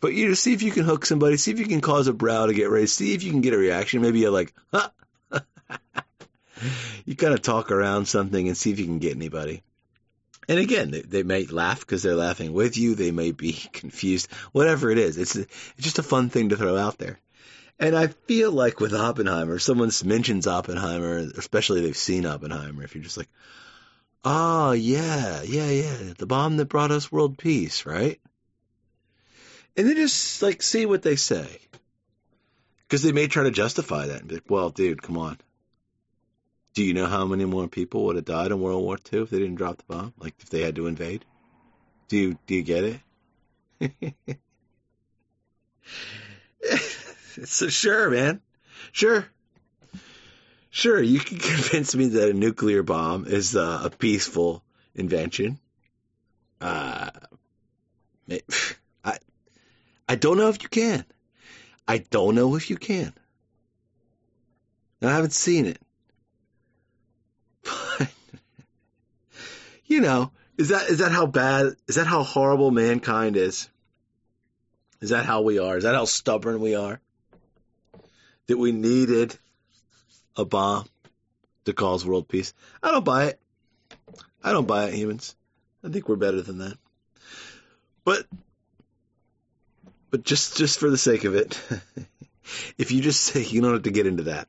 But 0.00 0.14
you 0.14 0.28
know, 0.28 0.34
see 0.34 0.52
if 0.52 0.62
you 0.62 0.70
can 0.70 0.84
hook 0.84 1.04
somebody, 1.04 1.36
see 1.36 1.50
if 1.50 1.58
you 1.58 1.66
can 1.66 1.80
cause 1.80 2.06
a 2.06 2.12
brow 2.12 2.46
to 2.46 2.54
get 2.54 2.70
raised, 2.70 2.94
see 2.94 3.14
if 3.14 3.22
you 3.22 3.30
can 3.30 3.40
get 3.40 3.54
a 3.54 3.58
reaction. 3.58 4.02
Maybe 4.02 4.20
you're 4.20 4.30
like, 4.30 4.54
huh. 4.72 4.90
you 7.04 7.16
kind 7.16 7.34
of 7.34 7.42
talk 7.42 7.70
around 7.70 8.06
something 8.06 8.46
and 8.46 8.56
see 8.56 8.70
if 8.70 8.78
you 8.78 8.86
can 8.86 8.98
get 8.98 9.16
anybody. 9.16 9.62
And 10.48 10.58
again, 10.58 10.90
they, 10.90 11.02
they 11.02 11.22
may 11.22 11.44
laugh 11.44 11.80
because 11.80 12.02
they're 12.02 12.14
laughing 12.14 12.52
with 12.52 12.78
you. 12.78 12.94
They 12.94 13.10
may 13.10 13.32
be 13.32 13.52
confused. 13.72 14.32
Whatever 14.52 14.90
it 14.90 14.98
is, 14.98 15.18
it's 15.18 15.36
it's 15.36 15.48
just 15.78 15.98
a 15.98 16.02
fun 16.02 16.30
thing 16.30 16.50
to 16.50 16.56
throw 16.56 16.76
out 16.76 16.98
there. 16.98 17.18
And 17.80 17.96
I 17.96 18.08
feel 18.08 18.50
like 18.50 18.80
with 18.80 18.92
Oppenheimer, 18.92 19.58
someone 19.60 19.90
mentions 20.04 20.48
Oppenheimer, 20.48 21.18
especially 21.36 21.82
they've 21.82 21.96
seen 21.96 22.26
Oppenheimer. 22.26 22.82
If 22.82 22.94
you're 22.94 23.04
just 23.04 23.16
like, 23.16 23.28
oh 24.24 24.72
yeah, 24.72 25.42
yeah, 25.42 25.70
yeah, 25.70 26.12
the 26.16 26.26
bomb 26.26 26.56
that 26.56 26.66
brought 26.66 26.90
us 26.90 27.12
world 27.12 27.38
peace, 27.38 27.86
right? 27.86 28.20
And 29.76 29.86
then 29.88 29.96
just 29.96 30.42
like 30.42 30.62
see 30.62 30.86
what 30.86 31.02
they 31.02 31.16
say, 31.16 31.60
because 32.86 33.02
they 33.02 33.12
may 33.12 33.28
try 33.28 33.44
to 33.44 33.50
justify 33.50 34.06
that 34.06 34.20
and 34.20 34.28
be 34.28 34.36
like, 34.36 34.50
well, 34.50 34.70
dude, 34.70 35.02
come 35.02 35.18
on. 35.18 35.38
Do 36.74 36.84
you 36.84 36.94
know 36.94 37.06
how 37.06 37.24
many 37.24 37.44
more 37.44 37.68
people 37.68 38.04
would 38.04 38.16
have 38.16 38.24
died 38.24 38.50
in 38.52 38.60
World 38.60 38.82
War 38.82 38.98
II 39.12 39.22
if 39.22 39.30
they 39.30 39.38
didn't 39.38 39.56
drop 39.56 39.78
the 39.78 39.84
bomb? 39.84 40.14
Like 40.18 40.34
if 40.38 40.50
they 40.50 40.62
had 40.62 40.76
to 40.76 40.86
invade? 40.86 41.24
Do 42.08 42.16
you 42.16 42.38
do 42.46 42.54
you 42.54 42.62
get 42.62 43.00
it? 43.80 44.38
so 47.44 47.68
sure, 47.68 48.10
man. 48.10 48.40
Sure. 48.92 49.26
Sure, 50.78 51.02
you 51.02 51.18
can 51.18 51.38
convince 51.40 51.96
me 51.96 52.06
that 52.06 52.30
a 52.30 52.32
nuclear 52.32 52.84
bomb 52.84 53.26
is 53.26 53.56
uh, 53.56 53.80
a 53.82 53.90
peaceful 53.90 54.62
invention. 54.94 55.58
Uh, 56.60 57.10
I, 59.04 59.18
I 60.08 60.14
don't 60.14 60.38
know 60.38 60.50
if 60.50 60.62
you 60.62 60.68
can. 60.68 61.04
I 61.88 61.98
don't 61.98 62.36
know 62.36 62.54
if 62.54 62.70
you 62.70 62.76
can. 62.76 63.12
I 65.02 65.10
haven't 65.10 65.32
seen 65.32 65.66
it. 65.66 65.80
But, 67.98 68.08
you 69.86 70.00
know, 70.00 70.30
is 70.58 70.68
that 70.68 70.88
is 70.90 70.98
that 70.98 71.10
how 71.10 71.26
bad 71.26 71.74
is 71.88 71.96
that 71.96 72.06
how 72.06 72.22
horrible 72.22 72.70
mankind 72.70 73.36
is? 73.36 73.68
Is 75.00 75.10
that 75.10 75.24
how 75.24 75.42
we 75.42 75.58
are? 75.58 75.76
Is 75.76 75.82
that 75.82 75.96
how 75.96 76.04
stubborn 76.04 76.60
we 76.60 76.76
are? 76.76 77.00
That 78.46 78.58
we 78.58 78.70
needed 78.70 79.36
a 80.38 80.44
bomb 80.44 80.86
to 81.66 81.72
cause 81.74 82.06
world 82.06 82.28
peace? 82.28 82.54
I 82.82 82.92
don't 82.92 83.04
buy 83.04 83.26
it. 83.26 83.40
I 84.42 84.52
don't 84.52 84.66
buy 84.66 84.86
it, 84.86 84.94
humans. 84.94 85.34
I 85.84 85.88
think 85.88 86.08
we're 86.08 86.16
better 86.16 86.40
than 86.40 86.58
that. 86.58 86.78
But 88.04 88.26
but 90.10 90.24
just 90.24 90.56
just 90.56 90.80
for 90.80 90.88
the 90.88 90.96
sake 90.98 91.24
of 91.24 91.34
it, 91.34 91.60
if 92.78 92.92
you 92.92 93.02
just 93.02 93.20
say 93.20 93.42
you 93.42 93.60
don't 93.60 93.74
have 93.74 93.82
to 93.82 93.90
get 93.90 94.06
into 94.06 94.24
that. 94.24 94.48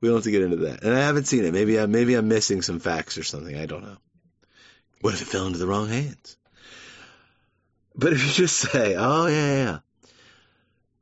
We 0.00 0.08
don't 0.08 0.16
have 0.16 0.24
to 0.24 0.30
get 0.30 0.42
into 0.42 0.56
that. 0.56 0.82
And 0.82 0.94
I 0.94 1.00
haven't 1.00 1.24
seen 1.24 1.44
it. 1.44 1.52
Maybe 1.52 1.78
I 1.78 1.86
maybe 1.86 2.14
I'm 2.14 2.28
missing 2.28 2.62
some 2.62 2.80
facts 2.80 3.18
or 3.18 3.22
something. 3.22 3.56
I 3.56 3.66
don't 3.66 3.82
know. 3.82 3.96
What 5.00 5.14
if 5.14 5.22
it 5.22 5.28
fell 5.28 5.46
into 5.46 5.58
the 5.58 5.66
wrong 5.66 5.88
hands? 5.88 6.36
But 7.94 8.12
if 8.12 8.24
you 8.24 8.32
just 8.32 8.56
say, 8.56 8.94
"Oh 8.96 9.26
yeah, 9.26 9.34
yeah, 9.34 9.64
yeah. 9.64 9.78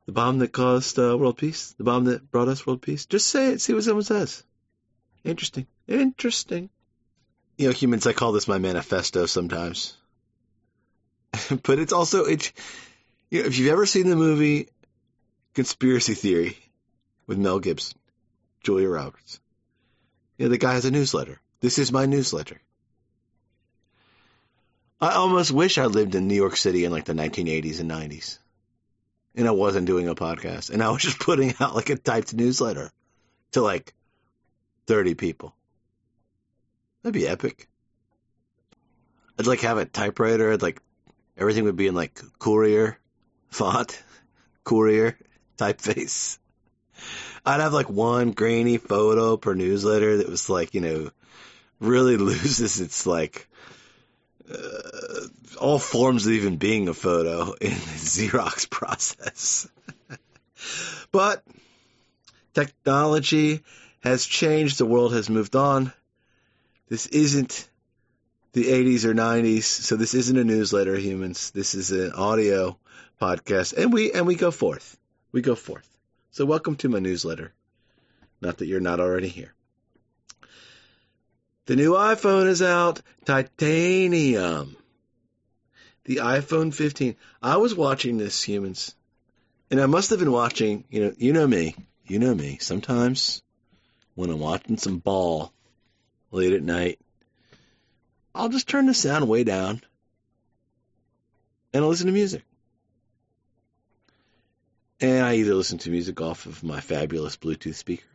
The 0.09 0.13
bomb 0.13 0.39
that 0.39 0.51
caused 0.51 0.97
uh, 0.97 1.15
world 1.15 1.37
peace, 1.37 1.75
the 1.77 1.83
bomb 1.83 2.05
that 2.05 2.31
brought 2.31 2.47
us 2.47 2.65
world 2.65 2.81
peace," 2.81 3.05
just 3.05 3.27
say 3.27 3.51
it. 3.51 3.61
See 3.61 3.75
what 3.75 3.83
someone 3.83 4.03
says. 4.03 4.43
Interesting. 5.23 5.67
Interesting. 5.87 6.71
You 7.59 7.67
know, 7.67 7.73
humans. 7.73 8.07
I 8.07 8.13
call 8.13 8.31
this 8.31 8.47
my 8.47 8.57
manifesto 8.57 9.27
sometimes. 9.27 9.95
but 11.61 11.77
it's 11.77 11.93
also 11.93 12.25
it. 12.25 12.51
You 13.29 13.41
know, 13.41 13.47
if 13.49 13.59
you've 13.59 13.71
ever 13.71 13.85
seen 13.85 14.09
the 14.09 14.15
movie 14.15 14.69
Conspiracy 15.53 16.15
Theory 16.15 16.57
with 17.27 17.37
Mel 17.37 17.59
Gibson, 17.59 17.99
Julia 18.63 18.89
Roberts. 18.89 19.39
You 20.39 20.45
know, 20.45 20.49
the 20.49 20.57
guy 20.57 20.73
has 20.73 20.85
a 20.85 20.91
newsletter. 20.91 21.39
This 21.59 21.77
is 21.77 21.91
my 21.91 22.07
newsletter. 22.07 22.59
I 24.99 25.11
almost 25.11 25.51
wish 25.51 25.77
I 25.77 25.85
lived 25.85 26.15
in 26.15 26.27
New 26.27 26.33
York 26.33 26.57
City 26.57 26.85
in 26.85 26.91
like 26.91 27.05
the 27.05 27.13
1980s 27.13 27.79
and 27.79 27.91
90s. 27.91 28.39
And 29.39 29.47
I 29.47 29.51
wasn't 29.51 29.87
doing 29.87 30.09
a 30.09 30.15
podcast. 30.15 30.69
And 30.69 30.83
I 30.83 30.89
was 30.91 31.01
just 31.01 31.19
putting 31.27 31.53
out 31.59 31.73
like 31.73 31.89
a 31.89 31.95
typed 31.95 32.33
newsletter 32.33 32.91
to 33.53 33.61
like 33.61 33.93
30 34.85 35.15
people. 35.15 35.55
That'd 37.01 37.13
be 37.13 37.27
epic. 37.27 37.69
I'd 39.39 39.47
like 39.47 39.61
have 39.61 39.77
a 39.77 39.85
typewriter. 39.85 40.51
I'd 40.51 40.61
like 40.61 40.81
everything 41.37 41.63
would 41.63 41.77
be 41.77 41.87
in 41.87 41.95
like 41.95 42.19
Courier 42.37 42.99
font, 43.49 44.03
Courier 44.65 45.17
typeface. 45.57 46.37
I'd 47.45 47.61
have 47.61 47.73
like 47.73 47.89
one 47.89 48.31
grainy 48.31 48.77
photo 48.77 49.37
per 49.37 49.53
newsletter 49.53 50.17
that 50.17 50.29
was 50.29 50.49
like, 50.49 50.73
you 50.73 50.81
know, 50.81 51.11
really 51.79 52.17
loses 52.17 52.81
its 52.81 53.05
like 53.05 53.47
uh, 54.51 55.27
all 55.59 55.79
forms 55.79 56.25
of 56.25 56.33
even 56.33 56.57
being 56.57 56.87
a 56.87 56.93
photo 56.93 57.53
in 57.53 57.71
the 57.71 57.75
Xerox 57.75 58.69
process. 58.69 59.67
but 61.11 61.43
technology 62.53 63.63
has 64.01 64.25
changed, 64.25 64.77
the 64.77 64.85
world 64.85 65.13
has 65.13 65.29
moved 65.29 65.55
on. 65.55 65.93
This 66.87 67.05
isn't 67.07 67.69
the 68.53 68.65
80s 68.65 69.05
or 69.05 69.13
90s, 69.13 69.63
so 69.63 69.95
this 69.95 70.13
isn't 70.13 70.37
a 70.37 70.43
newsletter, 70.43 70.95
humans. 70.95 71.51
This 71.51 71.75
is 71.75 71.91
an 71.91 72.13
audio 72.13 72.77
podcast, 73.21 73.77
and 73.77 73.93
we 73.93 74.11
and 74.11 74.25
we 74.25 74.35
go 74.35 74.49
forth. 74.49 74.97
We 75.31 75.41
go 75.41 75.55
forth. 75.55 75.87
So 76.31 76.45
welcome 76.45 76.75
to 76.77 76.89
my 76.89 76.99
newsletter. 76.99 77.53
Not 78.41 78.57
that 78.57 78.67
you're 78.67 78.79
not 78.79 78.99
already 78.99 79.27
here. 79.27 79.53
The 81.69 81.75
new 81.75 81.91
iPhone 81.91 82.47
is 82.47 82.63
out, 82.63 82.99
titanium. 83.25 84.75
The 86.05 86.15
iPhone 86.15 86.73
15. 86.73 87.15
I 87.43 87.57
was 87.57 87.75
watching 87.75 88.17
this, 88.17 88.41
humans, 88.41 88.95
and 89.69 89.79
I 89.79 89.85
must 89.85 90.09
have 90.09 90.17
been 90.17 90.31
watching. 90.31 90.83
You 90.89 91.01
know, 91.01 91.13
you 91.15 91.31
know 91.31 91.45
me. 91.45 91.75
You 92.07 92.17
know 92.17 92.33
me. 92.33 92.57
Sometimes 92.59 93.43
when 94.15 94.31
I'm 94.31 94.39
watching 94.39 94.77
some 94.77 94.97
ball 94.97 95.53
late 96.31 96.53
at 96.53 96.63
night, 96.63 96.97
I'll 98.33 98.49
just 98.49 98.67
turn 98.67 98.87
the 98.87 98.95
sound 98.95 99.29
way 99.29 99.43
down 99.43 99.83
and 101.71 101.83
I'll 101.83 101.89
listen 101.89 102.07
to 102.07 102.13
music. 102.13 102.41
And 104.99 105.23
I 105.23 105.35
either 105.35 105.53
listen 105.53 105.77
to 105.77 105.91
music 105.91 106.19
off 106.19 106.47
of 106.47 106.63
my 106.63 106.79
fabulous 106.81 107.37
Bluetooth 107.37 107.75
speaker, 107.75 108.08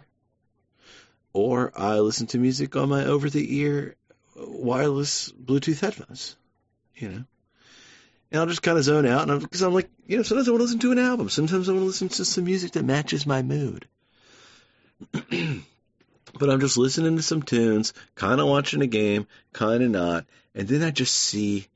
or 1.34 1.72
I 1.76 1.98
listen 1.98 2.26
to 2.28 2.38
music 2.38 2.76
on 2.76 2.88
my 2.88 3.04
over 3.04 3.28
the 3.28 3.56
ear 3.58 3.96
wireless 4.36 5.30
Bluetooth 5.32 5.80
headphones, 5.80 6.36
you 6.94 7.08
know. 7.08 7.24
And 8.30 8.40
I'll 8.40 8.46
just 8.46 8.62
kind 8.62 8.78
of 8.78 8.84
zone 8.84 9.06
out, 9.06 9.28
and 9.28 9.40
because 9.40 9.60
I'm, 9.60 9.68
I'm 9.68 9.74
like, 9.74 9.90
you 10.06 10.16
know, 10.16 10.22
sometimes 10.22 10.48
I 10.48 10.52
want 10.52 10.60
to 10.60 10.64
listen 10.64 10.78
to 10.80 10.92
an 10.92 10.98
album, 10.98 11.28
sometimes 11.28 11.68
I 11.68 11.72
want 11.72 11.82
to 11.82 11.86
listen 11.86 12.08
to 12.08 12.24
some 12.24 12.44
music 12.44 12.72
that 12.72 12.84
matches 12.84 13.26
my 13.26 13.42
mood. 13.42 13.86
but 15.12 16.50
I'm 16.50 16.60
just 16.60 16.78
listening 16.78 17.16
to 17.16 17.22
some 17.22 17.42
tunes, 17.42 17.92
kind 18.14 18.40
of 18.40 18.48
watching 18.48 18.80
a 18.80 18.86
game, 18.86 19.26
kind 19.52 19.82
of 19.82 19.90
not, 19.90 20.26
and 20.54 20.66
then 20.66 20.82
I 20.82 20.90
just 20.90 21.14
see 21.14 21.68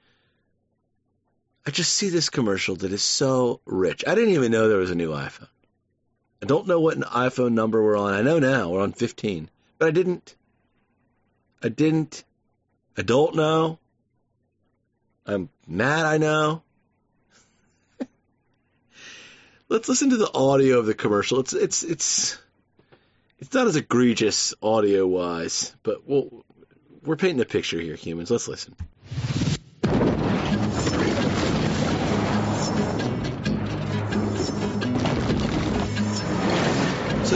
I 1.69 1.71
just 1.71 1.93
see 1.93 2.09
this 2.09 2.31
commercial 2.31 2.77
that 2.77 2.93
is 2.93 3.03
so 3.03 3.61
rich. 3.67 4.03
I 4.07 4.15
didn't 4.15 4.33
even 4.33 4.51
know 4.51 4.69
there 4.69 4.79
was 4.79 4.91
a 4.91 4.95
new 4.95 5.11
iPhone. 5.11 5.49
I 6.43 6.47
don't 6.47 6.67
know 6.69 6.81
what 6.81 6.97
an 6.97 7.03
iPhone 7.03 7.53
number 7.53 7.83
we're 7.83 7.99
on. 7.99 8.15
I 8.15 8.23
know 8.23 8.39
now 8.39 8.71
we're 8.71 8.83
on 8.83 8.93
15, 8.93 9.51
but 9.79 9.89
I 9.89 9.91
didn't. 9.91 10.37
I 11.63 11.69
didn't. 11.69 12.25
I 12.97 13.03
don't 13.03 13.35
know. 13.35 13.79
I'm 15.27 15.49
mad. 15.67 16.07
I 16.07 16.19
know. 16.19 16.63
Let's 19.69 19.89
listen 19.89 20.11
to 20.11 20.17
the 20.17 20.33
audio 20.33 20.79
of 20.79 20.87
the 20.87 20.95
commercial. 20.95 21.41
It's 21.41 21.53
it's 21.53 21.83
it's 21.83 22.39
it's 23.41 23.53
not 23.53 23.67
as 23.67 23.77
egregious 23.77 24.55
audio 24.63 25.07
wise, 25.07 25.75
but 25.83 26.09
we'll, 26.09 26.45
we're 27.05 27.17
painting 27.17 27.41
a 27.41 27.45
picture 27.45 27.81
here, 27.81 27.95
humans. 27.95 28.31
Let's 28.31 28.49
listen. 28.49 28.75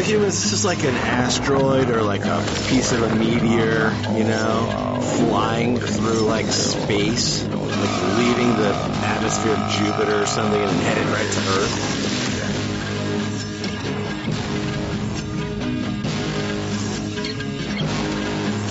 Humans, 0.03 0.43
it's 0.43 0.51
just 0.51 0.65
like 0.65 0.83
an 0.83 0.95
asteroid 0.95 1.89
or 1.89 2.03
like 2.03 2.25
a 2.25 2.45
piece 2.69 2.93
of 2.93 3.03
a 3.03 3.15
meteor, 3.15 3.93
you 4.17 4.25
know, 4.25 4.99
flying 5.01 5.77
through 5.77 6.23
like 6.23 6.47
space, 6.47 7.47
like 7.47 8.19
leaving 8.19 8.57
the 8.57 8.75
atmosphere 9.05 9.53
of 9.53 9.69
Jupiter 9.69 10.23
or 10.23 10.27
something 10.27 10.61
and 10.61 10.71
headed 10.73 11.07
right 11.07 11.31
to 11.31 11.39
Earth. 11.39 12.03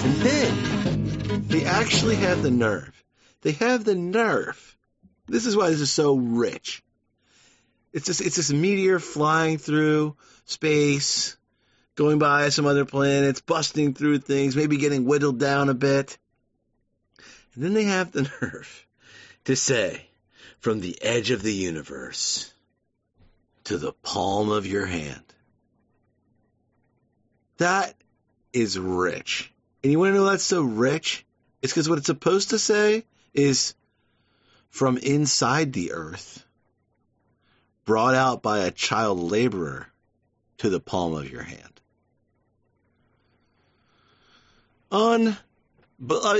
And 0.05 0.15
then 0.21 1.47
they 1.47 1.63
actually 1.65 2.17
have 2.17 2.43
the 2.43 2.51
nerve. 2.51 3.03
They 3.41 3.53
have 3.53 3.85
the 3.85 3.95
nerve. 3.95 4.77
This 5.27 5.45
is 5.45 5.55
why 5.55 5.69
this 5.69 5.79
is 5.79 5.91
so 5.91 6.15
rich. 6.15 6.83
It's 7.93 8.05
just 8.05 8.19
it's 8.21 8.35
this 8.35 8.51
meteor 8.51 8.99
flying 8.99 9.57
through 9.57 10.17
space, 10.51 11.37
going 11.95 12.19
by 12.19 12.49
some 12.49 12.65
other 12.65 12.85
planets, 12.85 13.41
busting 13.41 13.93
through 13.93 14.19
things, 14.19 14.55
maybe 14.55 14.77
getting 14.77 15.05
whittled 15.05 15.39
down 15.39 15.69
a 15.69 15.73
bit. 15.73 16.17
And 17.55 17.63
then 17.63 17.73
they 17.73 17.85
have 17.85 18.11
the 18.11 18.23
nerve 18.41 18.87
to 19.45 19.55
say, 19.55 20.05
from 20.59 20.79
the 20.79 21.01
edge 21.01 21.31
of 21.31 21.41
the 21.41 21.53
universe 21.53 22.53
to 23.65 23.77
the 23.77 23.93
palm 23.93 24.49
of 24.49 24.67
your 24.67 24.85
hand. 24.85 25.23
That 27.57 27.95
is 28.53 28.77
rich. 28.77 29.51
And 29.83 29.91
you 29.91 29.99
want 29.99 30.13
to 30.13 30.17
know 30.17 30.25
that's 30.25 30.43
so 30.43 30.61
rich? 30.61 31.25
It's 31.61 31.73
because 31.73 31.89
what 31.89 31.97
it's 31.97 32.07
supposed 32.07 32.51
to 32.51 32.59
say 32.59 33.05
is 33.33 33.75
from 34.69 34.97
inside 34.97 35.73
the 35.73 35.93
earth, 35.93 36.43
brought 37.85 38.15
out 38.15 38.41
by 38.41 38.59
a 38.59 38.71
child 38.71 39.19
laborer 39.19 39.90
to 40.61 40.69
the 40.69 40.79
palm 40.79 41.15
of 41.15 41.27
your 41.27 41.41
hand. 41.41 41.81
On, 44.91 45.35
uh, 46.07 46.37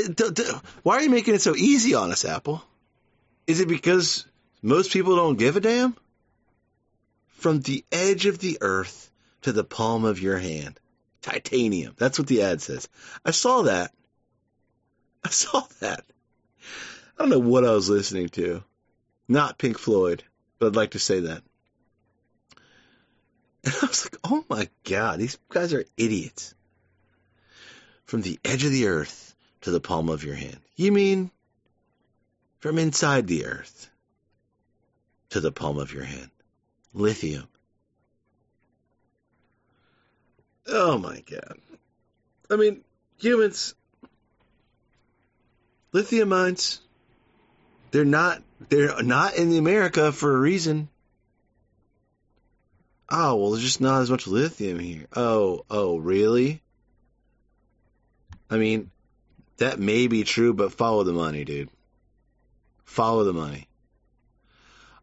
why 0.84 0.98
are 0.98 1.02
you 1.02 1.10
making 1.10 1.34
it 1.34 1.42
so 1.42 1.56
easy 1.56 1.96
on 1.96 2.12
us, 2.12 2.24
Apple? 2.24 2.64
Is 3.48 3.62
it 3.62 3.68
because 3.68 4.28
most 4.62 4.94
people 4.94 5.16
don't 5.16 5.40
give 5.40 5.56
a 5.56 5.60
damn? 5.60 5.98
From 7.30 7.62
the 7.62 7.84
edge 7.92 8.28
of 8.28 8.38
the 8.38 8.60
earth 8.62 9.10
to 9.42 9.52
the 9.52 9.64
palm 9.64 10.06
of 10.06 10.22
your 10.22 10.38
hand. 10.38 10.80
Titanium. 11.24 11.96
That's 11.98 12.20
what 12.20 12.28
the 12.28 12.44
ad 12.44 12.62
says. 12.62 12.88
I 13.26 13.32
saw 13.32 13.64
that. 13.64 13.92
I 15.24 15.30
saw 15.30 15.64
that. 15.80 16.04
I 17.18 17.24
don't 17.24 17.30
know 17.32 17.40
what 17.40 17.66
I 17.66 17.72
was 17.72 17.90
listening 17.90 18.30
to. 18.30 18.64
Not 19.28 19.58
Pink 19.58 19.80
Floyd, 19.80 20.24
but 20.60 20.68
I'd 20.68 20.76
like 20.76 20.92
to 20.92 21.00
say 21.00 21.22
that. 21.22 21.42
And 23.66 23.76
I 23.82 23.86
was 23.86 24.06
like, 24.06 24.18
oh 24.24 24.44
my 24.50 24.70
God, 24.84 25.20
these 25.20 25.38
guys 25.50 25.74
are 25.74 25.86
idiots. 25.96 26.56
From 28.06 28.22
the 28.22 28.40
edge 28.44 28.64
of 28.66 28.72
the 28.72 28.88
earth 28.88 29.36
to 29.62 29.72
the 29.72 29.80
palm 29.80 30.10
of 30.10 30.24
your 30.24 30.36
hand. 30.36 30.60
You 30.76 30.92
mean 30.92 31.32
from 32.60 32.80
inside 32.80 33.28
the 33.28 33.46
earth 33.46 33.90
to 35.30 35.40
the 35.40 35.52
palm 35.52 35.78
of 35.78 35.94
your 35.94 36.04
hand? 36.04 36.32
Lithium. 36.94 37.48
Oh 40.68 40.98
my 40.98 41.24
God. 41.30 41.58
I 42.50 42.56
mean, 42.56 42.84
humans, 43.18 43.76
lithium 45.94 46.30
mines, 46.30 46.82
they're 47.92 48.06
not, 48.06 48.42
they're 48.70 49.02
not 49.04 49.36
in 49.36 49.56
America 49.58 50.12
for 50.12 50.36
a 50.36 50.40
reason. 50.40 50.90
Oh, 53.14 53.36
well, 53.36 53.52
there's 53.52 53.64
just 53.64 53.82
not 53.82 54.02
as 54.02 54.10
much 54.10 54.26
lithium 54.26 54.80
here. 54.80 55.06
Oh, 55.14 55.66
oh, 55.70 55.98
really? 55.98 56.62
I 58.50 58.56
mean, 58.56 58.90
that 59.58 59.80
may 59.80 60.08
be 60.08 60.24
true, 60.24 60.54
but 60.54 60.72
follow 60.72 61.04
the 61.04 61.12
money, 61.12 61.44
dude. 61.44 61.70
Follow 62.86 63.26
the 63.26 63.34
money. 63.34 63.68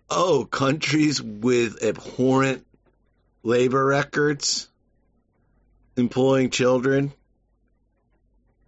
Oh, 0.08 0.46
countries 0.50 1.20
with 1.22 1.82
abhorrent 1.82 2.66
labor 3.42 3.84
records, 3.84 4.68
employing 5.94 6.48
children, 6.48 7.12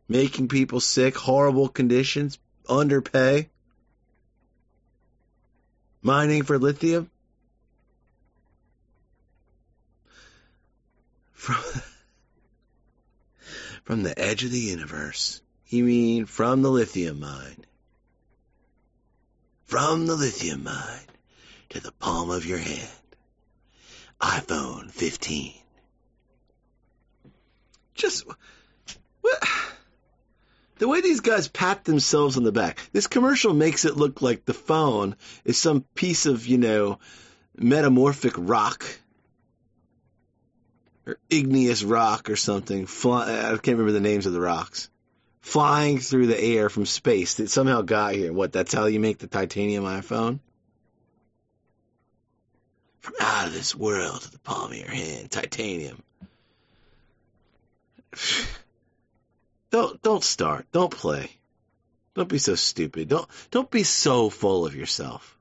making 0.07 0.49
people 0.49 0.81
sick, 0.81 1.17
horrible 1.17 1.69
conditions, 1.69 2.39
underpay, 2.69 3.49
mining 6.03 6.43
for 6.43 6.59
lithium. 6.59 7.11
From, 11.41 11.57
from 13.85 14.03
the 14.03 14.17
edge 14.19 14.45
of 14.45 14.51
the 14.51 14.59
universe. 14.59 15.41
You 15.69 15.85
mean 15.85 16.27
from 16.27 16.61
the 16.61 16.69
lithium 16.69 17.21
mine? 17.21 17.65
From 19.65 20.07
the 20.07 20.17
lithium 20.17 20.65
mine 20.65 21.07
to 21.71 21.81
the 21.81 21.93
palm 21.93 22.31
of 22.31 22.45
your 22.45 22.59
hand. 22.59 22.91
iPhone 24.21 24.91
15. 24.91 25.55
Just 27.95 28.27
what? 29.23 29.43
The 30.77 30.89
way 30.89 31.01
these 31.01 31.21
guys 31.21 31.49
pat 31.49 31.85
themselves 31.85 32.37
on 32.37 32.45
the 32.45 32.53
back. 32.53 32.79
This 32.93 33.07
commercial 33.07 33.55
makes 33.55 33.87
it 33.87 33.97
look 33.97 34.21
like 34.21 34.45
the 34.45 34.53
phone 34.53 35.17
is 35.47 35.57
some 35.57 35.87
piece 35.95 36.27
of, 36.27 36.47
you 36.47 36.59
know, 36.59 36.99
metamorphic 37.57 38.35
rock 38.37 38.85
igneous 41.31 41.83
rock 41.83 42.31
or 42.31 42.37
something. 42.37 42.87
Fly, 42.87 43.29
I 43.31 43.51
can't 43.51 43.79
remember 43.79 43.93
the 43.93 44.01
names 44.01 44.27
of 44.27 44.33
the 44.33 44.41
rocks. 44.41 44.89
Flying 45.41 45.99
through 45.99 46.27
the 46.27 46.41
air 46.41 46.69
from 46.69 46.87
space 46.87 47.35
that 47.35 47.51
somehow 47.51 47.83
got 47.83 48.15
here. 48.15 48.33
What? 48.33 48.53
That's 48.53 48.75
how 48.75 48.87
you 48.87 49.01
make 49.01 49.19
the 49.19 49.27
titanium 49.27 49.85
iPhone? 49.85 50.41
From 53.01 53.15
out 53.21 53.47
of 53.47 53.55
this 53.55 53.75
world 53.75 54.21
to 54.21 54.31
the 54.31 54.39
palm 54.39 54.73
of 54.73 54.77
your 54.77 54.91
hand, 54.91 55.31
titanium. 55.31 56.03
Don't 59.71 60.03
don't 60.03 60.25
start. 60.25 60.67
Don't 60.73 60.91
play. 60.91 61.31
Don't 62.15 62.29
be 62.29 62.39
so 62.39 62.57
stupid. 62.57 63.09
Don't 63.09 63.29
don't 63.53 63.71
be 63.71 63.85
so 63.85 64.29
full 64.29 64.67
of 64.67 64.75
yourself. 64.75 65.39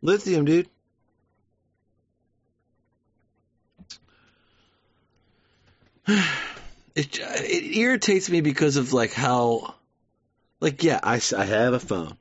Lithium, 0.00 0.46
dude. 0.46 0.70
It 6.94 7.18
it 7.18 7.76
irritates 7.78 8.28
me 8.28 8.42
because 8.42 8.76
of 8.76 8.92
like 8.92 9.14
how, 9.14 9.74
like 10.60 10.84
yeah, 10.84 11.00
I, 11.02 11.22
I 11.34 11.44
have 11.46 11.72
a 11.72 11.80
phone. 11.80 12.18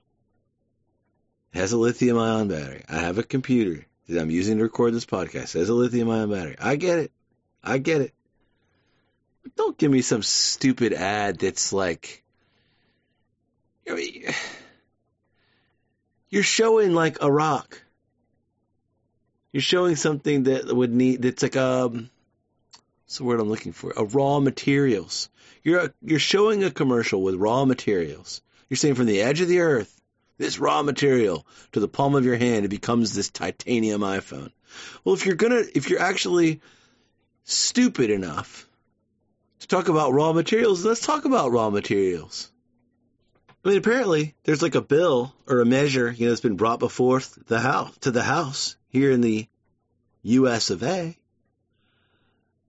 It 1.53 1.57
has 1.57 1.73
a 1.73 1.77
lithium 1.77 2.17
ion 2.17 2.47
battery. 2.47 2.86
I 2.88 2.99
have 2.99 3.17
a 3.17 3.23
computer 3.23 3.86
that 4.07 4.21
I'm 4.21 4.29
using 4.29 4.59
to 4.59 4.63
record 4.63 4.93
this 4.93 5.05
podcast. 5.05 5.55
It 5.55 5.59
has 5.59 5.67
a 5.67 5.73
lithium 5.73 6.09
ion 6.09 6.29
battery. 6.29 6.55
I 6.57 6.77
get 6.77 6.99
it. 6.99 7.11
I 7.61 7.79
get 7.79 7.99
it. 7.99 8.13
But 9.43 9.57
don't 9.57 9.77
give 9.77 9.91
me 9.91 10.01
some 10.01 10.23
stupid 10.23 10.93
ad 10.93 11.39
that's 11.39 11.73
like, 11.73 12.23
you're 16.29 16.43
showing 16.43 16.93
like 16.93 17.17
a 17.21 17.29
rock. 17.29 17.82
You're 19.51 19.59
showing 19.59 19.97
something 19.97 20.43
that 20.43 20.73
would 20.73 20.93
need 20.93 21.23
that's 21.23 21.43
like 21.43 21.57
um 21.57 22.09
what's 23.12 23.18
the 23.18 23.26
word 23.26 23.41
I'm 23.41 23.49
looking 23.49 23.74
for? 23.74 23.91
A 23.97 24.05
raw 24.05 24.39
materials. 24.39 25.28
You're 25.64 25.93
you're 26.01 26.18
showing 26.18 26.64
a 26.64 26.72
commercial 26.72 27.22
with 27.22 27.36
raw 27.36 27.66
materials. 27.66 28.41
You're 28.70 28.78
saying 28.78 28.95
from 28.95 29.07
the 29.07 29.22
edge 29.22 29.41
of 29.41 29.49
the 29.49 29.59
earth, 29.59 29.93
this 30.38 30.59
raw 30.59 30.82
material 30.82 31.45
to 31.74 31.82
the 31.82 31.89
palm 31.89 32.16
of 32.16 32.24
your 32.24 32.38
hand, 32.38 32.64
it 32.64 32.70
becomes 32.70 33.14
this 33.14 33.30
titanium 33.30 33.99
iPhone. 33.99 34.53
Well, 35.03 35.14
if 35.14 35.26
you're 35.26 35.36
gonna, 35.36 35.62
if 35.76 35.89
you're 35.89 35.99
actually 35.99 36.62
stupid 37.43 38.12
enough 38.12 38.66
to 39.59 39.68
talk 39.68 39.89
about 39.89 40.14
raw 40.14 40.32
materials, 40.32 40.86
let's 40.86 41.05
talk 41.05 41.26
about 41.26 41.51
raw 41.51 41.70
materials. 41.70 42.49
I 43.66 43.68
mean, 43.68 43.78
apparently 43.78 44.36
there's 44.45 44.62
like 44.62 44.76
a 44.76 44.82
bill 44.82 45.36
or 45.47 45.59
a 45.59 45.66
measure, 45.66 46.09
you 46.09 46.28
know, 46.28 46.32
that's 46.32 46.39
been 46.39 46.55
brought 46.55 46.80
before 46.80 47.22
the 47.47 47.59
house 47.59 47.93
to 48.03 48.12
the 48.12 48.24
House 48.24 48.78
here 48.88 49.12
in 49.12 49.20
the 49.20 49.49
U.S. 50.24 50.70
of 50.70 50.82
A. 50.82 51.18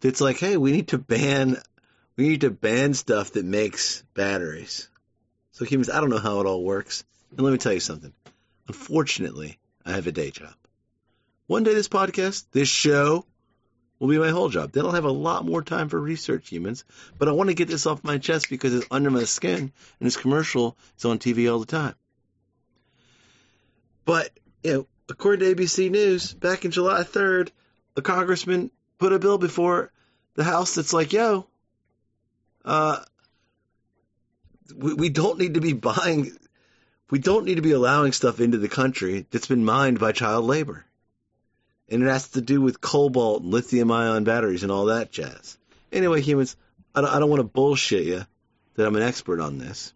That's 0.02 0.20
like, 0.20 0.38
hey, 0.38 0.56
we 0.56 0.72
need 0.72 0.88
to 0.88 0.98
ban, 0.98 1.56
we 2.16 2.28
need 2.28 2.40
to 2.42 2.50
ban 2.50 2.92
stuff 2.92 3.32
that 3.32 3.44
makes 3.44 4.02
batteries. 4.14 4.88
So 5.52 5.64
humans, 5.64 5.88
I 5.88 6.00
don't 6.00 6.10
know 6.10 6.18
how 6.18 6.40
it 6.40 6.46
all 6.46 6.62
works. 6.62 7.04
And 7.30 7.40
let 7.40 7.52
me 7.52 7.58
tell 7.58 7.72
you 7.72 7.80
something. 7.80 8.12
Unfortunately, 8.66 9.58
I 9.86 9.92
have 9.92 10.06
a 10.08 10.12
day 10.12 10.30
job. 10.30 10.54
One 11.46 11.62
day 11.62 11.74
this 11.74 11.88
podcast, 11.88 12.44
this 12.52 12.68
show, 12.68 13.24
will 14.00 14.08
be 14.08 14.18
my 14.18 14.30
whole 14.30 14.48
job. 14.48 14.72
Then 14.72 14.84
I'll 14.84 14.92
have 14.92 15.04
a 15.04 15.12
lot 15.12 15.46
more 15.46 15.62
time 15.62 15.88
for 15.88 16.00
research, 16.00 16.48
humans. 16.48 16.84
But 17.16 17.28
I 17.28 17.32
want 17.32 17.50
to 17.50 17.54
get 17.54 17.68
this 17.68 17.86
off 17.86 18.02
my 18.02 18.18
chest 18.18 18.50
because 18.50 18.74
it's 18.74 18.86
under 18.90 19.12
my 19.12 19.22
skin 19.22 19.58
and 19.58 19.72
this 20.00 20.16
commercial 20.16 20.76
is 20.98 21.04
on 21.04 21.20
TV 21.20 21.50
all 21.50 21.60
the 21.60 21.66
time. 21.66 21.94
But, 24.04 24.30
you 24.64 24.72
know, 24.72 24.86
according 25.08 25.46
to 25.46 25.54
ABC 25.54 25.88
News, 25.92 26.34
back 26.34 26.64
in 26.64 26.72
July 26.72 27.04
3rd, 27.04 27.50
a 27.96 28.02
congressman 28.02 28.72
put 29.02 29.12
a 29.12 29.18
bill 29.18 29.36
before 29.36 29.90
the 30.34 30.44
House 30.44 30.76
that's 30.76 30.92
like, 30.92 31.12
yo, 31.12 31.48
uh, 32.64 33.00
we, 34.76 34.94
we 34.94 35.08
don't 35.08 35.40
need 35.40 35.54
to 35.54 35.60
be 35.60 35.72
buying, 35.72 36.30
we 37.10 37.18
don't 37.18 37.44
need 37.44 37.56
to 37.56 37.62
be 37.62 37.72
allowing 37.72 38.12
stuff 38.12 38.38
into 38.38 38.58
the 38.58 38.68
country 38.68 39.26
that's 39.32 39.48
been 39.48 39.64
mined 39.64 39.98
by 39.98 40.12
child 40.12 40.44
labor. 40.44 40.84
And 41.88 42.00
it 42.00 42.06
has 42.06 42.28
to 42.30 42.40
do 42.40 42.60
with 42.60 42.80
cobalt 42.80 43.42
and 43.42 43.50
lithium 43.50 43.90
ion 43.90 44.22
batteries 44.22 44.62
and 44.62 44.70
all 44.70 44.84
that 44.84 45.10
jazz. 45.10 45.58
Anyway, 45.90 46.20
humans, 46.20 46.54
I 46.94 47.00
don't, 47.00 47.10
I 47.10 47.18
don't 47.18 47.28
want 47.28 47.40
to 47.40 47.44
bullshit 47.44 48.04
you 48.04 48.24
that 48.76 48.86
I'm 48.86 48.94
an 48.94 49.02
expert 49.02 49.40
on 49.40 49.58
this 49.58 49.92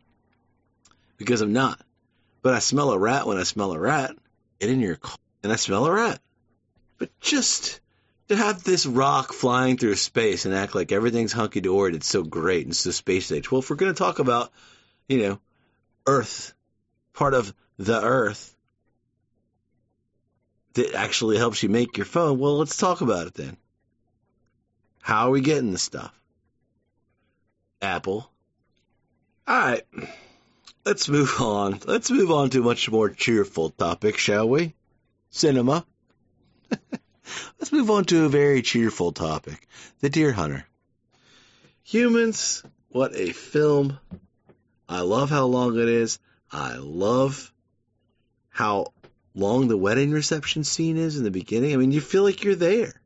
because 1.17 1.43
I'm 1.43 1.53
not. 1.53 1.81
But 2.43 2.55
I 2.55 2.59
smell 2.59 2.91
a 2.91 2.99
rat 2.99 3.25
when 3.25 3.39
I 3.39 3.45
smell 3.45 3.73
a 3.73 3.79
rat. 3.79 4.17
Get 4.59 4.71
in 4.71 4.81
your 4.81 4.97
car 4.97 5.17
and 5.45 5.53
I 5.53 5.57
smell 5.57 5.87
a 5.87 5.93
rat. 5.93 6.21
But 6.99 7.11
just 7.21 7.81
to 8.29 8.37
have 8.37 8.65
this 8.65 8.87
rock 8.87 9.33
flying 9.33 9.77
through 9.77 9.95
space 9.95 10.45
and 10.45 10.55
act 10.55 10.75
like 10.75 10.93
everything's 10.93 11.33
hunky 11.33 11.61
dory, 11.61 11.95
it's 11.95 12.09
so 12.09 12.23
great 12.23 12.67
and 12.67 12.75
so 12.75 12.91
space 12.91 13.31
age. 13.31 13.51
Well, 13.51 13.61
if 13.61 13.71
we're 13.71 13.77
going 13.77 13.93
to 13.93 13.99
talk 13.99 14.19
about, 14.19 14.51
you 15.09 15.23
know, 15.23 15.41
Earth, 16.07 16.53
part 17.13 17.35
of 17.35 17.55
the 17.79 18.01
Earth 18.03 18.55
that 20.75 20.95
actually 20.95 21.39
helps 21.39 21.63
you 21.63 21.69
make 21.69 21.97
your 21.97 22.07
phone, 22.07 22.39
well, 22.39 22.59
let's 22.59 22.77
talk 22.77 23.01
about 23.01 23.29
it 23.29 23.35
then. 23.35 23.57
How 25.01 25.29
are 25.29 25.31
we 25.31 25.41
getting 25.41 25.71
the 25.71 25.79
stuff? 25.79 26.13
Apple. 27.81 28.29
All 29.47 29.57
right. 29.57 29.83
Let's 30.85 31.09
move 31.09 31.41
on. 31.41 31.81
Let's 31.87 32.11
move 32.11 32.33
on 32.33 32.51
to 32.51 32.61
a 32.61 32.65
much 32.65 32.91
more 32.91 33.09
cheerful 33.09 33.71
topic, 33.71 34.19
shall 34.19 34.49
we? 34.49 34.75
Cinema. 35.31 35.87
Let's 37.59 37.73
move 37.73 37.91
on 37.91 38.05
to 38.07 38.25
a 38.25 38.29
very 38.29 38.63
cheerful 38.63 39.13
topic 39.13 39.67
The 40.01 40.11
Deer 40.11 40.33
Hunter. 40.33 40.67
Humans, 41.85 42.63
what 42.91 43.15
a 43.15 43.33
film. 43.33 43.99
I 44.89 45.01
love 45.01 45.31
how 45.31 45.47
long 45.47 45.79
it 45.79 45.89
is. 45.89 46.19
I 46.51 46.77
love 46.77 47.53
how 48.51 48.93
long 49.35 49.69
the 49.69 49.77
wedding 49.77 50.13
reception 50.13 50.65
scene 50.65 50.97
is 50.97 51.17
in 51.19 51.25
the 51.25 51.31
beginning. 51.31 51.75
I 51.75 51.77
mean, 51.77 51.93
you 51.93 52.01
feel 52.01 52.23
like 52.23 52.43
you're 52.43 52.55
there. 52.55 53.01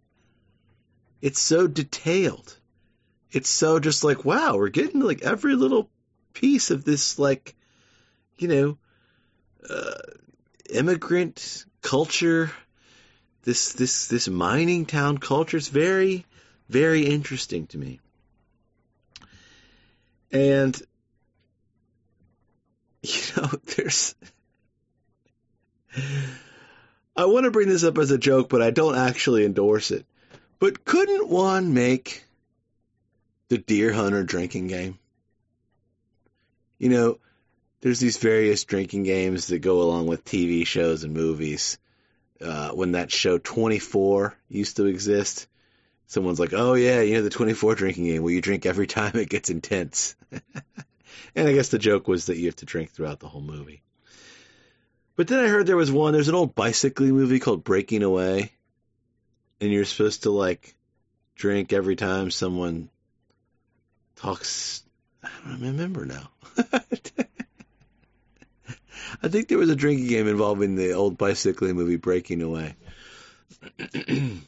It's 1.20 1.40
so 1.40 1.66
detailed. 1.66 2.56
It's 3.32 3.48
so 3.48 3.78
just 3.78 4.04
like, 4.04 4.24
wow, 4.24 4.56
we're 4.56 4.68
getting 4.68 5.00
like 5.00 5.22
every 5.22 5.54
little 5.54 5.90
piece 6.32 6.70
of 6.70 6.84
this, 6.84 7.18
like, 7.18 7.54
you 8.38 8.48
know, 8.48 8.78
uh, 9.68 9.98
immigrant 10.70 11.64
culture 11.82 12.50
this 13.50 13.72
this 13.72 14.06
this 14.06 14.28
mining 14.28 14.86
town 14.86 15.18
culture 15.18 15.56
is 15.56 15.66
very 15.66 16.24
very 16.68 17.04
interesting 17.04 17.66
to 17.66 17.78
me. 17.78 17.98
And 20.30 20.80
you 23.02 23.20
know, 23.36 23.50
there's 23.74 24.14
I 27.16 27.24
want 27.24 27.44
to 27.44 27.50
bring 27.50 27.68
this 27.68 27.82
up 27.82 27.98
as 27.98 28.12
a 28.12 28.18
joke, 28.18 28.48
but 28.48 28.62
I 28.62 28.70
don't 28.70 28.94
actually 28.94 29.44
endorse 29.44 29.90
it. 29.90 30.06
But 30.60 30.84
couldn't 30.84 31.28
one 31.28 31.74
make 31.74 32.24
the 33.48 33.58
deer 33.58 33.92
hunter 33.92 34.22
drinking 34.22 34.68
game? 34.68 34.96
You 36.78 36.90
know, 36.90 37.18
there's 37.80 37.98
these 37.98 38.18
various 38.18 38.62
drinking 38.62 39.02
games 39.02 39.48
that 39.48 39.58
go 39.58 39.82
along 39.82 40.06
with 40.06 40.24
TV 40.24 40.64
shows 40.64 41.02
and 41.02 41.12
movies 41.12 41.76
uh, 42.42 42.70
when 42.70 42.92
that 42.92 43.12
show 43.12 43.38
24 43.38 44.34
used 44.48 44.76
to 44.76 44.86
exist. 44.86 45.46
Someone's 46.06 46.40
like, 46.40 46.52
oh 46.52 46.74
yeah, 46.74 47.02
you 47.02 47.14
know 47.14 47.22
the 47.22 47.30
24 47.30 47.74
drinking 47.74 48.04
game 48.04 48.22
where 48.22 48.32
you 48.32 48.40
drink 48.40 48.66
every 48.66 48.86
time 48.86 49.16
it 49.16 49.28
gets 49.28 49.50
intense. 49.50 50.16
and 50.32 51.48
I 51.48 51.52
guess 51.52 51.68
the 51.68 51.78
joke 51.78 52.08
was 52.08 52.26
that 52.26 52.36
you 52.36 52.46
have 52.46 52.56
to 52.56 52.66
drink 52.66 52.90
throughout 52.90 53.20
the 53.20 53.28
whole 53.28 53.42
movie. 53.42 53.82
But 55.16 55.28
then 55.28 55.44
I 55.44 55.48
heard 55.48 55.66
there 55.66 55.76
was 55.76 55.92
one, 55.92 56.12
there's 56.12 56.28
an 56.28 56.34
old 56.34 56.54
bicycling 56.54 57.12
movie 57.12 57.40
called 57.40 57.62
Breaking 57.62 58.02
Away. 58.02 58.52
And 59.60 59.70
you're 59.70 59.84
supposed 59.84 60.22
to 60.22 60.30
like 60.30 60.74
drink 61.36 61.72
every 61.72 61.94
time 61.94 62.30
someone 62.30 62.88
talks. 64.16 64.82
I 65.22 65.28
don't 65.50 65.60
remember 65.60 66.06
now. 66.06 66.30
I 69.22 69.28
think 69.28 69.48
there 69.48 69.58
was 69.58 69.70
a 69.70 69.76
drinking 69.76 70.08
game 70.08 70.28
involving 70.28 70.76
the 70.76 70.92
old 70.92 71.18
bicycling 71.18 71.76
movie 71.76 71.96
Breaking 71.96 72.42
Away. 72.42 72.76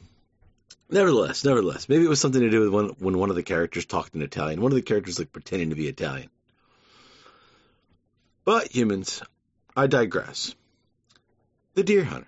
nevertheless, 0.90 1.44
nevertheless, 1.44 1.88
maybe 1.88 2.04
it 2.04 2.08
was 2.08 2.20
something 2.20 2.40
to 2.40 2.50
do 2.50 2.60
with 2.60 2.68
when, 2.70 2.88
when 2.98 3.18
one 3.18 3.30
of 3.30 3.36
the 3.36 3.42
characters 3.42 3.84
talked 3.84 4.14
in 4.14 4.22
Italian. 4.22 4.60
One 4.60 4.72
of 4.72 4.76
the 4.76 4.82
characters 4.82 5.18
like 5.18 5.32
pretending 5.32 5.70
to 5.70 5.76
be 5.76 5.88
Italian. 5.88 6.28
But 8.44 8.74
humans, 8.74 9.22
I 9.76 9.86
digress. 9.86 10.54
The 11.74 11.82
Deer 11.82 12.04
Hunter. 12.04 12.26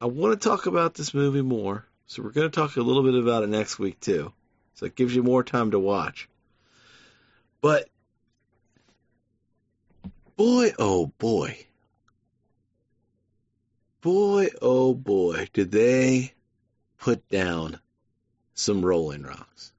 I 0.00 0.06
want 0.06 0.40
to 0.40 0.48
talk 0.48 0.66
about 0.66 0.94
this 0.94 1.14
movie 1.14 1.42
more, 1.42 1.86
so 2.06 2.22
we're 2.22 2.30
going 2.30 2.50
to 2.50 2.54
talk 2.54 2.76
a 2.76 2.82
little 2.82 3.02
bit 3.02 3.14
about 3.14 3.42
it 3.42 3.48
next 3.48 3.78
week 3.78 4.00
too. 4.00 4.32
So 4.74 4.86
it 4.86 4.96
gives 4.96 5.14
you 5.14 5.22
more 5.22 5.44
time 5.44 5.70
to 5.70 5.78
watch. 5.78 6.28
But 7.60 7.88
boy, 10.36 10.72
oh 10.78 11.06
boy. 11.18 11.58
Boy, 14.00 14.48
oh 14.60 14.94
boy, 14.94 15.48
did 15.52 15.70
they 15.70 16.34
put 16.98 17.28
down 17.28 17.78
some 18.54 18.84
Rolling 18.84 19.22
Rocks. 19.24 19.72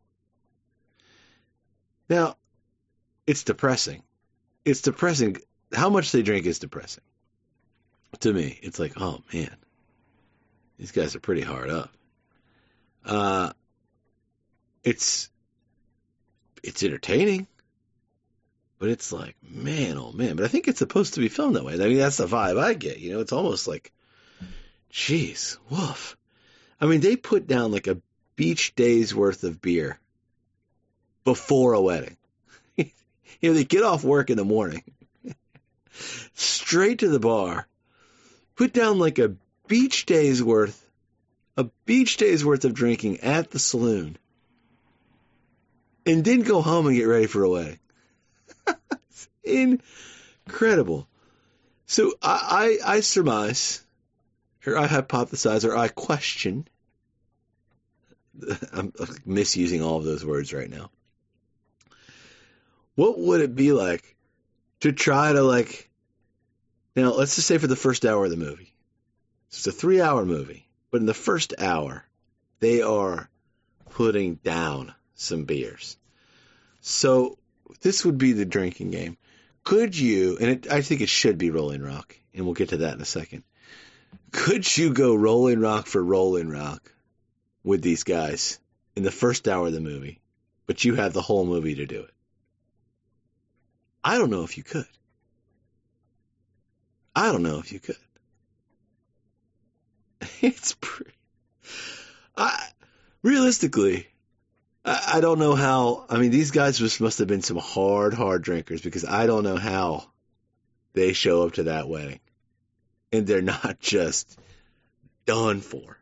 Now, 2.10 2.38
it's 3.26 3.44
depressing. 3.44 4.04
It's 4.64 4.82
depressing. 4.82 5.38
How 5.74 5.90
much 5.90 6.12
they 6.12 6.22
drink 6.22 6.46
is 6.46 6.60
depressing. 6.60 7.04
To 8.20 8.32
me, 8.32 8.60
it's 8.62 8.80
like, 8.80 8.94
oh 8.98 9.22
man, 9.34 9.56
these 10.78 10.92
guys 10.92 11.16
are 11.16 11.20
pretty 11.20 11.42
hard 11.42 11.70
up. 11.70 11.92
Uh, 13.04 13.52
it's 14.84 15.30
it's 16.64 16.84
entertaining. 16.84 17.48
But 18.86 18.92
it's 18.92 19.12
like, 19.12 19.36
man, 19.42 19.98
oh 19.98 20.12
man. 20.12 20.36
But 20.36 20.46
I 20.46 20.48
think 20.48 20.68
it's 20.68 20.78
supposed 20.78 21.16
to 21.16 21.20
be 21.20 21.28
filmed 21.28 21.56
that 21.56 21.66
way. 21.66 21.74
I 21.74 21.78
mean, 21.78 21.98
that's 21.98 22.18
the 22.18 22.28
vibe 22.28 22.60
I 22.60 22.76
get. 22.76 23.00
You 23.00 23.14
know, 23.14 23.20
it's 23.20 23.32
almost 23.32 23.68
like, 23.68 23.92
jeez, 24.94 25.58
woof. 25.72 26.16
I 26.80 26.86
mean, 26.86 27.02
they 27.02 27.16
put 27.16 27.48
down 27.48 27.72
like 27.72 27.88
a 27.88 27.98
beach 28.36 28.76
day's 28.76 29.16
worth 29.16 29.44
of 29.44 29.60
beer 29.60 30.00
before 31.24 31.74
a 31.74 31.82
wedding. 31.82 32.16
you 32.76 32.92
know, 33.42 33.54
they 33.54 33.64
get 33.64 33.82
off 33.82 34.04
work 34.04 34.30
in 34.30 34.38
the 34.38 34.46
morning, 34.46 34.84
straight 36.36 37.00
to 37.00 37.10
the 37.10 37.20
bar, 37.20 37.68
put 38.56 38.72
down 38.72 39.00
like 39.00 39.18
a 39.18 39.34
beach 39.68 40.06
day's 40.06 40.44
worth, 40.44 40.88
a 41.58 41.64
beach 41.88 42.18
day's 42.18 42.46
worth 42.46 42.66
of 42.66 42.76
drinking 42.76 43.22
at 43.22 43.50
the 43.50 43.58
saloon, 43.58 44.16
and 46.06 46.24
then 46.24 46.42
go 46.42 46.62
home 46.62 46.86
and 46.86 46.96
get 46.96 47.06
ready 47.06 47.26
for 47.26 47.44
a 47.44 47.50
wedding. 47.50 47.80
Incredible. 49.46 51.08
So 51.86 52.14
I, 52.22 52.80
I, 52.86 52.96
I 52.96 53.00
surmise, 53.02 53.84
or 54.66 54.78
I 54.78 54.88
hypothesize, 54.88 55.66
or 55.66 55.76
I 55.76 55.88
question. 55.88 56.68
I'm 58.74 58.94
misusing 59.26 59.82
all 59.82 59.98
of 59.98 60.04
those 60.04 60.26
words 60.26 60.54
right 60.54 60.70
now. 60.70 60.90
What 62.96 63.20
would 63.20 63.42
it 63.42 63.56
be 63.56 63.72
like 63.72 64.16
to 64.82 64.92
try 64.92 65.34
to 65.34 65.44
like? 65.44 65.90
Now, 66.96 67.14
let's 67.14 67.36
just 67.36 67.48
say 67.48 67.58
for 67.58 67.68
the 67.68 67.76
first 67.76 68.06
hour 68.06 68.24
of 68.24 68.32
the 68.32 68.38
movie, 68.38 68.74
it's 69.50 69.68
a 69.68 69.72
three-hour 69.72 70.26
movie, 70.26 70.66
but 70.92 71.02
in 71.02 71.06
the 71.06 71.14
first 71.14 71.54
hour, 71.60 72.06
they 72.60 72.82
are 72.82 73.30
putting 73.90 74.36
down 74.36 74.94
some 75.16 75.44
beers. 75.44 75.98
So 76.82 77.38
this 77.82 78.06
would 78.06 78.18
be 78.18 78.34
the 78.34 78.46
drinking 78.46 78.92
game. 78.92 79.18
Could 79.66 79.98
you, 79.98 80.38
and 80.40 80.50
it, 80.52 80.72
I 80.72 80.82
think 80.82 81.02
it 81.02 81.10
should 81.10 81.40
be 81.40 81.50
Rolling 81.50 81.82
Rock, 81.82 82.16
and 82.34 82.46
we'll 82.46 82.54
get 82.54 82.70
to 82.70 82.78
that 82.78 82.94
in 82.94 83.02
a 83.02 83.06
second. 83.06 83.44
Could 84.32 84.78
you 84.78 84.94
go 84.94 85.16
Rolling 85.16 85.60
Rock 85.60 85.88
for 85.88 86.02
Rolling 86.04 86.50
Rock 86.50 86.94
with 87.64 87.82
these 87.82 88.04
guys 88.04 88.60
in 88.96 89.02
the 89.02 89.12
first 89.12 89.48
hour 89.48 89.66
of 89.68 89.74
the 89.74 89.82
movie, 89.82 90.22
but 90.68 90.86
you 90.86 90.94
have 90.94 91.14
the 91.14 91.22
whole 91.22 91.46
movie 91.46 91.76
to 91.76 91.88
do 91.88 92.02
it? 92.04 92.14
I 94.04 94.20
don't 94.20 94.30
know 94.30 94.44
if 94.44 94.56
you 94.56 94.64
could. 94.64 94.86
I 97.16 97.32
don't 97.32 97.44
know 97.44 97.58
if 97.58 97.72
you 97.72 97.80
could. 97.80 97.98
It's 100.42 100.76
pretty. 100.80 101.12
I 102.38 102.68
realistically, 103.24 104.08
I, 104.86 105.20
don't 105.20 105.40
know 105.40 105.56
how. 105.56 106.06
I 106.10 106.18
mean, 106.18 106.30
these 106.30 106.52
guys 106.52 106.80
must 107.02 107.20
have 107.20 107.28
been 107.28 107.42
some 107.42 107.58
hard, 107.58 108.14
hard 108.14 108.44
drinkers 108.44 108.82
because 108.82 109.04
I 109.04 109.26
don't 109.26 109.44
know 109.44 109.56
how 109.56 110.06
they 110.94 111.14
show 111.14 111.44
up 111.44 111.54
to 111.54 111.64
that 111.64 111.90
wedding 111.90 112.20
and 113.12 113.26
they're 113.26 113.42
not 113.64 113.80
just 113.80 114.40
done 115.26 115.62
for. 115.62 115.98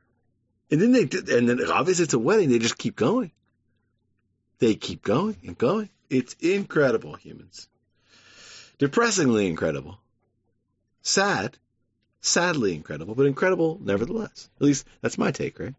And 0.69 0.81
then 0.81 0.91
they 0.91 1.01
and 1.01 1.47
then 1.47 1.71
obviously 1.71 2.03
it's 2.03 2.13
a 2.13 2.19
wedding. 2.19 2.49
They 2.49 2.59
just 2.59 2.77
keep 2.77 2.95
going. 2.95 3.31
They 4.59 4.75
keep 4.75 5.01
going 5.01 5.37
and 5.45 5.57
going. 5.57 5.89
It's 6.09 6.33
incredible, 6.39 7.15
humans. 7.15 7.67
Depressingly 8.79 9.47
incredible. 9.47 9.99
Sad. 11.01 11.57
Sadly 12.21 12.73
incredible, 12.73 13.15
but 13.15 13.25
incredible 13.25 13.79
nevertheless. 13.81 14.49
At 14.55 14.65
least 14.65 14.87
that's 15.01 15.17
my 15.17 15.31
take, 15.31 15.59
right? 15.59 15.75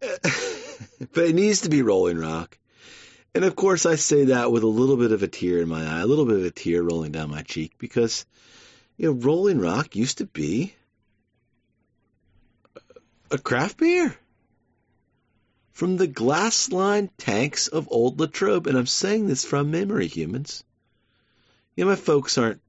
but 0.00 1.24
it 1.24 1.34
needs 1.34 1.62
to 1.62 1.68
be 1.68 1.82
Rolling 1.82 2.18
Rock. 2.18 2.58
And 3.34 3.44
of 3.44 3.54
course, 3.54 3.84
I 3.84 3.96
say 3.96 4.26
that 4.26 4.50
with 4.50 4.62
a 4.62 4.66
little 4.68 4.96
bit 4.96 5.12
of 5.12 5.22
a 5.22 5.28
tear 5.28 5.60
in 5.60 5.68
my 5.68 5.84
eye, 5.84 6.00
a 6.00 6.06
little 6.06 6.24
bit 6.24 6.38
of 6.38 6.44
a 6.44 6.50
tear 6.50 6.82
rolling 6.82 7.12
down 7.12 7.30
my 7.30 7.42
cheek, 7.42 7.72
because, 7.78 8.24
you 8.96 9.08
know, 9.08 9.12
Rolling 9.12 9.58
Rock 9.58 9.94
used 9.94 10.18
to 10.18 10.26
be 10.26 10.74
a 13.30 13.38
craft 13.38 13.76
beer 13.78 14.16
from 15.72 15.98
the 15.98 16.06
glass 16.06 16.70
lined 16.70 17.10
tanks 17.18 17.68
of 17.68 17.88
old 17.90 18.18
Latrobe. 18.18 18.66
And 18.66 18.78
I'm 18.78 18.86
saying 18.86 19.26
this 19.26 19.44
from 19.44 19.70
memory, 19.70 20.06
humans. 20.06 20.64
You 21.74 21.84
know, 21.84 21.90
my 21.90 21.96
folks 21.96 22.38
aren't 22.38 22.62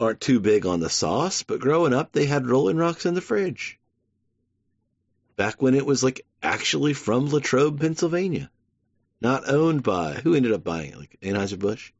aren't 0.00 0.20
too 0.20 0.40
big 0.40 0.64
on 0.64 0.80
the 0.80 0.88
sauce, 0.88 1.42
but 1.42 1.60
growing 1.60 1.92
up 1.92 2.12
they 2.12 2.24
had 2.24 2.46
Rolling 2.46 2.78
Rocks 2.78 3.04
in 3.04 3.12
the 3.12 3.20
fridge. 3.20 3.78
Back 5.36 5.60
when 5.60 5.74
it 5.74 5.84
was 5.84 6.02
like 6.02 6.24
actually 6.44 6.92
from 6.92 7.28
Latrobe, 7.28 7.80
Pennsylvania. 7.80 8.50
Not 9.20 9.48
owned 9.48 9.82
by 9.82 10.14
who 10.14 10.34
ended 10.34 10.52
up 10.52 10.62
buying 10.62 10.92
it? 10.92 10.98
Like 10.98 11.18
Anheuser-Busch? 11.22 11.92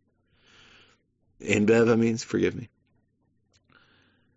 InBev, 1.40 1.90
I 1.90 1.96
mean, 1.96 2.16
forgive 2.18 2.54
me. 2.54 2.68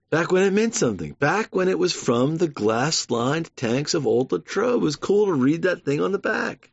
Back 0.09 0.31
when 0.31 0.43
it 0.43 0.53
meant 0.53 0.73
something. 0.73 1.11
Back 1.13 1.53
when 1.53 1.67
it 1.67 1.77
was 1.77 1.91
from 1.91 2.37
the 2.37 2.47
glass 2.47 3.09
lined 3.09 3.53
tanks 3.57 3.93
of 3.93 4.07
old 4.07 4.31
Latrobe. 4.31 4.81
It 4.81 4.85
was 4.85 4.95
cool 4.95 5.25
to 5.25 5.33
read 5.33 5.63
that 5.63 5.83
thing 5.83 6.01
on 6.01 6.13
the 6.13 6.17
back. 6.17 6.71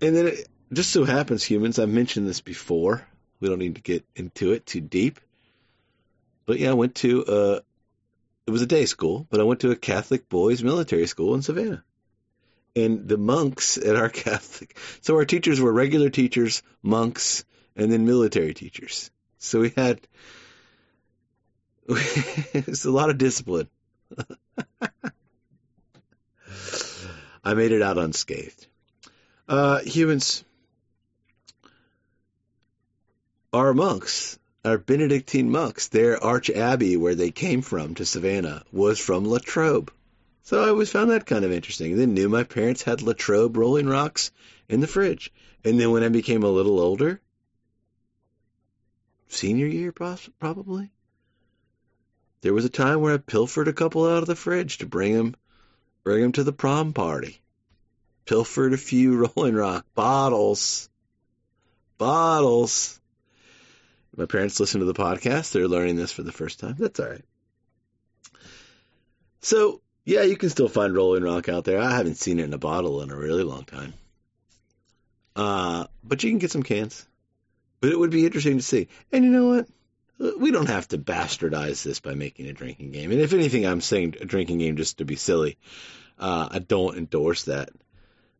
And 0.00 0.16
then 0.16 0.28
it 0.28 0.48
just 0.72 0.90
so 0.90 1.04
happens, 1.04 1.42
humans, 1.42 1.78
I've 1.78 1.90
mentioned 1.90 2.26
this 2.26 2.40
before. 2.40 3.06
We 3.40 3.48
don't 3.48 3.58
need 3.58 3.74
to 3.74 3.82
get 3.82 4.06
into 4.16 4.52
it 4.52 4.64
too 4.64 4.80
deep. 4.80 5.20
But 6.46 6.58
yeah, 6.58 6.70
I 6.70 6.74
went 6.74 6.94
to, 6.96 7.24
uh, 7.24 7.60
it 8.50 8.52
was 8.52 8.62
a 8.62 8.66
day 8.66 8.84
school, 8.84 9.28
but 9.30 9.38
I 9.38 9.44
went 9.44 9.60
to 9.60 9.70
a 9.70 9.76
Catholic 9.76 10.28
boys 10.28 10.60
military 10.60 11.06
school 11.06 11.36
in 11.36 11.42
Savannah. 11.42 11.84
And 12.74 13.06
the 13.06 13.16
monks 13.16 13.78
at 13.78 13.94
our 13.94 14.08
Catholic, 14.24 14.76
so 15.02 15.14
our 15.14 15.24
teachers 15.24 15.60
were 15.60 15.72
regular 15.72 16.10
teachers, 16.10 16.64
monks, 16.82 17.44
and 17.76 17.92
then 17.92 18.06
military 18.06 18.52
teachers. 18.52 19.12
So 19.38 19.60
we 19.60 19.70
had 19.76 20.00
it 21.88 22.66
was 22.66 22.84
a 22.84 22.90
lot 22.90 23.10
of 23.10 23.18
discipline. 23.18 23.68
I 27.44 27.54
made 27.54 27.70
it 27.70 27.82
out 27.82 27.98
unscathed. 27.98 28.66
Uh, 29.48 29.78
humans, 29.78 30.42
our 33.52 33.72
monks, 33.74 34.39
our 34.64 34.78
Benedictine 34.78 35.50
monks, 35.50 35.88
their 35.88 36.22
arch 36.22 36.50
abbey 36.50 36.96
where 36.96 37.14
they 37.14 37.30
came 37.30 37.62
from 37.62 37.94
to 37.94 38.04
Savannah 38.04 38.64
was 38.72 38.98
from 38.98 39.26
Latrobe. 39.26 39.90
So 40.42 40.62
I 40.62 40.68
always 40.68 40.90
found 40.90 41.10
that 41.10 41.26
kind 41.26 41.44
of 41.44 41.52
interesting. 41.52 41.96
Then 41.96 42.14
knew 42.14 42.28
my 42.28 42.44
parents 42.44 42.82
had 42.82 43.02
Latrobe 43.02 43.56
Rolling 43.56 43.86
Rocks 43.86 44.30
in 44.68 44.80
the 44.80 44.86
fridge. 44.86 45.32
And 45.64 45.78
then 45.78 45.90
when 45.90 46.02
I 46.02 46.08
became 46.08 46.42
a 46.42 46.48
little 46.48 46.80
older, 46.80 47.20
senior 49.28 49.66
year 49.66 49.92
probably. 49.92 50.90
There 52.42 52.54
was 52.54 52.64
a 52.64 52.70
time 52.70 53.00
where 53.00 53.14
I 53.14 53.18
pilfered 53.18 53.68
a 53.68 53.72
couple 53.72 54.06
out 54.06 54.22
of 54.22 54.26
the 54.26 54.36
fridge 54.36 54.78
to 54.78 54.86
bring 54.86 55.14
them, 55.14 55.36
bring 56.04 56.22
them 56.22 56.32
to 56.32 56.44
the 56.44 56.52
prom 56.52 56.92
party. 56.92 57.40
Pilfered 58.26 58.72
a 58.72 58.78
few 58.78 59.16
Rolling 59.36 59.54
Rock 59.54 59.86
bottles, 59.94 60.88
bottles. 61.98 62.99
My 64.16 64.26
parents 64.26 64.60
listen 64.60 64.80
to 64.80 64.86
the 64.86 64.94
podcast; 64.94 65.52
they're 65.52 65.68
learning 65.68 65.96
this 65.96 66.12
for 66.12 66.22
the 66.22 66.32
first 66.32 66.60
time. 66.60 66.76
That's 66.78 67.00
all 67.00 67.08
right. 67.08 67.24
So 69.42 69.80
yeah, 70.04 70.22
you 70.22 70.36
can 70.36 70.50
still 70.50 70.68
find 70.68 70.94
Rolling 70.94 71.22
Rock 71.22 71.48
out 71.48 71.64
there. 71.64 71.78
I 71.78 71.96
haven't 71.96 72.16
seen 72.16 72.38
it 72.38 72.44
in 72.44 72.54
a 72.54 72.58
bottle 72.58 73.02
in 73.02 73.10
a 73.10 73.16
really 73.16 73.44
long 73.44 73.64
time. 73.64 73.94
Uh, 75.36 75.86
but 76.02 76.22
you 76.22 76.30
can 76.30 76.38
get 76.38 76.50
some 76.50 76.62
cans. 76.62 77.06
But 77.80 77.90
it 77.90 77.98
would 77.98 78.10
be 78.10 78.26
interesting 78.26 78.56
to 78.58 78.62
see. 78.62 78.88
And 79.12 79.24
you 79.24 79.30
know 79.30 79.46
what? 79.46 79.68
We 80.38 80.50
don't 80.50 80.68
have 80.68 80.88
to 80.88 80.98
bastardize 80.98 81.82
this 81.82 82.00
by 82.00 82.14
making 82.14 82.46
a 82.46 82.52
drinking 82.52 82.90
game. 82.90 83.10
And 83.10 83.20
if 83.20 83.32
anything, 83.32 83.64
I'm 83.64 83.80
saying 83.80 84.16
a 84.20 84.26
drinking 84.26 84.58
game 84.58 84.76
just 84.76 84.98
to 84.98 85.06
be 85.06 85.16
silly. 85.16 85.56
Uh, 86.18 86.48
I 86.50 86.58
don't 86.58 86.98
endorse 86.98 87.44
that 87.44 87.70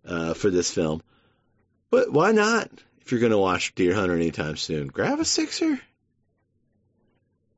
uh, 0.04 0.34
for 0.34 0.50
this 0.50 0.70
film. 0.70 1.02
But 1.90 2.12
why 2.12 2.32
not? 2.32 2.70
If 3.02 3.12
you're 3.12 3.20
going 3.20 3.32
to 3.32 3.38
watch 3.38 3.74
Deer 3.74 3.94
Hunter 3.94 4.14
anytime 4.14 4.56
soon, 4.56 4.88
grab 4.88 5.20
a 5.20 5.24
sixer. 5.24 5.80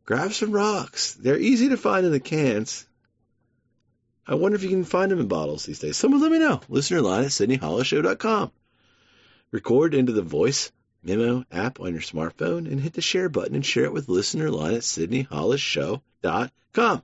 Grab 0.04 0.32
some 0.32 0.52
rocks. 0.52 1.14
They're 1.14 1.38
easy 1.38 1.70
to 1.70 1.76
find 1.76 2.04
in 2.04 2.12
the 2.12 2.20
cans. 2.20 2.86
I 4.26 4.34
wonder 4.34 4.56
if 4.56 4.62
you 4.62 4.68
can 4.68 4.84
find 4.84 5.10
them 5.10 5.20
in 5.20 5.28
bottles 5.28 5.64
these 5.64 5.80
days. 5.80 5.96
Someone 5.96 6.20
let 6.20 6.30
me 6.30 6.38
know. 6.38 6.60
Listener 6.68 7.00
line 7.00 7.24
at 7.24 7.30
SydneyHollowShow.com. 7.30 8.52
Record 9.50 9.94
into 9.94 10.12
the 10.12 10.22
voice 10.22 10.70
memo 11.02 11.44
app 11.50 11.80
on 11.80 11.92
your 11.92 12.02
smartphone 12.02 12.70
and 12.70 12.80
hit 12.80 12.94
the 12.94 13.02
share 13.02 13.28
button 13.28 13.56
and 13.56 13.66
share 13.66 13.84
it 13.84 13.92
with 13.92 14.08
listener 14.08 14.50
line 14.50 14.74
at 14.74 14.82
sydneyhollisshow.com. 14.82 17.02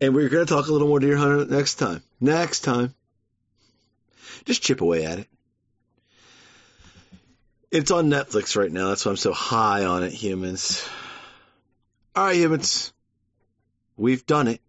And 0.00 0.14
we're 0.14 0.30
going 0.30 0.46
to 0.46 0.52
talk 0.52 0.66
a 0.66 0.72
little 0.72 0.88
more 0.88 0.98
Deer 0.98 1.16
Hunter 1.16 1.44
next 1.44 1.74
time. 1.74 2.02
Next 2.20 2.60
time. 2.60 2.94
Just 4.46 4.62
chip 4.62 4.80
away 4.80 5.04
at 5.04 5.18
it. 5.18 5.28
It's 7.70 7.92
on 7.92 8.10
Netflix 8.10 8.56
right 8.56 8.70
now. 8.70 8.88
That's 8.88 9.04
why 9.04 9.10
I'm 9.10 9.16
so 9.16 9.32
high 9.32 9.84
on 9.84 10.02
it, 10.02 10.12
humans. 10.12 10.88
All 12.16 12.24
right, 12.24 12.36
humans. 12.36 12.92
We've 13.96 14.26
done 14.26 14.48
it. 14.48 14.60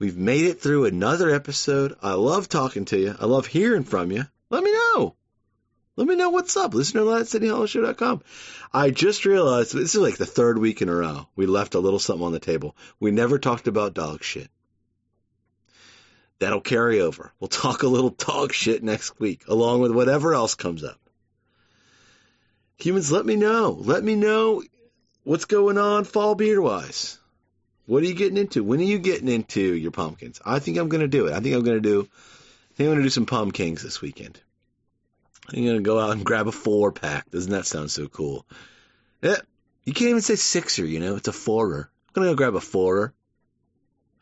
We've 0.00 0.16
made 0.16 0.46
it 0.46 0.60
through 0.60 0.86
another 0.86 1.30
episode. 1.30 1.94
I 2.02 2.14
love 2.14 2.48
talking 2.48 2.84
to 2.86 2.98
you. 2.98 3.14
I 3.18 3.26
love 3.26 3.46
hearing 3.46 3.84
from 3.84 4.10
you. 4.10 4.24
Let 4.50 4.64
me 4.64 4.72
know. 4.72 5.14
Let 5.96 6.08
me 6.08 6.16
know 6.16 6.30
what's 6.30 6.56
up. 6.56 6.74
Listener 6.74 7.02
at 7.16 7.26
SydneyHollowShow.com. 7.26 8.22
I 8.72 8.90
just 8.90 9.24
realized 9.24 9.72
this 9.72 9.94
is 9.94 10.00
like 10.00 10.16
the 10.16 10.26
third 10.26 10.58
week 10.58 10.82
in 10.82 10.88
a 10.88 10.94
row. 10.94 11.28
We 11.36 11.46
left 11.46 11.76
a 11.76 11.80
little 11.80 12.00
something 12.00 12.26
on 12.26 12.32
the 12.32 12.40
table. 12.40 12.74
We 12.98 13.12
never 13.12 13.38
talked 13.38 13.68
about 13.68 13.94
dog 13.94 14.24
shit. 14.24 14.48
That'll 16.40 16.60
carry 16.60 17.00
over. 17.00 17.32
We'll 17.38 17.48
talk 17.48 17.84
a 17.84 17.88
little 17.88 18.10
dog 18.10 18.52
shit 18.52 18.82
next 18.82 19.20
week, 19.20 19.44
along 19.46 19.80
with 19.80 19.92
whatever 19.92 20.34
else 20.34 20.56
comes 20.56 20.82
up. 20.82 20.98
Humans, 22.78 23.12
let 23.12 23.24
me 23.24 23.36
know. 23.36 23.70
Let 23.70 24.02
me 24.02 24.14
know 24.16 24.62
what's 25.22 25.44
going 25.44 25.78
on 25.78 26.04
fall 26.04 26.34
beer 26.34 26.60
wise. 26.60 27.18
What 27.86 28.02
are 28.02 28.06
you 28.06 28.14
getting 28.14 28.38
into? 28.38 28.64
When 28.64 28.80
are 28.80 28.84
you 28.84 28.98
getting 28.98 29.28
into 29.28 29.60
your 29.60 29.90
Pumkings? 29.90 30.40
I 30.44 30.58
think 30.58 30.78
I'm 30.78 30.88
going 30.88 31.02
to 31.02 31.08
do 31.08 31.26
it. 31.26 31.34
I 31.34 31.40
think 31.40 31.54
I'm 31.54 31.64
going 31.64 31.82
to 31.82 31.88
do. 31.88 32.00
I 32.00 32.74
think 32.74 32.86
I'm 32.86 32.94
going 32.94 32.98
to 32.98 33.02
do 33.04 33.10
some 33.10 33.26
Pumkings 33.26 33.82
this 33.82 34.00
weekend. 34.00 34.40
I'm 35.48 35.62
going 35.64 35.76
to 35.76 35.82
go 35.82 36.00
out 36.00 36.12
and 36.12 36.24
grab 36.24 36.48
a 36.48 36.52
four 36.52 36.92
pack. 36.92 37.30
Doesn't 37.30 37.52
that 37.52 37.66
sound 37.66 37.90
so 37.90 38.08
cool? 38.08 38.46
Yeah, 39.20 39.36
you 39.84 39.92
can't 39.92 40.10
even 40.10 40.22
say 40.22 40.36
sixer. 40.36 40.84
You 40.84 41.00
know, 41.00 41.16
it's 41.16 41.28
a 41.28 41.32
fourer. 41.32 41.90
I'm 42.08 42.12
going 42.14 42.28
to 42.28 42.32
go 42.32 42.36
grab 42.36 42.54
a 42.54 42.60
fourer. 42.60 43.12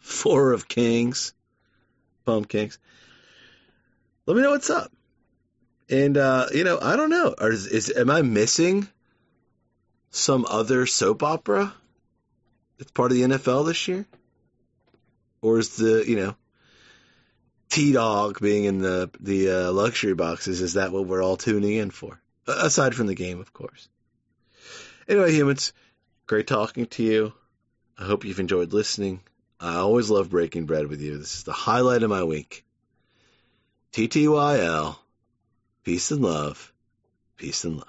Four 0.00 0.52
of 0.52 0.66
kings, 0.66 1.32
Pumkings. 2.26 2.78
Let 4.26 4.36
me 4.36 4.42
know 4.42 4.50
what's 4.50 4.70
up. 4.70 4.90
And 5.88 6.16
uh, 6.16 6.46
you 6.52 6.64
know, 6.64 6.78
I 6.80 6.96
don't 6.96 7.10
know. 7.10 7.34
Is, 7.40 7.66
is 7.66 7.92
am 7.96 8.10
I 8.10 8.22
missing 8.22 8.88
some 10.10 10.46
other 10.48 10.86
soap 10.86 11.22
opera? 11.22 11.72
it's 12.82 12.90
part 12.90 13.12
of 13.12 13.16
the 13.16 13.22
NFL 13.22 13.66
this 13.66 13.86
year? 13.86 14.04
Or 15.40 15.58
is 15.58 15.76
the, 15.76 16.04
you 16.06 16.16
know, 16.16 16.34
T 17.70 17.92
Dog 17.92 18.40
being 18.40 18.64
in 18.64 18.78
the 18.78 19.10
the 19.20 19.50
uh, 19.50 19.72
luxury 19.72 20.14
boxes, 20.14 20.60
is 20.60 20.74
that 20.74 20.92
what 20.92 21.06
we're 21.06 21.22
all 21.22 21.36
tuning 21.36 21.76
in 21.76 21.90
for? 21.90 22.20
Aside 22.46 22.94
from 22.94 23.06
the 23.06 23.14
game, 23.14 23.40
of 23.40 23.52
course. 23.52 23.88
Anyway, 25.08 25.32
humans, 25.32 25.72
great 26.26 26.46
talking 26.46 26.86
to 26.86 27.02
you. 27.02 27.32
I 27.96 28.04
hope 28.04 28.24
you've 28.24 28.40
enjoyed 28.40 28.72
listening. 28.72 29.20
I 29.60 29.76
always 29.76 30.10
love 30.10 30.28
breaking 30.28 30.66
bread 30.66 30.88
with 30.88 31.00
you. 31.00 31.18
This 31.18 31.36
is 31.36 31.44
the 31.44 31.52
highlight 31.52 32.02
of 32.02 32.10
my 32.10 32.24
week. 32.24 32.64
TTYL. 33.92 34.96
Peace 35.84 36.10
and 36.12 36.22
love. 36.22 36.72
Peace 37.38 37.64
and 37.64 37.78
love. 37.78 37.88